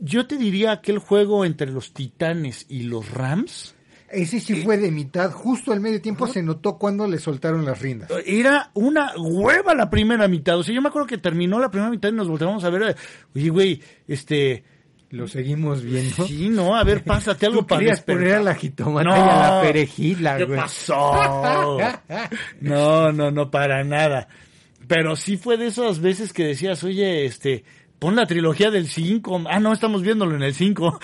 yo 0.00 0.26
te 0.26 0.36
diría 0.36 0.72
aquel 0.72 0.98
juego 0.98 1.44
entre 1.44 1.70
los 1.70 1.92
Titanes 1.92 2.66
y 2.68 2.82
los 2.84 3.10
Rams. 3.10 3.74
Ese 4.10 4.40
sí 4.40 4.62
fue 4.62 4.78
de 4.78 4.90
mitad, 4.90 5.30
justo 5.32 5.70
al 5.70 5.80
medio 5.80 6.00
tiempo 6.00 6.26
se 6.26 6.42
notó 6.42 6.78
cuando 6.78 7.06
le 7.06 7.18
soltaron 7.18 7.66
las 7.66 7.82
riendas. 7.82 8.10
Era 8.24 8.70
una 8.72 9.12
hueva 9.18 9.74
la 9.74 9.90
primera 9.90 10.26
mitad. 10.28 10.58
O 10.58 10.62
sea, 10.62 10.74
yo 10.74 10.80
me 10.80 10.88
acuerdo 10.88 11.06
que 11.06 11.18
terminó 11.18 11.58
la 11.58 11.70
primera 11.70 11.90
mitad 11.90 12.08
y 12.08 12.12
nos 12.12 12.26
volteamos 12.26 12.64
a 12.64 12.70
ver. 12.70 12.82
eh, 12.82 12.94
Oye, 13.34 13.48
güey, 13.50 13.82
este... 14.06 14.64
Lo 15.10 15.26
seguimos 15.26 15.82
viendo. 15.82 16.26
Sí, 16.26 16.50
no, 16.50 16.76
a 16.76 16.84
ver, 16.84 17.02
pásate 17.02 17.46
algo 17.46 17.60
Tú 17.62 17.66
para 17.66 17.78
querías 17.78 18.02
poner 18.02 18.34
a 18.34 18.42
la 18.42 18.54
jitomata 18.54 19.08
No. 19.08 19.16
y 19.16 19.20
a 19.20 19.26
la 19.26 19.60
perejila, 19.62 20.36
¿Qué 20.36 20.44
güey. 20.44 20.60
pasó? 20.60 21.78
No, 22.60 23.12
no, 23.12 23.30
no, 23.30 23.50
para 23.50 23.84
nada. 23.84 24.28
Pero 24.86 25.16
sí 25.16 25.36
fue 25.36 25.56
de 25.56 25.66
esas 25.68 26.00
veces 26.00 26.32
que 26.32 26.44
decías, 26.44 26.82
oye, 26.84 27.24
este, 27.26 27.64
pon 27.98 28.16
la 28.16 28.26
trilogía 28.26 28.70
del 28.70 28.86
5. 28.88 29.44
Ah, 29.48 29.60
no, 29.60 29.72
estamos 29.72 30.02
viéndolo 30.02 30.36
en 30.36 30.42
el 30.42 30.54
5. 30.54 31.00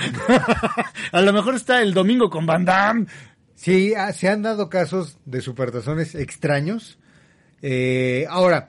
A 1.13 1.21
lo 1.21 1.33
mejor 1.33 1.55
está 1.55 1.83
el 1.83 1.95
domingo 1.95 2.31
con 2.31 2.47
Van 2.47 2.65
Damme. 2.65 3.07
Sí, 3.55 3.95
ah, 3.95 4.13
se 4.13 4.29
han 4.29 4.43
dado 4.43 4.69
casos 4.69 5.19
de 5.25 5.41
supertazones 5.41 6.15
extraños. 6.15 6.99
Eh, 7.63 8.27
ahora, 8.29 8.69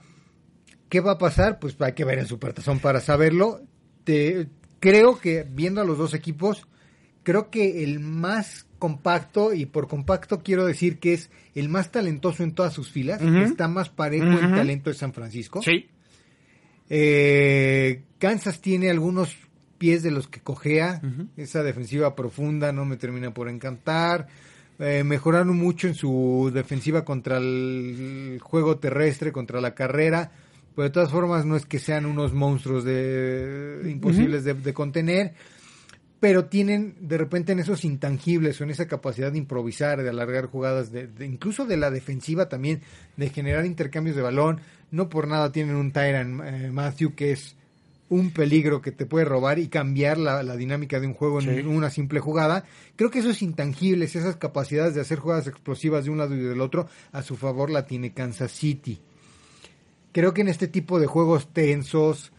¿qué 0.90 1.02
va 1.02 1.14
a 1.14 1.18
pasar? 1.18 1.60
Pues 1.60 1.76
hay 1.82 1.94
que 1.94 2.06
ver 2.06 2.20
el 2.20 2.28
supertazón 2.28 2.80
para 2.80 3.02
saberlo. 3.02 3.62
te, 4.04 4.48
creo 4.80 5.20
que 5.20 5.46
viendo 5.50 5.82
a 5.82 5.86
los 5.86 5.98
dos 5.98 6.14
equipos, 6.14 6.68
creo 7.24 7.50
que 7.50 7.84
el 7.84 8.00
más 8.00 8.68
compacto, 8.78 9.54
y 9.54 9.66
por 9.66 9.88
compacto 9.88 10.44
quiero 10.44 10.66
decir 10.66 11.00
que 11.00 11.14
es 11.14 11.32
el 11.56 11.70
más 11.70 11.92
talentoso 11.92 12.44
en 12.44 12.54
todas 12.54 12.74
sus 12.74 12.92
filas, 12.92 13.20
está 13.22 13.68
más 13.68 13.90
parejo 13.90 14.28
Ujú. 14.28 14.38
en 14.46 14.54
talento 14.56 14.90
de 14.92 14.96
San 14.96 15.12
Francisco. 15.14 15.62
Sí. 15.64 15.90
Eh, 16.90 18.04
Kansas 18.20 18.62
tiene 18.62 18.90
algunos 18.90 19.36
pies 19.78 20.04
de 20.04 20.12
los 20.12 20.28
que 20.28 20.40
cojea. 20.40 21.02
Esa 21.38 21.64
defensiva 21.64 22.16
profunda 22.16 22.72
no 22.72 22.86
me 22.86 22.98
termina 22.98 23.34
por 23.34 23.50
encantar. 23.50 24.28
Eh, 24.80 25.04
mejoraron 25.04 25.56
mucho 25.58 25.88
en 25.88 25.96
su 25.96 26.52
defensiva 26.54 27.06
contra 27.06 27.38
el 27.38 28.40
juego 28.42 28.78
terrestre, 28.78 29.32
contra 29.32 29.62
la 29.62 29.74
carrera. 29.74 30.32
Pero 30.76 30.84
de 30.88 30.92
todas 30.92 31.12
formas 31.12 31.46
no 31.46 31.56
es 31.56 31.66
que 31.66 31.80
sean 31.80 32.06
unos 32.06 32.34
monstruos 32.34 32.84
de 32.84 33.82
imposibles 33.86 34.44
de, 34.44 34.54
de 34.54 34.74
contener. 34.74 35.34
Pero 36.28 36.46
tienen 36.46 36.96
de 37.02 37.20
repente 37.20 37.52
en 37.52 37.60
esos 37.60 37.86
intangibles 37.86 38.60
o 38.60 38.64
en 38.64 38.72
esa 38.72 38.88
capacidad 38.88 39.32
de 39.32 39.38
improvisar, 39.38 40.02
de 40.02 40.10
alargar 40.10 40.48
jugadas, 40.48 40.92
de, 40.92 41.06
de- 41.06 41.28
incluso 41.28 41.66
de 41.66 41.78
la 41.78 41.92
defensiva 41.92 42.50
también, 42.50 42.82
de 43.16 43.30
generar 43.30 43.64
intercambios 43.64 44.16
de 44.16 44.24
balón. 44.24 44.60
No 44.90 45.08
por 45.08 45.28
nada 45.28 45.52
tienen 45.52 45.76
un 45.76 45.92
Tyran 45.92 46.42
eh, 46.44 46.72
Matthew 46.72 47.14
que 47.14 47.32
es 47.34 47.56
un 48.10 48.32
peligro 48.32 48.82
que 48.82 48.92
te 48.92 49.06
puede 49.06 49.26
robar 49.26 49.60
y 49.60 49.68
cambiar 49.68 50.18
la, 50.18 50.42
la 50.42 50.56
dinámica 50.56 51.00
de 51.00 51.06
un 51.06 51.14
juego 51.14 51.42
en 51.42 51.68
una 51.68 51.92
simple 51.92 52.20
jugada. 52.20 52.64
Creo 52.96 53.12
que 53.12 53.20
esos 53.20 53.44
intangibles, 53.44 54.16
esas 54.16 54.36
capacidades 54.38 54.96
de 54.96 55.02
hacer 55.02 55.20
jugadas 55.20 55.46
explosivas 55.46 56.06
de 56.06 56.10
un 56.12 56.18
lado 56.18 56.34
y 56.36 56.40
del 56.40 56.62
otro, 56.62 56.88
a 57.12 57.22
su 57.22 57.36
favor 57.36 57.70
la 57.70 57.86
tiene 57.86 58.14
Kansas 58.14 58.52
City. 58.52 59.00
Creo 60.12 60.34
que 60.34 60.42
en 60.42 60.48
este 60.48 60.68
tipo 60.68 61.00
de 61.00 61.08
juegos 61.08 61.52
tensos, 61.54 62.32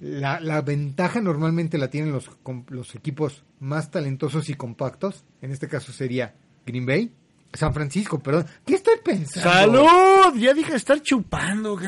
la, 0.00 0.40
la 0.40 0.60
ventaja 0.62 1.20
normalmente 1.20 1.78
la 1.78 1.88
tienen 1.88 2.12
los, 2.12 2.30
los 2.68 2.94
equipos 2.94 3.44
más 3.60 3.90
talentosos 3.90 4.48
y 4.48 4.54
compactos. 4.54 5.24
En 5.40 5.52
este 5.52 5.68
caso 5.68 5.92
sería 5.92 6.34
Green 6.66 6.86
Bay. 6.86 7.12
San 7.54 7.72
Francisco, 7.72 8.18
perdón. 8.18 8.46
¿Qué 8.66 8.74
estoy 8.74 8.96
pensando? 9.02 9.50
¡Salud! 9.50 10.38
Ya 10.38 10.52
dije 10.52 10.74
estar 10.74 11.00
chupando. 11.00 11.78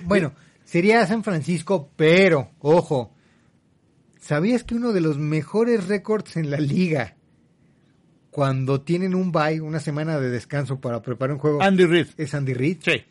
Bueno, 0.00 0.32
sería 0.64 1.06
San 1.06 1.22
Francisco, 1.22 1.90
pero, 1.96 2.52
ojo, 2.60 3.12
¿sabías 4.18 4.64
que 4.64 4.74
uno 4.74 4.92
de 4.92 5.00
los 5.02 5.18
mejores 5.18 5.88
récords 5.88 6.36
en 6.36 6.50
la 6.50 6.58
liga, 6.58 7.16
cuando 8.30 8.80
tienen 8.80 9.14
un 9.14 9.32
bye, 9.32 9.60
una 9.60 9.80
semana 9.80 10.18
de 10.18 10.30
descanso 10.30 10.80
para 10.80 11.02
preparar 11.02 11.34
un 11.34 11.40
juego, 11.40 11.62
Andy 11.62 11.84
Reid. 11.84 12.06
es 12.16 12.34
Andy 12.34 12.54
Reid? 12.54 12.78
Sí. 12.80 13.04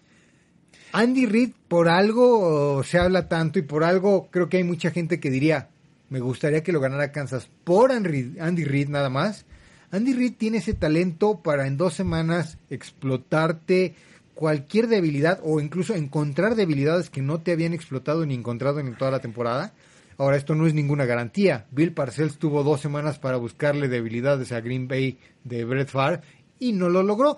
Andy 0.92 1.26
Reid, 1.26 1.52
por 1.68 1.90
algo 1.90 2.82
se 2.84 2.98
habla 2.98 3.28
tanto 3.28 3.60
y 3.60 3.64
por 3.64 3.84
algo 3.84 4.30
creo 4.32 4.48
que 4.48 4.58
hay 4.58 4.64
mucha 4.64 4.92
gente 4.92 5.20
que 5.20 5.30
diría, 5.30 5.68
me 6.10 6.20
gustaría 6.20 6.64
que 6.64 6.72
lo 6.72 6.80
ganara 6.80 7.12
Kansas 7.12 7.50
por 7.64 7.92
Andy, 7.92 8.64
Reid 8.64 8.90
nada 8.90 9.10
más. 9.10 9.46
Andy 9.92 10.14
Reid 10.14 10.36
tiene 10.38 10.60
ese 10.60 10.74
talento 10.74 11.42
para 11.42 11.68
en 11.68 11.78
dos 11.78 11.94
semanas 11.94 12.58
explotarte 12.70 13.96
cualquier 14.34 14.88
debilidad 14.88 15.40
o 15.44 15.60
incluso 15.60 15.96
encontrar 15.96 16.56
debilidades 16.56 17.10
que 17.10 17.22
no 17.22 17.42
te 17.42 17.52
habían 17.52 17.74
explotado 17.74 18.26
ni 18.26 18.34
encontrado 18.34 18.80
en 18.80 18.96
toda 18.96 19.12
la 19.12 19.20
temporada. 19.20 19.74
Ahora, 20.18 20.38
esto 20.38 20.56
no 20.56 20.66
es 20.66 20.74
ninguna 20.74 21.06
garantía. 21.06 21.66
Bill 21.72 21.92
Parcells 21.92 22.38
tuvo 22.38 22.64
dos 22.64 22.80
semanas 22.80 23.20
para 23.20 23.38
buscarle 23.38 23.90
debilidades 23.90 24.52
a 24.52 24.62
Green 24.62 24.88
Bay 24.88 25.18
de 25.44 25.66
Brett 25.66 25.90
Favre 25.90 26.22
y 26.60 26.72
no 26.72 26.88
lo 26.90 27.04
logró 27.04 27.38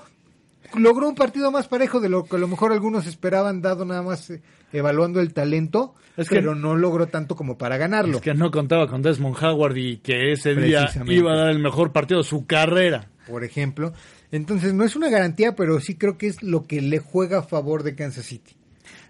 logró 0.75 1.07
un 1.09 1.15
partido 1.15 1.51
más 1.51 1.67
parejo 1.67 1.99
de 1.99 2.09
lo 2.09 2.23
que 2.25 2.35
a 2.35 2.39
lo 2.39 2.47
mejor 2.47 2.71
algunos 2.71 3.07
esperaban, 3.07 3.61
dado 3.61 3.85
nada 3.85 4.01
más 4.01 4.29
eh, 4.29 4.41
evaluando 4.73 5.19
el 5.21 5.33
talento, 5.33 5.95
Es 6.17 6.29
que- 6.29 6.35
pero 6.35 6.55
no 6.55 6.75
logró 6.75 7.07
tanto 7.07 7.35
como 7.35 7.57
para 7.57 7.77
ganarlo. 7.77 8.17
Es 8.17 8.23
que 8.23 8.33
no 8.33 8.51
contaba 8.51 8.87
con 8.87 9.01
Desmond 9.01 9.37
Howard 9.43 9.77
y 9.77 9.97
que 9.97 10.31
ese 10.33 10.55
día 10.55 10.89
iba 11.07 11.33
a 11.33 11.37
dar 11.37 11.49
el 11.49 11.59
mejor 11.59 11.91
partido 11.91 12.21
de 12.21 12.27
su 12.27 12.45
carrera. 12.45 13.09
Por 13.27 13.43
ejemplo, 13.43 13.93
entonces 14.31 14.73
no 14.73 14.83
es 14.83 14.95
una 14.95 15.09
garantía, 15.09 15.55
pero 15.55 15.79
sí 15.79 15.95
creo 15.95 16.17
que 16.17 16.27
es 16.27 16.41
lo 16.43 16.63
que 16.63 16.81
le 16.81 16.99
juega 16.99 17.39
a 17.39 17.43
favor 17.43 17.83
de 17.83 17.95
Kansas 17.95 18.25
City. 18.25 18.55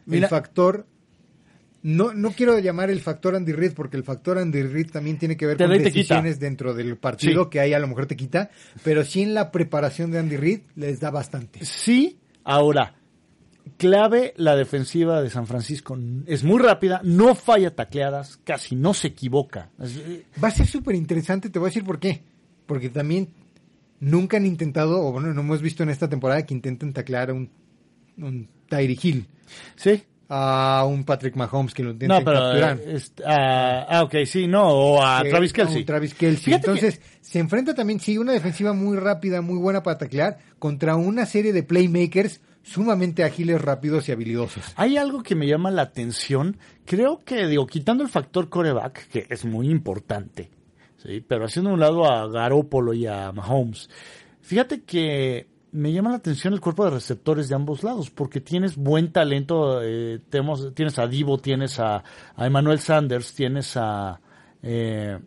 Mira- 0.06 0.26
el 0.26 0.30
factor, 0.30 0.86
no, 1.84 2.14
no 2.14 2.32
quiero 2.32 2.58
llamar 2.60 2.90
el 2.90 3.00
factor 3.02 3.36
Andy 3.36 3.52
Reid, 3.54 3.74
porque 3.74 3.98
el 3.98 4.04
factor 4.04 4.38
Andy 4.38 4.64
Reid 4.64 4.92
también 4.92 5.18
tiene 5.18 5.38
que 5.38 5.46
ver 5.46 5.58
Te 5.58 5.66
con 5.66 5.74
quita. 5.74 5.84
decisiones 5.86 6.40
dentro 6.40 6.74
del 6.74 6.98
partido 6.98 7.44
Sí. 7.46 7.50
que 7.52 7.60
ahí 7.60 7.74
a 7.74 7.80
lo 7.80 7.88
mejor 7.88 8.06
te 8.08 8.16
quita, 8.16 8.50
pero 8.84 9.04
sí 9.06 9.22
en 9.22 9.34
la 9.34 9.52
preparación 9.52 10.12
de 10.12 10.20
Andy 10.20 10.38
Reid 10.38 10.60
les 10.76 11.00
da 11.00 11.12
bastante. 11.12 11.64
Sí, 11.66 12.18
ahora, 12.44 12.96
clave 13.78 14.34
la 14.38 14.56
defensiva 14.56 15.22
de 15.22 15.30
San 15.30 15.46
Francisco. 15.48 15.98
Es 16.26 16.44
muy 16.44 16.60
rápida, 16.62 17.02
no 17.04 17.36
falla 17.36 17.76
tacleadas, 17.76 18.38
casi 18.44 18.76
no 18.76 18.94
se 18.94 19.08
equivoca. 19.10 19.70
Eh, 19.82 20.24
Va 20.44 20.48
a 20.50 20.52
ser 20.52 20.66
súper 20.68 20.96
interesante, 20.96 21.50
te 21.50 21.60
voy 21.60 21.68
a 21.68 21.70
decir 21.70 21.84
por 21.84 22.00
qué. 22.00 22.22
Porque 22.66 22.90
también 22.90 23.30
nunca 24.00 24.38
han 24.38 24.46
intentado, 24.46 25.00
o 25.06 25.12
bueno, 25.12 25.34
no 25.34 25.42
hemos 25.42 25.62
visto 25.62 25.84
en 25.84 25.90
esta 25.90 26.10
temporada 26.10 26.46
que 26.46 26.54
intenten 26.54 26.92
taclear 26.94 27.30
a 27.30 27.34
un, 27.34 27.50
un 28.18 28.48
Tyree 28.70 28.98
Hill, 29.02 29.28
Sí. 29.76 30.04
A 30.30 30.86
un 30.88 31.04
Patrick 31.06 31.36
Mahomes 31.36 31.74
que 31.74 31.84
lo 31.84 31.92
intenten 31.92 32.18
No, 32.20 32.24
pero... 32.26 32.40
capturar. 32.42 32.80
eh, 32.80 32.96
est- 32.96 33.22
ah, 33.26 33.86
ah, 33.90 34.04
ok, 34.04 34.16
sí, 34.26 34.48
no, 34.48 34.68
o 34.70 35.02
a 35.04 35.24
Travis 35.24 35.52
a 35.52 35.56
Kelsey. 35.56 35.78
un 35.80 35.86
Travis 35.86 36.14
que- 36.14 36.38
Entonces, 36.48 37.02
se 37.22 37.40
enfrenta 37.40 37.74
también, 37.74 38.00
sí, 38.00 38.18
una 38.18 38.34
defensiva 38.34 38.74
muy 38.74 38.98
rápida, 38.98 39.42
muy 39.42 39.58
buena 39.58 39.84
para 39.84 39.98
taclear, 39.98 40.38
contra 40.60 40.96
una 40.96 41.26
serie 41.26 41.54
de 41.54 41.64
playmakers 41.64 42.42
sumamente 42.64 43.24
ágiles, 43.24 43.62
rápidos 43.62 44.10
y 44.10 44.12
habilidosos. 44.12 44.74
Hay 44.76 44.98
algo 44.98 45.24
que 45.24 45.36
me 45.36 45.48
llama 45.48 45.72
la 45.72 45.84
atención. 45.84 46.58
Creo 46.86 47.20
que, 47.24 47.48
digo, 47.48 47.66
quitando 47.66 48.04
el 48.04 48.10
factor 48.10 48.50
coreback, 48.50 49.08
que 49.08 49.26
es 49.30 49.46
muy 49.46 49.70
importante, 49.70 50.50
¿sí? 50.98 51.24
pero 51.26 51.46
haciendo 51.46 51.72
un 51.72 51.80
lado 51.80 52.04
a 52.12 52.28
Garoppolo 52.28 52.94
y 52.94 53.08
a 53.08 53.32
Mahomes, 53.32 53.90
fíjate 54.42 54.82
que 54.84 55.48
me 55.78 55.94
llama 55.94 56.10
la 56.10 56.18
atención 56.18 56.54
el 56.54 56.60
cuerpo 56.60 56.86
de 56.86 56.92
receptores 56.92 57.48
de 57.50 57.56
ambos 57.56 57.84
lados, 57.84 58.10
porque 58.10 58.42
tienes 58.42 58.76
buen 58.76 59.12
talento. 59.12 59.82
eh, 59.84 60.20
tenemos, 60.30 60.74
tienes 60.74 61.00
a 61.00 61.08
Divo, 61.08 61.38
tienes 61.38 61.80
a, 61.80 62.04
a 62.36 62.46
Emmanuel 62.46 62.80
Sanders, 62.80 63.34
tienes 63.34 63.78
a. 63.78 64.20
eh, 64.64 65.18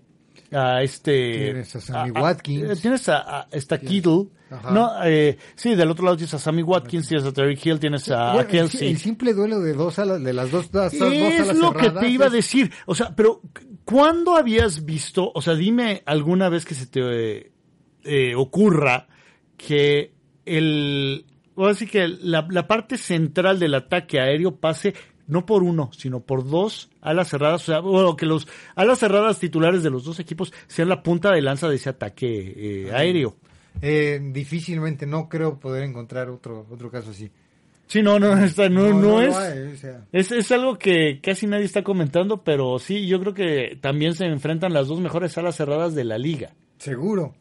a 0.53 0.83
este 0.83 1.13
Tienes 1.45 1.77
a 1.77 1.81
Sammy 1.81 2.11
Watkins. 2.11 2.71
eh, 2.71 2.83
tienes 2.83 3.09
a, 3.09 3.47
esta 3.53 3.79
Kittle 3.79 4.27
Ajá. 4.51 4.73
no 4.73 5.05
eh, 5.05 5.39
sí 5.55 5.77
del 5.77 5.89
otro 5.91 6.05
lado 6.05 6.17
tienes 6.17 6.35
a 6.35 6.39
Sammy 6.41 6.63
Watkins 6.63 7.07
tienes 7.07 7.25
a 7.25 7.33
Terry 7.33 7.57
Hill 7.63 7.79
tienes 7.79 8.11
a, 8.11 8.33
Bueno, 8.33 8.49
Kelsey 8.49 8.91
el, 8.91 8.99
simple 8.99 9.33
duelo 9.33 9.61
de 9.61 9.75
dos 9.75 10.01
alas, 10.01 10.21
de 10.23 10.33
las 10.33 10.51
dos, 10.51 10.73
dos, 10.73 10.91
dos 10.93 11.01
alas 11.01 11.51
es 11.51 11.57
lo 11.57 11.73
que 11.73 11.91
te 11.91 12.09
iba 12.09 12.27
a 12.27 12.31
decir. 12.31 12.73
O 12.87 12.97
sea, 12.97 13.15
pero 13.15 13.43
¿cuándo 13.85 14.35
habías 14.37 14.85
visto, 14.85 15.31
o 15.33 15.41
sea, 15.41 15.55
dime 15.55 16.03
alguna 16.05 16.49
vez 16.49 16.65
que 16.65 16.75
se 16.75 16.87
te 16.87 17.01
eh, 17.01 17.53
eh, 18.03 18.35
ocurra 18.35 19.07
que 19.57 20.13
el, 20.47 21.25
así 21.57 21.87
que 21.87 22.09
la, 22.09 22.47
la 22.51 22.67
parte 22.67 22.97
central 22.97 23.59
del 23.59 23.75
ataque 23.75 24.21
aéreo 24.21 24.57
pase 24.57 24.95
no 25.31 25.47
por 25.47 25.63
uno, 25.63 25.91
sino 25.93 26.21
por 26.21 26.49
dos 26.49 26.91
alas 27.01 27.29
cerradas, 27.29 27.63
o 27.63 27.67
sea, 27.67 27.81
bueno, 27.81 28.17
que 28.17 28.27
los 28.27 28.49
alas 28.75 28.99
cerradas 28.99 29.39
titulares 29.39 29.83
de 29.83 29.91
los 29.91 30.05
dos 30.05 30.19
equipos 30.19 30.53
sean 30.67 30.89
la 30.89 31.03
punta 31.03 31.31
de 31.33 31.41
lanza 31.41 31.69
de 31.69 31.77
ese 31.77 31.89
ataque 31.89 32.55
eh, 32.57 32.93
aéreo. 32.93 33.37
Eh, 33.81 34.21
difícilmente, 34.33 35.07
no 35.07 35.29
creo 35.29 35.59
poder 35.61 35.85
encontrar 35.85 36.29
otro, 36.29 36.67
otro 36.69 36.91
caso 36.91 37.11
así. 37.11 37.31
Sí, 37.87 38.03
no, 38.03 38.19
no, 38.19 38.37
esta 38.45 38.69
no, 38.69 38.93
no, 38.93 39.21
es. 39.21 39.35
hay, 39.37 39.73
o 39.73 39.77
sea, 39.77 40.07
Es, 40.13 40.31
es 40.33 40.51
algo 40.53 40.79
que 40.79 41.21
casi 41.21 41.47
nadie 41.47 41.65
está 41.65 41.83
comentando, 41.83 42.43
pero 42.43 42.79
sí, 42.79 43.07
yo 43.07 43.21
creo 43.21 43.35
que 43.35 43.79
también 43.81 44.15
se 44.15 44.27
enfrentan 44.27 44.73
las 44.73 44.89
dos 44.89 45.01
mejores 45.01 45.37
alas 45.39 45.57
cerradas 45.57 45.95
de 45.95 46.05
la 46.05 46.19
liga. 46.19 46.53
seguro. 46.79 47.35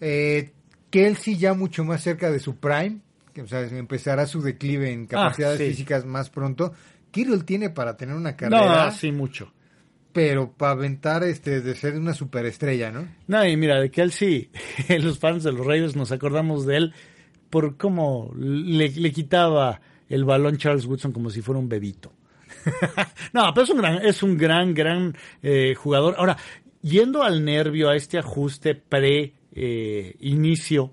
Eh, 0.00 0.50
Kelsey 0.94 1.36
ya 1.36 1.54
mucho 1.54 1.82
más 1.82 2.04
cerca 2.04 2.30
de 2.30 2.38
su 2.38 2.54
prime, 2.54 3.00
que, 3.32 3.42
o 3.42 3.48
sea, 3.48 3.62
empezará 3.62 4.26
su 4.26 4.40
declive 4.40 4.92
en 4.92 5.06
capacidades 5.06 5.58
sí. 5.58 5.66
físicas 5.70 6.04
más 6.04 6.30
pronto. 6.30 6.72
Kittle 7.10 7.40
tiene 7.40 7.68
para 7.70 7.96
tener 7.96 8.14
una 8.14 8.36
carrera, 8.36 8.84
No, 8.84 8.92
sí, 8.92 9.10
mucho. 9.10 9.52
pero 10.12 10.52
para 10.52 10.70
aventar 10.70 11.24
este 11.24 11.60
de 11.62 11.74
ser 11.74 11.96
una 11.96 12.14
superestrella, 12.14 12.92
¿no? 12.92 13.08
No, 13.26 13.44
y 13.44 13.56
mira, 13.56 13.80
de 13.80 14.10
sí, 14.12 14.52
los 15.00 15.18
fans 15.18 15.42
de 15.42 15.50
los 15.50 15.66
Raiders 15.66 15.96
nos 15.96 16.12
acordamos 16.12 16.64
de 16.64 16.76
él 16.76 16.94
por 17.50 17.76
cómo 17.76 18.32
le, 18.36 18.90
le 18.90 19.10
quitaba 19.10 19.80
el 20.08 20.24
balón 20.24 20.58
Charles 20.58 20.86
Woodson 20.86 21.10
como 21.10 21.28
si 21.28 21.42
fuera 21.42 21.58
un 21.58 21.68
bebito. 21.68 22.12
no, 23.32 23.52
pero 23.52 23.64
es 23.64 23.70
un 23.70 23.78
gran, 23.78 24.06
es 24.06 24.22
un 24.22 24.38
gran, 24.38 24.74
gran 24.74 25.16
eh, 25.42 25.74
jugador. 25.74 26.14
Ahora, 26.18 26.36
yendo 26.82 27.24
al 27.24 27.44
nervio, 27.44 27.88
a 27.88 27.96
este 27.96 28.16
ajuste 28.16 28.76
pre-inicio, 29.54 30.92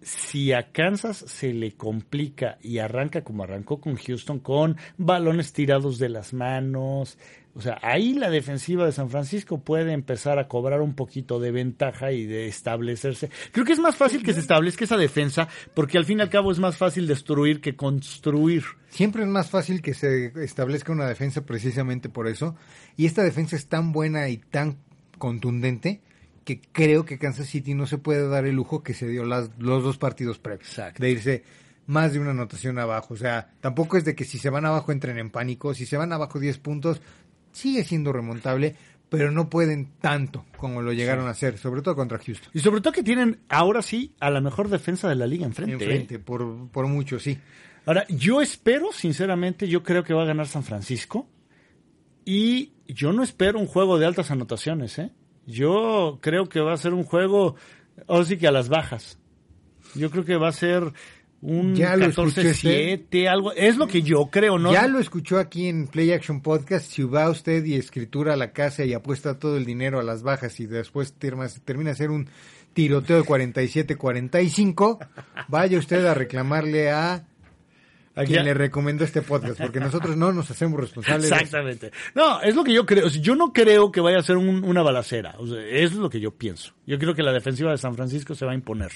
si 0.00 0.52
a 0.52 0.70
Kansas 0.72 1.16
se 1.18 1.52
le 1.52 1.72
complica 1.72 2.58
y 2.62 2.78
arranca 2.78 3.24
como 3.24 3.42
arrancó 3.42 3.80
con 3.80 3.96
Houston, 3.96 4.38
con 4.38 4.76
balones 4.96 5.52
tirados 5.52 5.98
de 5.98 6.08
las 6.08 6.32
manos, 6.32 7.18
O 7.58 7.60
sea, 7.60 7.76
ahí 7.82 8.14
la 8.14 8.30
defensiva 8.30 8.86
de 8.86 8.92
San 8.92 9.10
Francisco 9.10 9.58
puede 9.58 9.92
empezar 9.92 10.38
a 10.38 10.46
cobrar 10.46 10.80
un 10.80 10.94
poquito 10.94 11.40
de 11.40 11.50
ventaja 11.50 12.12
y 12.12 12.24
de 12.24 12.46
establecerse. 12.46 13.30
Creo 13.50 13.66
que 13.66 13.72
es 13.72 13.80
más 13.80 13.96
fácil 13.96 14.22
que 14.22 14.32
se 14.32 14.38
establezca 14.38 14.84
esa 14.84 14.96
defensa 14.96 15.48
porque 15.74 15.98
al 15.98 16.04
fin 16.04 16.18
y 16.18 16.22
al 16.22 16.30
cabo 16.30 16.52
es 16.52 16.60
más 16.60 16.76
fácil 16.76 17.08
destruir 17.08 17.60
que 17.60 17.74
construir. 17.74 18.62
Siempre 18.90 19.24
es 19.24 19.28
más 19.28 19.50
fácil 19.50 19.82
que 19.82 19.92
se 19.92 20.26
establezca 20.44 20.92
una 20.92 21.08
defensa 21.08 21.44
precisamente 21.44 22.08
por 22.08 22.28
eso. 22.28 22.54
Y 22.96 23.06
esta 23.06 23.24
defensa 23.24 23.56
es 23.56 23.66
tan 23.66 23.90
buena 23.90 24.28
y 24.28 24.36
tan 24.36 24.78
contundente 25.18 26.00
que 26.48 26.62
creo 26.72 27.04
que 27.04 27.18
Kansas 27.18 27.46
City 27.46 27.74
no 27.74 27.86
se 27.86 27.98
puede 27.98 28.26
dar 28.26 28.46
el 28.46 28.54
lujo 28.54 28.82
que 28.82 28.94
se 28.94 29.06
dio 29.06 29.22
las, 29.26 29.50
los 29.58 29.82
dos 29.84 29.98
partidos 29.98 30.38
previos. 30.38 30.70
Exacto. 30.70 31.02
De 31.02 31.10
irse 31.10 31.44
más 31.84 32.14
de 32.14 32.20
una 32.20 32.30
anotación 32.30 32.78
abajo. 32.78 33.12
O 33.12 33.16
sea, 33.18 33.50
tampoco 33.60 33.98
es 33.98 34.06
de 34.06 34.14
que 34.14 34.24
si 34.24 34.38
se 34.38 34.48
van 34.48 34.64
abajo 34.64 34.90
entren 34.90 35.18
en 35.18 35.28
pánico. 35.28 35.74
Si 35.74 35.84
se 35.84 35.98
van 35.98 36.10
abajo 36.10 36.40
10 36.40 36.56
puntos, 36.60 37.02
sigue 37.52 37.84
siendo 37.84 38.14
remontable, 38.14 38.76
pero 39.10 39.30
no 39.30 39.50
pueden 39.50 39.90
tanto 40.00 40.46
como 40.56 40.80
lo 40.80 40.94
llegaron 40.94 41.26
a 41.26 41.32
hacer, 41.32 41.58
sobre 41.58 41.82
todo 41.82 41.94
contra 41.94 42.16
Houston. 42.16 42.50
Y 42.54 42.60
sobre 42.60 42.80
todo 42.80 42.94
que 42.94 43.02
tienen 43.02 43.40
ahora 43.50 43.82
sí 43.82 44.14
a 44.18 44.30
la 44.30 44.40
mejor 44.40 44.70
defensa 44.70 45.06
de 45.06 45.16
la 45.16 45.26
liga 45.26 45.44
enfrente. 45.44 45.74
Enfrente, 45.74 46.14
¿eh? 46.14 46.18
por, 46.18 46.70
por 46.70 46.86
mucho, 46.86 47.18
sí. 47.18 47.38
Ahora, 47.84 48.06
yo 48.08 48.40
espero, 48.40 48.90
sinceramente, 48.90 49.68
yo 49.68 49.82
creo 49.82 50.02
que 50.02 50.14
va 50.14 50.22
a 50.22 50.26
ganar 50.26 50.46
San 50.46 50.62
Francisco. 50.62 51.28
Y 52.24 52.72
yo 52.86 53.12
no 53.12 53.22
espero 53.22 53.58
un 53.58 53.66
juego 53.66 53.98
de 53.98 54.06
altas 54.06 54.30
anotaciones, 54.30 54.98
¿eh? 54.98 55.10
Yo 55.48 56.18
creo 56.20 56.46
que 56.46 56.60
va 56.60 56.74
a 56.74 56.76
ser 56.76 56.92
un 56.92 57.04
juego, 57.04 57.56
ahora 58.06 58.26
sí 58.26 58.36
que 58.36 58.46
a 58.46 58.52
las 58.52 58.68
bajas. 58.68 59.18
Yo 59.94 60.10
creo 60.10 60.26
que 60.26 60.36
va 60.36 60.48
a 60.48 60.52
ser 60.52 60.92
un 61.40 61.74
Ya 61.74 61.96
lo 61.96 62.04
escuchó 62.04 62.42
14-7, 62.42 63.26
algo. 63.26 63.52
Es 63.54 63.78
lo 63.78 63.88
que 63.88 64.02
yo 64.02 64.26
creo, 64.30 64.58
¿no? 64.58 64.74
Ya 64.74 64.86
lo 64.86 64.98
escuchó 64.98 65.38
aquí 65.38 65.68
en 65.68 65.86
Play 65.86 66.12
Action 66.12 66.42
Podcast. 66.42 66.90
Si 66.90 67.02
va 67.02 67.30
usted 67.30 67.64
y 67.64 67.76
escritura 67.76 68.34
a 68.34 68.36
la 68.36 68.52
casa 68.52 68.84
y 68.84 68.92
apuesta 68.92 69.38
todo 69.38 69.56
el 69.56 69.64
dinero 69.64 69.98
a 69.98 70.02
las 70.02 70.22
bajas 70.22 70.60
y 70.60 70.66
después 70.66 71.14
termina, 71.14 71.48
termina 71.64 71.92
a 71.92 71.94
ser 71.94 72.10
un 72.10 72.28
tiroteo 72.74 73.16
de 73.16 73.24
47-45, 73.24 75.08
vaya 75.48 75.78
usted 75.78 76.04
a 76.04 76.12
reclamarle 76.12 76.90
a 76.90 77.26
a 78.18 78.24
quien 78.24 78.38
Ya- 78.38 78.42
le 78.42 78.54
recomendó 78.54 79.04
este 79.04 79.22
podcast, 79.22 79.58
porque 79.60 79.80
nosotros 79.80 80.16
no 80.16 80.32
nos 80.32 80.50
hacemos 80.50 80.80
responsables. 80.80 81.30
Exactamente. 81.30 81.92
No, 82.14 82.40
es 82.42 82.54
lo 82.56 82.64
que 82.64 82.72
yo 82.72 82.84
creo. 82.84 83.06
O 83.06 83.10
sea, 83.10 83.22
Yo 83.22 83.34
no 83.36 83.52
creo 83.52 83.92
que 83.92 84.00
vaya 84.00 84.18
a 84.18 84.22
ser 84.22 84.36
un- 84.36 84.64
una 84.64 84.82
balacera. 84.82 85.34
O 85.38 85.46
sea, 85.46 85.60
es 85.64 85.92
lo 85.94 86.10
que 86.10 86.20
yo 86.20 86.32
pienso. 86.32 86.72
Yo 86.86 86.98
creo 86.98 87.14
que 87.14 87.22
la 87.22 87.32
defensiva 87.32 87.70
de 87.70 87.78
San 87.78 87.94
Francisco 87.94 88.34
se 88.34 88.44
va 88.44 88.52
a 88.52 88.54
imponer. 88.54 88.90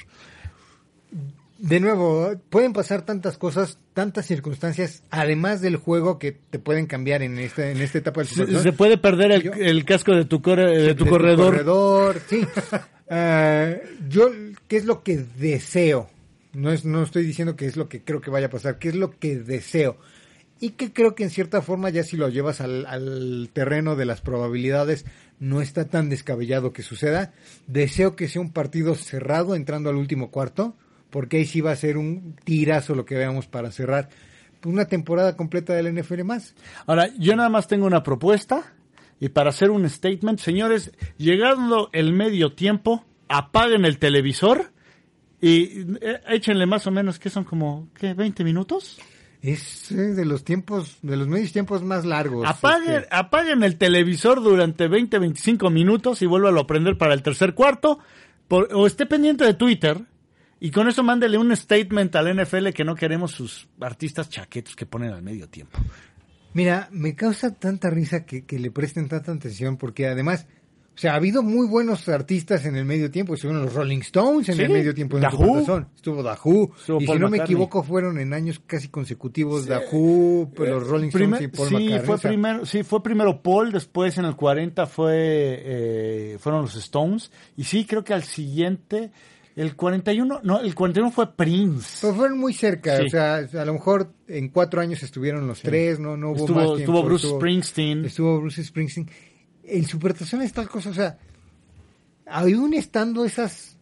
De 1.59 1.79
nuevo, 1.79 2.33
pueden 2.51 2.73
pasar 2.73 3.03
tantas 3.03 3.39
cosas, 3.39 3.79
tantas 3.95 4.27
circunstancias, 4.27 5.05
además 5.11 5.61
del 5.61 5.77
juego 5.77 6.19
que 6.19 6.33
te 6.33 6.59
pueden 6.59 6.87
cambiar 6.87 7.23
en 7.23 7.39
esta, 7.39 7.71
en 7.71 7.81
esta 7.81 7.99
etapa 7.99 8.23
del 8.23 8.29
Se, 8.29 8.61
se 8.63 8.73
puede 8.73 8.99
perder 8.99 9.31
el, 9.31 9.43
Yo- 9.43 9.53
el 9.53 9.85
casco 9.85 10.13
de 10.13 10.25
tu, 10.25 10.43
corre- 10.43 10.77
de 10.83 10.95
tu 10.97 11.05
de 11.05 11.11
corredor. 11.11 11.53
corredor, 11.53 12.21
sí. 12.29 12.41
Ah, 13.15 13.75
yo, 14.09 14.31
¿qué 14.69 14.77
es 14.79 14.87
lo 14.87 15.03
que 15.03 15.19
deseo? 15.39 16.09
No, 16.53 16.71
es, 16.71 16.85
no 16.85 17.03
estoy 17.03 17.25
diciendo 17.25 17.57
que 17.57 17.67
es 17.67 17.77
lo 17.77 17.89
que 17.89 18.03
creo 18.03 18.21
que 18.21 18.31
vaya 18.31 18.47
a 18.47 18.51
pasar, 18.51 18.79
¿qué 18.79 18.89
es 18.89 18.95
lo 18.95 19.19
que 19.19 19.37
deseo? 19.37 19.97
Y 20.61 20.71
que 20.71 20.93
creo 20.93 21.15
que 21.15 21.25
en 21.25 21.31
cierta 21.31 21.63
forma 21.63 21.91
ya 21.91 22.05
si 22.05 22.17
lo 22.17 22.29
llevas 22.29 22.61
al, 22.61 22.87
al 22.87 23.51
terreno 23.53 23.97
de 23.97 24.05
las 24.05 24.21
probabilidades, 24.21 25.07
no 25.41 25.61
está 25.61 25.89
tan 25.89 26.09
descabellado 26.09 26.73
que 26.73 26.83
suceda. 26.83 27.33
Deseo 27.67 28.15
que 28.15 28.29
sea 28.29 28.43
un 28.43 28.53
partido 28.53 28.95
cerrado 28.95 29.57
entrando 29.57 29.91
al 29.91 29.97
último 29.97 30.31
cuarto, 30.31 30.77
porque 31.11 31.39
ahí 31.39 31.47
sí 31.47 31.61
va 31.61 31.73
a 31.73 31.77
ser 31.77 31.97
un 31.97 32.37
tirazo 32.45 32.95
lo 32.95 33.05
que 33.05 33.17
veamos 33.17 33.47
para 33.47 33.73
cerrar 33.73 34.09
una 34.65 34.87
temporada 34.87 35.37
completa 35.37 35.75
del 35.75 35.95
NFL 35.95 36.25
más. 36.25 36.55
Ahora, 36.87 37.11
yo 37.19 37.35
nada 37.37 37.49
más 37.49 37.67
tengo 37.67 37.87
una 37.87 38.03
propuesta 38.03 38.75
y 39.21 39.29
para 39.29 39.51
hacer 39.51 39.71
un 39.71 39.89
statement, 39.89 40.39
señores, 40.39 40.93
llegando 41.17 41.91
el 41.93 42.13
medio 42.13 42.55
tiempo, 42.55 43.05
apaguen 43.29 43.85
el 43.85 43.99
televisor 43.99 44.72
y 45.43 45.85
eh, 46.01 46.21
échenle 46.29 46.65
más 46.67 46.87
o 46.87 46.91
menos, 46.91 47.19
que 47.19 47.29
son 47.29 47.45
como, 47.45 47.89
¿qué? 47.95 48.15
¿20 48.17 48.45
minutos? 48.45 48.99
Es 49.43 49.91
eh, 49.91 49.97
de 50.15 50.25
los 50.25 50.45
tiempos, 50.45 50.99
de 51.03 51.17
los 51.17 51.27
medios 51.27 51.53
tiempos 51.53 51.83
más 51.83 52.05
largos. 52.05 52.47
Apaguen, 52.49 53.03
este. 53.03 53.09
apaguen 53.11 53.63
el 53.65 53.77
televisor 53.77 54.41
durante 54.43 54.87
20, 54.87 55.19
25 55.19 55.69
minutos 55.69 56.23
y 56.23 56.27
vuélvalo 56.27 56.61
a 56.61 56.67
prender 56.67 56.97
para 56.97 57.13
el 57.13 57.23
tercer 57.23 57.53
cuarto. 57.55 57.99
por- 58.49 58.69
o 58.73 58.87
esté 58.87 59.05
pendiente 59.07 59.45
de 59.45 59.55
Twitter 59.55 60.01
y 60.61 60.71
con 60.71 60.87
eso 60.87 61.03
mándele 61.03 61.39
un 61.39 61.57
statement 61.57 62.15
al 62.15 62.29
NFL 62.37 62.69
que 62.73 62.85
no 62.85 62.95
queremos 62.95 63.33
sus 63.33 63.67
artistas 63.81 64.29
chaquetos 64.31 64.77
que 64.77 64.87
ponen 64.87 65.13
al 65.13 65.23
medio 65.23 65.49
tiempo. 65.49 65.79
Mira, 66.55 66.89
me 66.93 67.17
causa 67.17 67.55
tanta 67.55 67.89
risa 67.91 68.25
que, 68.27 68.45
que 68.45 68.59
le 68.61 68.71
presten 68.71 69.09
tanta 69.09 69.33
atención 69.33 69.77
porque 69.77 70.07
además, 70.07 70.47
o 70.95 70.99
sea, 71.03 71.13
ha 71.15 71.17
habido 71.17 71.43
muy 71.43 71.67
buenos 71.67 72.07
artistas 72.09 72.65
en 72.67 72.77
el 72.77 72.85
medio 72.85 73.11
tiempo. 73.11 73.35
Estuvieron 73.35 73.65
los 73.65 73.73
Rolling 73.75 74.01
Stones 74.01 74.49
en 74.51 74.57
Sí, 74.57 74.63
el 74.63 74.71
medio 74.71 74.93
tiempo 74.95 75.17
en 75.17 75.25
corazón. 75.25 75.89
Estuvo 75.97 76.21
Who. 76.23 76.73
Estuvo 76.77 77.01
y 77.01 77.07
Paul 77.07 77.17
si 77.17 77.21
no 77.23 77.31
me 77.31 77.39
equivoco, 77.39 77.83
fueron 77.83 78.19
en 78.19 78.35
años 78.35 78.61
casi 78.67 78.89
consecutivos 78.89 79.67
The 79.67 79.79
Who, 79.91 80.51
pues, 80.55 80.69
los 80.71 80.87
Rolling 80.87 81.09
Stones 81.09 81.29
Primer- 81.29 81.43
y 81.43 81.49
Paul 81.49 81.69
sí, 81.69 81.75
McCartney. 81.75 82.07
Fue 82.07 82.15
o 82.15 82.19
sea, 82.19 82.31
primero, 82.31 82.67
sí, 82.67 82.83
fue 82.83 83.03
primero 83.03 83.43
Paul, 83.43 83.73
después 83.73 84.19
en 84.19 84.27
el 84.27 84.37
40 84.37 84.87
fue, 84.87 85.13
eh, 85.17 86.37
fueron 86.39 86.63
los 86.63 86.75
Stones. 86.77 87.31
Y 87.57 87.65
sí, 87.65 87.85
creo 87.87 88.05
que 88.05 88.13
al 88.13 88.23
siguiente, 88.25 89.11
el 89.57 89.75
41, 89.77 90.41
no, 90.43 90.61
el 90.61 90.75
41 90.75 91.11
fue 91.11 91.35
Prince. 91.35 91.99
Pues 92.07 92.15
fueron 92.17 92.39
muy 92.39 92.53
cerca, 92.53 92.99
Sí. 92.99 93.05
o 93.07 93.09
sea, 93.09 93.37
a 93.37 93.65
lo 93.65 93.73
mejor 93.73 94.13
en 94.29 94.49
cuatro 94.51 94.81
años 94.81 95.03
estuvieron 95.03 95.47
los 95.47 95.63
tres, 95.63 95.99
no, 95.99 96.17
no 96.17 96.31
hubo 96.31 96.37
Estuvo- 96.37 96.55
más 96.57 96.65
tiempo. 96.65 96.79
estuvo 96.81 97.03
Bruce 97.03 97.29
Springsteen. 97.29 98.05
Estuvo 98.05 98.41
Bruce 98.41 98.63
Springsteen. 98.65 99.09
El 99.65 99.87
Supertazón 99.87 100.43
es 100.43 100.53
tal 100.53 100.69
cosa, 100.69 100.91
o 100.91 100.95
sea, 100.95 101.19
aún 102.27 102.75
estando 102.75 103.25
esas, 103.25 103.77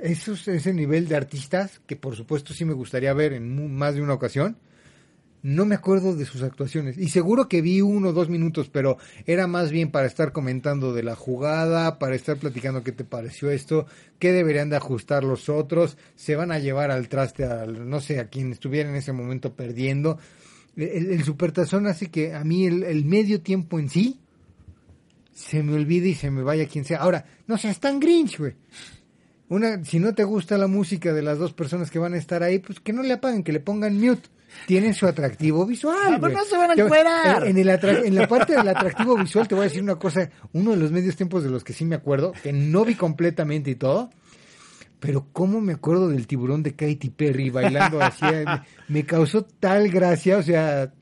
esos, 0.00 0.46
ese 0.48 0.72
nivel 0.72 1.08
de 1.08 1.16
artistas, 1.16 1.80
que 1.86 1.96
por 1.96 2.16
supuesto 2.16 2.54
sí 2.54 2.64
me 2.64 2.74
gustaría 2.74 3.12
ver 3.12 3.32
en 3.32 3.76
más 3.76 3.94
de 3.94 4.02
una 4.02 4.14
ocasión, 4.14 4.56
no 5.42 5.66
me 5.66 5.74
acuerdo 5.74 6.16
de 6.16 6.24
sus 6.24 6.42
actuaciones. 6.42 6.96
Y 6.96 7.10
seguro 7.10 7.48
que 7.48 7.60
vi 7.60 7.82
uno 7.82 8.08
o 8.08 8.12
dos 8.14 8.30
minutos, 8.30 8.70
pero 8.70 8.96
era 9.26 9.46
más 9.46 9.70
bien 9.70 9.90
para 9.90 10.06
estar 10.06 10.32
comentando 10.32 10.94
de 10.94 11.02
la 11.02 11.16
jugada, 11.16 11.98
para 11.98 12.14
estar 12.14 12.38
platicando 12.38 12.82
qué 12.82 12.92
te 12.92 13.04
pareció 13.04 13.50
esto, 13.50 13.86
qué 14.18 14.32
deberían 14.32 14.70
de 14.70 14.76
ajustar 14.76 15.22
los 15.22 15.50
otros, 15.50 15.98
se 16.16 16.34
van 16.34 16.50
a 16.50 16.58
llevar 16.58 16.90
al 16.90 17.08
traste 17.10 17.44
al, 17.44 17.90
no 17.90 18.00
sé, 18.00 18.20
a 18.20 18.28
quien 18.28 18.52
estuviera 18.52 18.88
en 18.88 18.96
ese 18.96 19.12
momento 19.12 19.52
perdiendo. 19.52 20.18
El, 20.76 21.12
el 21.12 21.24
supertazón 21.24 21.86
hace 21.86 22.10
que 22.10 22.34
a 22.34 22.42
mí 22.42 22.64
el 22.64 23.04
medio 23.04 23.42
tiempo 23.42 23.78
en 23.78 23.90
sí 23.90 24.18
se 25.34 25.62
me 25.62 25.74
olvide 25.74 26.08
y 26.08 26.14
se 26.14 26.30
me 26.30 26.42
vaya 26.42 26.66
quien 26.66 26.84
sea. 26.86 26.98
Ahora, 27.00 27.26
no 27.46 27.58
seas 27.58 27.78
tan 27.80 28.00
grinch, 28.00 28.38
güey. 28.38 28.54
Una, 29.48 29.84
si 29.84 29.98
no 29.98 30.14
te 30.14 30.24
gusta 30.24 30.56
la 30.56 30.66
música 30.68 31.12
de 31.12 31.20
las 31.22 31.38
dos 31.38 31.52
personas 31.52 31.90
que 31.90 31.98
van 31.98 32.14
a 32.14 32.16
estar 32.16 32.42
ahí, 32.42 32.60
pues 32.60 32.80
que 32.80 32.92
no 32.94 33.02
le 33.02 33.12
apaguen, 33.12 33.42
que 33.44 33.52
le 33.52 33.60
pongan 33.60 34.00
mute. 34.00 34.30
Tienen 34.66 34.94
su 34.94 35.06
atractivo 35.06 35.66
visual. 35.66 35.96
Ah, 36.00 36.18
pero 36.20 36.32
güey. 36.32 36.34
no 36.36 36.44
se 36.44 36.56
van 36.56 36.70
a 36.70 36.74
encuerar. 36.82 37.46
En, 37.46 37.58
el 37.58 37.68
atra- 37.68 38.04
en 38.06 38.14
la 38.14 38.26
parte 38.28 38.54
del 38.56 38.68
atractivo 38.68 39.16
visual 39.18 39.46
te 39.48 39.54
voy 39.56 39.62
a 39.62 39.68
decir 39.68 39.82
una 39.82 39.96
cosa. 39.96 40.30
Uno 40.52 40.70
de 40.70 40.76
los 40.76 40.92
medios 40.92 41.16
tiempos 41.16 41.42
de 41.42 41.50
los 41.50 41.64
que 41.64 41.72
sí 41.72 41.84
me 41.84 41.96
acuerdo, 41.96 42.32
que 42.42 42.52
no 42.52 42.84
vi 42.84 42.94
completamente 42.94 43.72
y 43.72 43.74
todo, 43.74 44.10
pero 45.00 45.26
cómo 45.32 45.60
me 45.60 45.72
acuerdo 45.72 46.08
del 46.08 46.26
tiburón 46.28 46.62
de 46.62 46.72
Katy 46.74 47.10
Perry 47.10 47.50
bailando 47.50 48.00
así. 48.00 48.24
eh, 48.24 48.44
me, 48.46 48.62
me 49.00 49.04
causó 49.04 49.42
tal 49.44 49.88
gracia, 49.90 50.38
o 50.38 50.42
sea, 50.42 50.92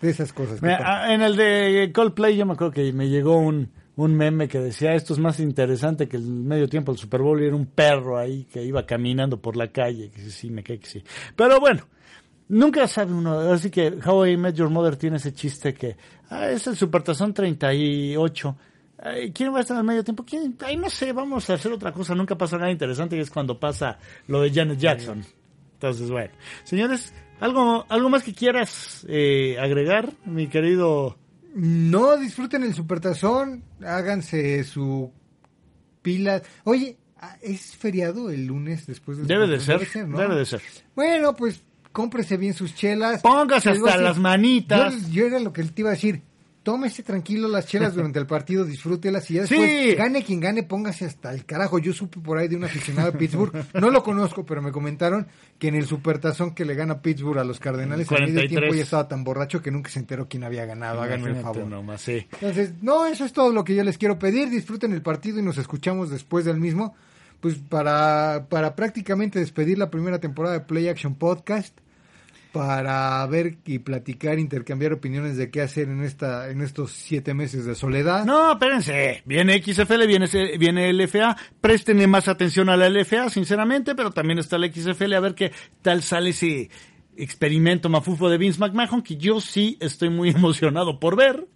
de 0.00 0.10
esas 0.10 0.32
cosas. 0.32 0.62
Mira, 0.62 0.80
ah, 0.82 1.12
en 1.12 1.22
el 1.22 1.36
de 1.36 1.90
Coldplay 1.94 2.36
yo 2.36 2.46
me 2.46 2.54
acuerdo 2.54 2.72
que 2.72 2.92
me 2.92 3.08
llegó 3.08 3.36
un, 3.36 3.70
un 3.96 4.14
meme 4.14 4.48
que 4.48 4.58
decía 4.58 4.94
esto 4.94 5.12
es 5.12 5.18
más 5.18 5.40
interesante 5.40 6.08
que 6.08 6.16
el 6.16 6.24
medio 6.24 6.68
tiempo 6.68 6.92
del 6.92 6.98
Super 6.98 7.20
Bowl 7.20 7.40
y 7.42 7.46
era 7.46 7.56
un 7.56 7.66
perro 7.66 8.18
ahí 8.18 8.44
que 8.44 8.62
iba 8.62 8.86
caminando 8.86 9.40
por 9.40 9.56
la 9.56 9.68
calle, 9.68 10.10
que 10.10 10.22
sí, 10.30 10.50
me 10.50 10.62
cae 10.62 10.78
que 10.78 10.86
sí. 10.86 11.04
Pero 11.36 11.60
bueno, 11.60 11.86
nunca 12.48 12.86
sabe 12.86 13.12
uno, 13.12 13.38
así 13.40 13.70
que 13.70 13.98
How 14.04 14.26
I 14.26 14.36
Met 14.36 14.54
Your 14.54 14.70
Mother 14.70 14.96
tiene 14.96 15.16
ese 15.16 15.32
chiste 15.32 15.74
que 15.74 15.96
ah, 16.30 16.48
es 16.48 16.66
el 16.66 16.76
Supertazón 16.76 17.34
38. 17.34 18.56
Ay, 19.02 19.32
¿Quién 19.32 19.52
va 19.52 19.58
a 19.58 19.60
estar 19.62 19.76
en 19.76 19.80
el 19.80 19.86
medio 19.86 20.04
tiempo? 20.04 20.24
¿Quién? 20.24 20.56
Ay, 20.64 20.76
no 20.76 20.90
sé, 20.90 21.12
vamos 21.12 21.48
a 21.48 21.54
hacer 21.54 21.72
otra 21.72 21.92
cosa. 21.92 22.14
Nunca 22.14 22.36
pasa 22.36 22.58
nada 22.58 22.70
interesante 22.70 23.16
y 23.16 23.20
es 23.20 23.30
cuando 23.30 23.58
pasa 23.58 23.98
lo 24.26 24.42
de 24.42 24.50
Janet 24.52 24.78
Jackson. 24.78 25.24
Entonces, 25.74 26.10
bueno. 26.10 26.32
Señores, 26.64 27.14
¿algo, 27.40 27.86
algo 27.88 28.08
más 28.08 28.22
que 28.22 28.34
quieras 28.34 29.06
eh, 29.08 29.56
agregar, 29.58 30.12
mi 30.24 30.48
querido? 30.48 31.18
No 31.54 32.16
disfruten 32.16 32.62
el 32.62 32.74
supertazón, 32.74 33.64
háganse 33.84 34.62
su 34.64 35.12
pila. 36.02 36.42
Oye, 36.64 36.96
ah, 37.20 37.36
¿es 37.42 37.76
feriado 37.76 38.30
el 38.30 38.46
lunes 38.46 38.86
después 38.86 39.18
del 39.18 39.26
Debe 39.26 39.46
de 39.48 39.60
ser, 39.60 40.08
¿no? 40.08 40.18
debe 40.18 40.36
de 40.36 40.46
ser. 40.46 40.62
Bueno, 40.94 41.34
pues 41.34 41.62
cómprese 41.92 42.36
bien 42.36 42.54
sus 42.54 42.74
chelas. 42.74 43.22
Póngase 43.22 43.70
hasta 43.70 43.84
decir, 43.84 44.00
las 44.02 44.18
manitas. 44.18 45.08
Yo, 45.08 45.08
yo 45.08 45.26
era 45.26 45.40
lo 45.40 45.52
que 45.52 45.64
te 45.64 45.82
iba 45.82 45.90
a 45.90 45.94
decir. 45.94 46.22
Tómese 46.62 47.02
tranquilo 47.02 47.48
las 47.48 47.66
chelas 47.66 47.94
durante 47.94 48.18
el 48.18 48.26
partido, 48.26 48.64
disfrútelas 48.64 49.30
y 49.30 49.34
ya 49.34 49.40
después, 49.42 49.60
Sí. 49.70 49.94
gane 49.94 50.22
quien 50.22 50.40
gane, 50.40 50.62
póngase 50.62 51.06
hasta 51.06 51.32
el 51.32 51.44
carajo. 51.44 51.78
Yo 51.78 51.92
supe 51.92 52.20
por 52.20 52.36
ahí 52.38 52.48
de 52.48 52.56
un 52.56 52.64
aficionado 52.64 53.10
de 53.12 53.18
Pittsburgh, 53.18 53.52
no 53.74 53.90
lo 53.90 54.02
conozco, 54.02 54.44
pero 54.44 54.60
me 54.60 54.70
comentaron 54.72 55.26
que 55.58 55.68
en 55.68 55.74
el 55.76 55.86
supertazón 55.86 56.54
que 56.54 56.64
le 56.64 56.74
gana 56.74 57.00
Pittsburgh 57.02 57.38
a 57.38 57.44
los 57.44 57.58
Cardenales 57.60 58.10
al 58.12 58.20
medio 58.20 58.34
43. 58.34 58.48
tiempo 58.48 58.74
ya 58.74 58.82
estaba 58.82 59.08
tan 59.08 59.24
borracho 59.24 59.62
que 59.62 59.70
nunca 59.70 59.90
se 59.90 59.98
enteró 60.00 60.28
quién 60.28 60.44
había 60.44 60.66
ganado. 60.66 61.00
Háganme 61.00 61.30
el 61.30 61.36
favor. 61.36 61.66
nomás, 61.66 62.02
sí. 62.02 62.26
Entonces, 62.32 62.74
no, 62.82 63.06
eso 63.06 63.24
es 63.24 63.32
todo 63.32 63.52
lo 63.52 63.64
que 63.64 63.74
yo 63.74 63.82
les 63.84 63.96
quiero 63.98 64.18
pedir. 64.18 64.50
Disfruten 64.50 64.92
el 64.92 65.02
partido 65.02 65.38
y 65.38 65.42
nos 65.42 65.58
escuchamos 65.58 66.10
después 66.10 66.44
del 66.44 66.58
mismo. 66.58 66.94
Pues 67.40 67.54
para, 67.56 68.46
para 68.50 68.76
prácticamente 68.76 69.38
despedir 69.38 69.78
la 69.78 69.88
primera 69.90 70.18
temporada 70.20 70.56
de 70.58 70.60
Play 70.60 70.88
Action 70.88 71.14
Podcast, 71.14 71.74
para 72.52 73.24
ver 73.26 73.58
y 73.64 73.78
platicar, 73.78 74.38
intercambiar 74.38 74.92
opiniones 74.92 75.36
de 75.36 75.50
qué 75.50 75.62
hacer 75.62 75.88
en 75.88 76.02
esta 76.02 76.50
en 76.50 76.62
estos 76.62 76.92
siete 76.92 77.34
meses 77.34 77.64
de 77.64 77.74
soledad. 77.74 78.24
No, 78.24 78.52
espérense. 78.52 79.22
Viene 79.24 79.62
XFL, 79.62 80.06
viene, 80.06 80.26
viene 80.58 80.92
LFA. 80.92 81.36
Préstenle 81.60 82.06
más 82.06 82.28
atención 82.28 82.68
a 82.68 82.76
la 82.76 82.88
LFA, 82.88 83.30
sinceramente, 83.30 83.94
pero 83.94 84.10
también 84.10 84.38
está 84.38 84.58
la 84.58 84.70
XFL. 84.70 85.14
A 85.14 85.20
ver 85.20 85.34
qué 85.34 85.52
tal 85.82 86.02
sale 86.02 86.30
ese 86.30 86.70
experimento 87.16 87.88
mafufo 87.88 88.28
de 88.28 88.38
Vince 88.38 88.58
McMahon, 88.58 89.02
que 89.02 89.16
yo 89.16 89.40
sí 89.40 89.76
estoy 89.80 90.10
muy 90.10 90.30
emocionado 90.30 90.98
por 90.98 91.16
ver. 91.16 91.46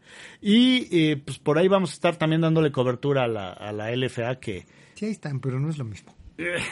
Y 0.41 0.89
eh, 0.97 1.17
pues 1.17 1.39
por 1.39 1.59
ahí 1.59 1.69
vamos 1.69 1.91
a 1.91 1.95
estar 1.95 2.17
también 2.17 2.43
dándole 2.43 2.71
cobertura 2.71 3.25
a 3.25 3.29
la, 3.29 3.53
a 3.53 3.73
la 3.73 3.91
LFA 3.95 4.37
que... 4.37 4.67
Sí, 4.95 5.07
ahí 5.07 5.13
están, 5.13 5.41
pero 5.41 5.59
no 5.59 5.71
es 5.71 5.79
lo 5.79 5.85
mismo. 5.85 6.15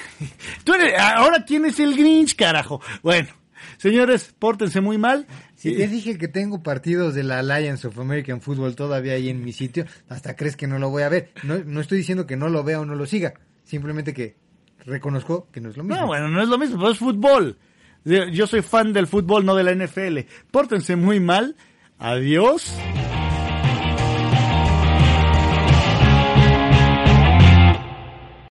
Tú 0.64 0.74
eres, 0.74 0.98
ahora 0.98 1.44
tienes 1.44 1.78
el 1.80 1.96
Grinch, 1.96 2.36
carajo. 2.36 2.80
Bueno, 3.02 3.28
señores, 3.76 4.34
pórtense 4.38 4.80
muy 4.80 4.98
mal. 4.98 5.26
Si 5.54 5.76
te 5.76 5.88
dije 5.88 6.18
que 6.18 6.28
tengo 6.28 6.62
partidos 6.62 7.14
de 7.14 7.22
la 7.22 7.38
Alliance 7.38 7.86
of 7.86 7.98
American 7.98 8.40
Football 8.40 8.74
todavía 8.74 9.14
ahí 9.14 9.28
en 9.28 9.44
mi 9.44 9.52
sitio, 9.52 9.86
hasta 10.08 10.36
crees 10.36 10.56
que 10.56 10.66
no 10.66 10.78
lo 10.78 10.90
voy 10.90 11.02
a 11.02 11.08
ver. 11.08 11.30
No, 11.42 11.58
no 11.58 11.80
estoy 11.80 11.98
diciendo 11.98 12.26
que 12.26 12.36
no 12.36 12.48
lo 12.48 12.64
vea 12.64 12.80
o 12.80 12.84
no 12.84 12.94
lo 12.94 13.06
siga, 13.06 13.34
simplemente 13.64 14.12
que 14.12 14.36
reconozco 14.84 15.48
que 15.52 15.60
no 15.60 15.70
es 15.70 15.76
lo 15.76 15.84
mismo. 15.84 16.00
No, 16.00 16.06
bueno, 16.06 16.28
no 16.28 16.42
es 16.42 16.48
lo 16.48 16.58
mismo, 16.58 16.78
pero 16.78 16.90
es 16.90 16.98
fútbol. 16.98 17.58
Yo 18.04 18.46
soy 18.46 18.62
fan 18.62 18.92
del 18.92 19.06
fútbol, 19.06 19.44
no 19.44 19.54
de 19.54 19.62
la 19.62 19.74
NFL. 19.74 20.18
Pórtense 20.50 20.96
muy 20.96 21.20
mal. 21.20 21.56
Adiós. 21.98 22.74